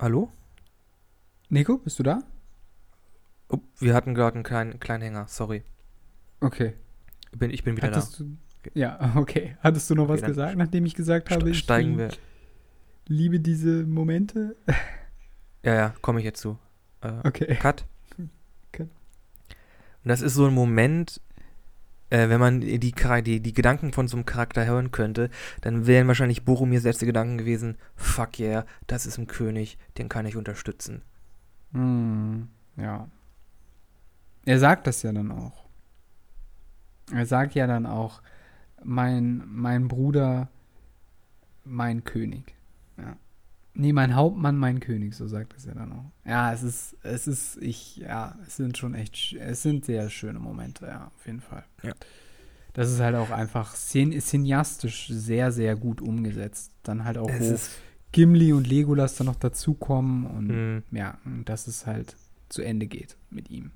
[0.00, 0.32] Hallo?
[1.50, 2.20] Nico, bist du da?
[3.50, 5.62] Oh, wir hatten gerade einen kleinen, kleinen Hänger, sorry.
[6.40, 6.74] Okay.
[7.32, 8.36] Ich bin, ich bin wieder Hattest du,
[8.72, 9.56] ja, okay.
[9.60, 11.34] Hattest du noch was Okay, dann gesagt, nachdem ich gesagt da.
[11.34, 12.10] habe, ich Steigen wir.
[13.06, 14.56] liebe diese Momente.
[15.62, 16.56] Ja, ja, komme ich jetzt zu.
[17.02, 17.54] Äh, Okay.
[17.56, 17.84] Cut.
[18.72, 18.88] Cut.
[18.88, 21.20] Und das ist so ein Moment,
[22.10, 25.30] äh, wenn man die, die, die Gedanken von so einem Charakter hören könnte,
[25.62, 30.26] dann wären wahrscheinlich Boromirs letzte Gedanken gewesen, fuck yeah, das ist ein König, den kann
[30.26, 31.02] ich unterstützen.
[31.72, 33.08] Hm, ja.
[34.44, 35.64] Er sagt das ja dann auch.
[37.12, 38.22] Er sagt ja dann auch,
[38.82, 40.48] mein, mein Bruder,
[41.64, 42.54] mein König.
[43.74, 46.10] Nee, mein Hauptmann, mein König, so sagt es ja dann auch.
[46.24, 50.40] Ja, es ist, es ist, ich, ja, es sind schon echt, es sind sehr schöne
[50.40, 51.64] Momente, ja, auf jeden Fall.
[51.82, 51.92] Ja.
[52.72, 56.72] Das ist halt auch einfach cin cineastisch sehr, sehr gut umgesetzt.
[56.82, 57.80] Dann halt auch, Es wo
[58.12, 62.16] Gimli und Legolas dann noch dazukommen und mh, ja, und dass es halt
[62.48, 63.70] zu Ende geht mit ihm.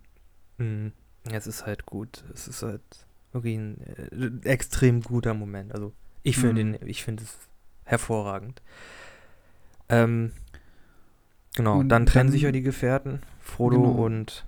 [0.59, 0.91] mh,
[1.31, 2.25] es ist halt gut.
[2.35, 2.83] Es ist halt
[3.33, 5.73] wirklich ein äh, extrem guter Moment.
[5.73, 5.93] Also
[6.23, 6.79] ich finde Mhm.
[6.87, 7.37] ich finde es
[7.85, 8.63] hervorragend.
[9.89, 10.33] Ähm,
[11.55, 14.05] genau, Und dann trennen dann- sich ja die Gefährten, Frodo Genau.
[14.05, 14.45] und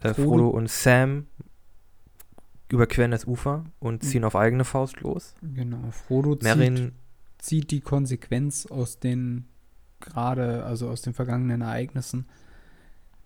[0.00, 1.26] äh, Frodo- Frodo und Sam
[2.68, 4.06] überqueren das Ufer und Mhm.
[4.06, 5.34] ziehen auf eigene Faust los.
[5.42, 6.92] Genau, Frodo zieht, Merrin,
[7.38, 9.46] zieht die Konsequenz aus den
[10.00, 12.26] gerade, also aus den vergangenen Ereignissen,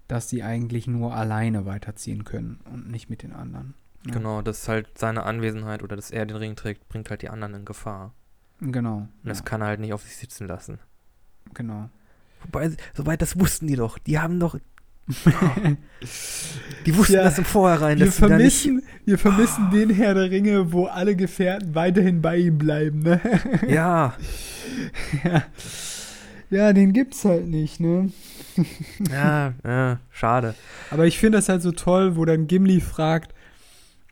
[0.07, 3.75] dass sie eigentlich nur alleine weiterziehen können und nicht mit den anderen.
[4.07, 4.13] Ja.
[4.15, 7.55] genau, dass halt seine Anwesenheit oder dass er den Ring trägt, bringt halt die anderen
[7.55, 8.15] in Gefahr.
[8.61, 9.09] Genau.
[9.23, 10.79] Und das ja, kann er halt nicht auf sich sitzen lassen.
[11.55, 11.89] genau.
[12.43, 13.99] Wobei, soweit das wussten die doch.
[13.99, 14.59] Die haben doch.
[16.87, 20.85] Die wussten Ja, das im Vorhinein, Wir vermissen, wir vermissen den Herr der Ringe, wo
[20.85, 23.21] alle Gefährten weiterhin bei ihm bleiben, ne?
[23.69, 24.15] Ja,
[25.25, 25.43] ja.
[26.51, 28.13] ja, den gibt's halt nicht, ne?
[29.11, 30.55] ja, ja, schade.
[30.91, 33.35] Aber ich finde das halt so toll, wo dann Gimli fragt,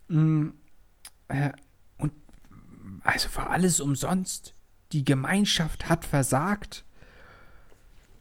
[0.09, 0.53] mh,
[1.29, 1.66] äh, und
[3.07, 4.55] also war alles umsonst?
[4.93, 6.85] Die Gemeinschaft hat versagt?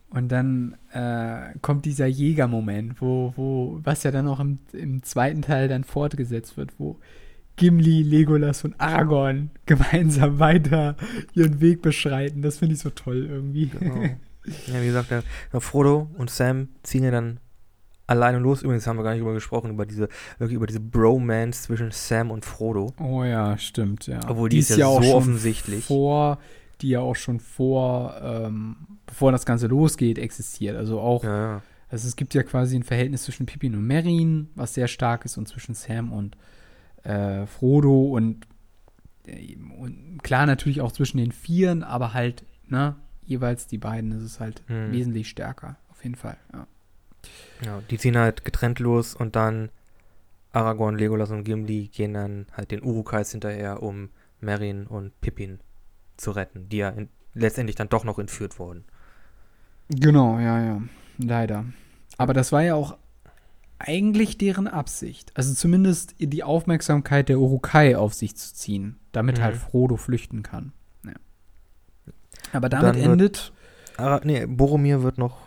[0.09, 5.41] Und dann äh, kommt dieser Jägermoment, wo, wo, was ja dann auch im, im zweiten
[5.41, 6.99] Teil dann fortgesetzt wird, wo
[7.57, 10.95] Gimli, Legolas und Aragorn gemeinsam weiter
[11.33, 12.41] ihren Weg beschreiten.
[12.41, 13.67] Das finde ich so toll irgendwie.
[13.67, 14.03] Genau.
[14.67, 17.39] Ja, wie gesagt, der Frodo und Sam ziehen ja dann
[18.07, 18.61] alleine los.
[18.61, 22.31] Übrigens haben wir gar nicht drüber gesprochen, über diese, wirklich über diese Bromance zwischen Sam
[22.31, 22.93] und Frodo.
[22.99, 24.19] Oh ja, stimmt, ja.
[24.27, 25.85] Obwohl die ist ja so schon offensichtlich.
[25.85, 26.39] Vor,
[26.81, 28.75] die ja auch schon vor, ähm,
[29.05, 30.75] bevor das Ganze losgeht, existiert.
[30.77, 31.61] Also auch, Ja, ja.
[31.89, 35.37] also es gibt ja quasi ein Verhältnis zwischen Pippin und Merrin, was sehr stark ist,
[35.37, 36.37] und zwischen Sam und
[37.03, 38.45] äh, Frodo und,
[39.25, 44.23] äh, und klar natürlich auch zwischen den Vieren, aber halt, ne, jeweils die beiden ist
[44.23, 44.91] es halt Hm.
[44.91, 46.67] wesentlich stärker, auf jeden Fall, ja.
[47.63, 49.69] Ja, die ziehen halt getrennt los und dann
[50.51, 55.59] Aragorn, Legolas und Gimli gehen dann halt den Urukais hinterher, um Merrin und Pippin
[56.17, 58.85] zu retten, die ja in, letztendlich dann doch noch entführt wurden.
[59.89, 60.81] Genau, ja, ja.
[61.17, 61.65] Leider.
[62.17, 62.97] Aber das war ja auch
[63.79, 65.31] eigentlich deren Absicht.
[65.35, 69.43] Also zumindest die Aufmerksamkeit der Urukai auf sich zu ziehen, damit Mhm.
[69.43, 70.71] halt Frodo flüchten kann.
[71.05, 71.13] Ja.
[72.53, 73.51] Aber damit endet.
[73.97, 75.44] Ara nee, Boromir wird noch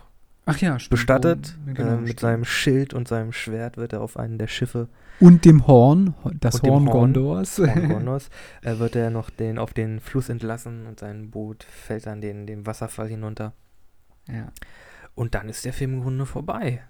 [0.49, 0.91] Ach ja, stimmt.
[0.91, 1.57] bestattet.
[1.67, 2.19] Oh, genau, äh, mit stimmt.
[2.19, 4.87] seinem Schild und seinem Schwert wird er auf einen der Schiffe
[5.19, 7.13] Und dem Horn, das Und dem Horn, Horn.
[7.13, 7.55] Gondors.
[7.55, 8.29] von Gondors,
[8.61, 12.47] äh, wird er noch den, auf den Fluss entlassen und sein Boot fällt dann den,
[12.47, 13.53] den Wasserfall hinunter.
[14.27, 14.51] ja,
[15.15, 16.81] Und dann ist der Film im Grunde vorbei.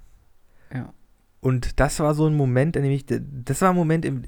[0.74, 0.94] ja.
[1.42, 4.24] Und das war so ein Moment, in dem ich, das war ein Moment im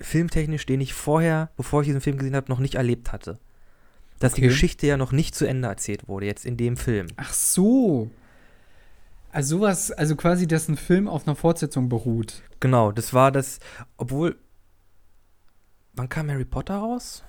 [0.00, 3.38] filmtechnisch, den ich vorher, bevor ich diesen Film gesehen habe, noch nicht erlebt hatte.
[4.18, 4.48] Dass die Okay.
[4.48, 7.06] Geschichte ja noch nicht zu Ende erzählt wurde, jetzt in dem Film.
[7.16, 8.10] Ach so.
[9.30, 12.42] Also sowas, also quasi, dass ein Film auf einer Fortsetzung beruht.
[12.60, 13.58] Genau, das war das,
[13.98, 14.36] obwohl,
[15.92, 17.22] wann kam Harry Potter raus?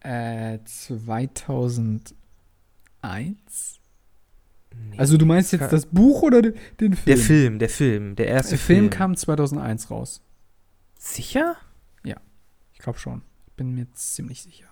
[0.00, 2.14] Äh, 2001?
[4.74, 4.98] Nee.
[4.98, 7.04] Also du meinst jetzt das Buch oder den, den Film?
[7.06, 10.22] der Film, der Film, der erste Der Film kam 2001 raus.
[10.98, 11.56] Sicher?
[12.72, 13.22] Ich glaube schon.
[13.56, 14.68] Bin mir ziemlich sicher.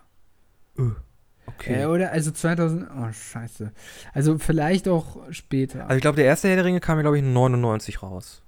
[1.67, 1.83] Okay.
[1.83, 2.89] Äh, oder also 2000.
[2.97, 3.73] Oh Scheiße.
[4.13, 5.85] Also vielleicht auch später.
[5.85, 8.43] Also ich glaube, der erste Herr der Ringe kam ja, glaube ich, 99 raus.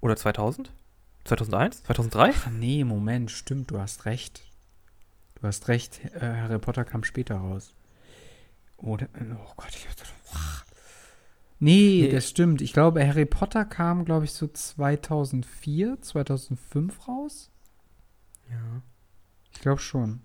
[0.00, 0.72] Oder 2000?
[1.24, 1.82] 2001?
[1.84, 2.32] 2003?
[2.34, 3.70] Ach nee, Moment, stimmt.
[3.70, 4.42] Du hast recht.
[5.40, 6.00] Du hast recht.
[6.14, 7.74] Äh, Harry Potter kam später raus.
[8.78, 9.86] Oder oh Gott, ich
[11.58, 12.08] Nee, Nee.
[12.10, 12.60] das stimmt.
[12.60, 17.50] Ich glaube, Harry Potter kam, glaube ich, so 2004, 2005 raus.
[18.50, 18.82] Ja.
[19.52, 20.20] Ich glaube schon.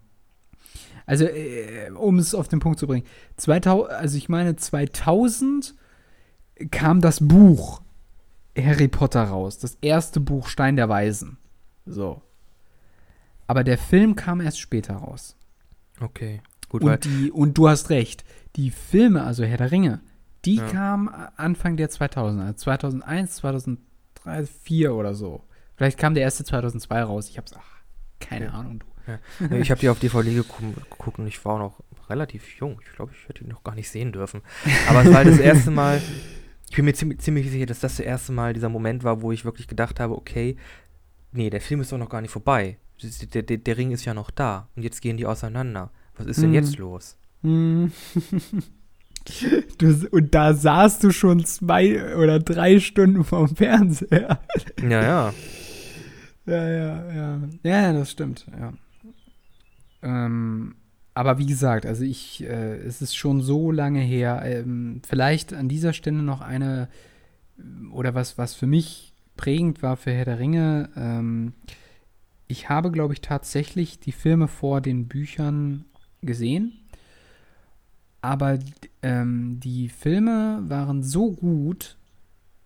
[1.06, 3.06] Also, äh, um es auf den Punkt zu bringen.
[3.38, 5.76] 2000, also ich meine, 2000
[6.70, 7.82] kam das Buch
[8.58, 9.58] Harry Potter raus.
[9.58, 11.38] Das erste Buch Stein der Weisen.
[11.86, 12.22] So.
[13.48, 15.36] Aber der Film kam erst später raus.
[16.00, 16.42] Okay.
[16.70, 18.24] Gut, Und, die, und du hast recht,
[18.56, 20.00] die Filme, also Herr der Ringe,
[20.46, 20.68] die Ja.
[20.68, 23.82] kamen Anfang der 2000er, also 2001, 2003,
[24.24, 25.44] 2004 oder so.
[25.76, 27.28] Vielleicht kam der erste 2002 raus.
[27.30, 27.82] Ich hab's, ach,
[28.20, 28.52] keine Ja.
[28.52, 28.86] Ahnung, du.
[29.40, 31.80] Nee, ich habe die auf DVD geguckt, und ich war noch
[32.10, 32.80] relativ jung.
[32.86, 34.42] Ich glaube, ich hätte ihn noch gar nicht sehen dürfen.
[34.90, 36.02] Aber es war das erste Mal,
[36.70, 39.32] ich bin mir ziemlich, ziemlich sicher, dass das das erste Mal dieser Moment war, wo
[39.32, 40.56] ich wirklich gedacht habe, okay,
[41.32, 42.78] nee, der Film ist doch noch gar nicht vorbei.
[43.34, 45.92] Der, der, der Ring ist ja noch da und jetzt gehen die auseinander.
[46.18, 46.56] Was ist denn Mhm.
[46.56, 47.18] jetzt los?
[47.44, 47.92] Hm.
[49.78, 54.40] Du, und da saßt du schon zwei oder drei Stunden vorm Fernseher.
[54.82, 55.34] Ja, ja.
[56.48, 57.40] Ja, ja, ja.
[57.62, 58.74] Ja, das stimmt, ja.
[60.02, 60.76] Ähm,
[61.14, 64.42] aber wie gesagt, also ich, äh, es ist schon so lange her.
[64.46, 66.88] Ähm, vielleicht an dieser Stelle noch eine,
[67.92, 70.90] oder was, was für mich prägend war für Herr der Ringe.
[70.96, 71.54] Ähm,
[72.48, 75.86] ich habe, glaube ich, tatsächlich die Filme vor den Büchern
[76.22, 76.74] gesehen.
[78.22, 78.60] Aber
[79.02, 81.98] ähm, die Filme waren so gut,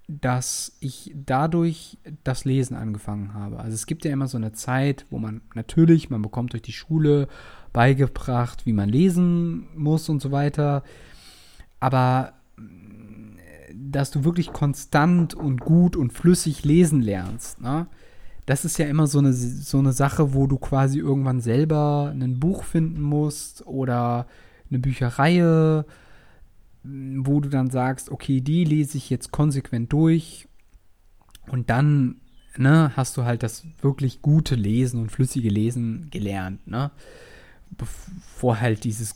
[0.08, 3.60] dass ich dadurch das Lesen angefangen habe.
[3.60, 6.74] Also es gibt ja immer so eine Zeit, wo man natürlich, man bekommt durch die
[6.74, 7.28] Schule
[7.74, 10.84] beigebracht, wie man lesen muss und so weiter.
[11.80, 13.38] Aber mm,
[13.74, 17.88] dass du wirklich konstant und gut und flüssig lesen lernst, ne?
[18.46, 22.40] Das ist ja immer so eine, so eine Sache, wo du quasi irgendwann selber ein
[22.40, 24.28] Buch finden musst oder
[24.70, 25.86] eine Bücherreihe,
[26.86, 30.48] wo du dann sagst, okay, die lese ich jetzt konsequent durch
[31.48, 32.22] und dann
[32.58, 36.92] ne, hast du halt das wirklich gute Lesen und flüssige Lesen gelernt, ne?
[38.36, 39.16] Vor halt dieses,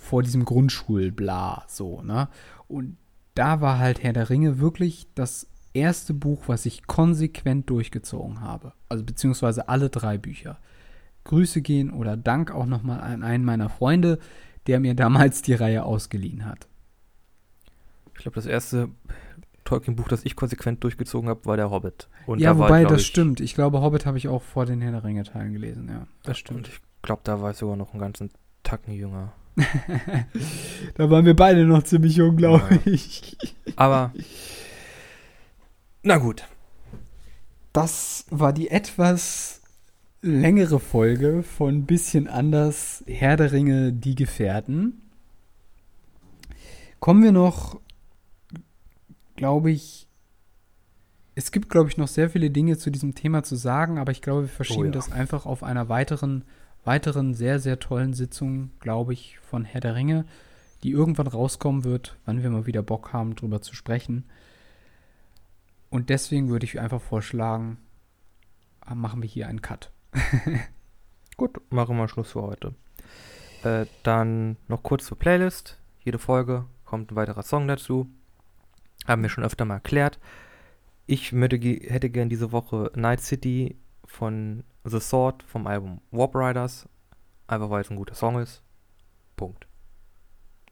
[0.00, 2.28] vor diesem Grundschulbla, so, ne?
[2.68, 2.96] Und
[3.34, 8.72] da war halt Herr der Ringe wirklich das erste Buch, was ich konsequent durchgezogen habe.
[8.88, 10.58] Also beziehungsweise alle drei Bücher.
[11.24, 14.18] Grüße gehen oder Dank auch nochmal an einen meiner Freunde,
[14.66, 16.68] der mir damals die Reihe ausgeliehen hat.
[18.16, 18.88] Ich glaube, das erste
[19.64, 22.08] Tolkien-Buch, das ich konsequent durchgezogen habe, war der Hobbit.
[22.26, 23.40] Und ja, da war, wobei glaub das ich, stimmt.
[23.40, 26.06] Ich glaube, Hobbit habe ich auch vor den Herr der Ringe-Teilen gelesen, ja.
[26.22, 26.68] Das Und stimmt.
[26.68, 28.30] ich glaube, da war ich sogar noch einen ganzen
[28.62, 29.32] Tacken jünger.
[30.96, 32.92] da waren wir beide noch ziemlich jung, glaube Ja.
[32.92, 33.36] ich.
[33.76, 34.12] Aber,
[36.02, 36.44] na gut.
[37.72, 39.60] Das war die etwas
[40.22, 45.02] längere Folge von Bisschen anders Herr der Ringe, die Gefährten.
[47.00, 47.78] Kommen wir noch,
[49.36, 50.06] glaube ich,
[51.34, 54.22] es gibt, glaube ich, noch sehr viele Dinge zu diesem Thema zu sagen, aber ich
[54.22, 54.90] glaube, wir verschieben ja.
[54.92, 56.44] das einfach auf einer weiteren,
[56.84, 60.24] weiteren sehr, sehr tollen Sitzung, glaube ich, von Herr der Ringe,
[60.82, 64.24] die irgendwann rauskommen wird, wann wir mal wieder Bock haben, drüber zu sprechen.
[65.90, 67.76] Und deswegen würde ich einfach vorschlagen,
[68.80, 69.90] ah, machen wir hier einen Cut.
[71.36, 72.74] Gut, machen wir Schluss für heute.
[73.62, 75.78] Äh, dann noch kurz zur Playlist.
[76.02, 78.08] Jede Folge kommt ein weiterer Song dazu.
[79.06, 80.18] Haben wir schon öfter mal erklärt.
[81.06, 86.88] Ich möchte, hätte gern diese Woche Night City von The Sword vom Album Warp Riders.
[87.46, 88.62] Einfach weil es ein guter Song ist.
[89.36, 89.66] Punkt.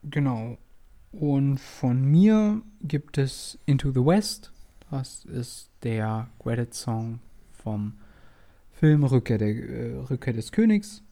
[0.03, 0.59] Genau.
[1.13, 4.53] Und von mir gibt es Into the West.
[4.91, 7.21] Das ist der Credit-Song
[7.53, 7.95] vom
[8.73, 11.03] Film Rückkehr, der, äh, Rückkehr des Königs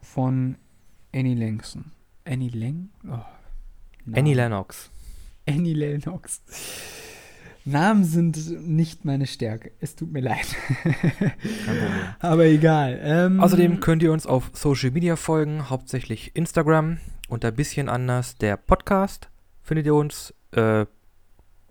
[0.00, 0.56] von
[1.12, 1.92] Annie Langston.
[2.24, 2.90] Annie Lang?
[3.06, 3.24] Oh,
[4.12, 4.34] Annie.
[4.34, 4.90] Lennox.
[5.48, 6.42] Annie Lennox.
[7.64, 9.72] Namen sind nicht meine Stärke.
[9.80, 10.46] Es tut mir leid.
[12.20, 12.98] Aber egal.
[13.02, 16.98] Ähm, Außerdem könnt ihr uns auf Social Media folgen, hauptsächlich Instagram.
[17.28, 19.28] Unter bisschen anders der Podcast
[19.62, 20.32] findet ihr uns.
[20.52, 20.86] Äh,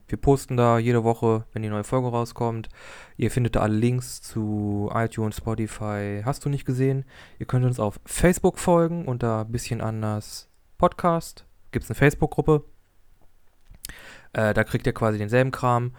[0.09, 2.69] wir posten da jede Woche, wenn die neue Folge rauskommt.
[3.17, 6.21] Ihr findet da alle Links zu iTunes, Spotify.
[6.23, 7.05] Hast du nicht gesehen?
[7.39, 10.47] Ihr könnt uns auf Facebook folgen unter bisschen anders
[10.77, 11.45] Podcast.
[11.71, 12.63] Gibt es eine Facebook-Gruppe.
[14.37, 15.93] Äh, da kriegt ihr quasi denselben Kram.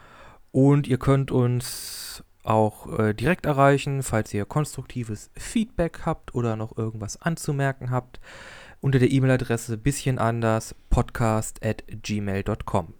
[0.53, 6.79] Und ihr könnt uns auch äh, direkt erreichen, falls ihr konstruktives Feedback habt oder noch
[6.79, 8.21] irgendwas anzumerken habt,
[8.81, 12.95] unter der E-Mail-Adresse bisschen anders podcast at gmail.com.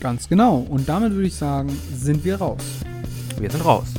[0.00, 0.56] Ganz genau.
[0.58, 2.62] Und damit würde ich sagen, sind wir raus.
[3.38, 3.94] Wir sind raus.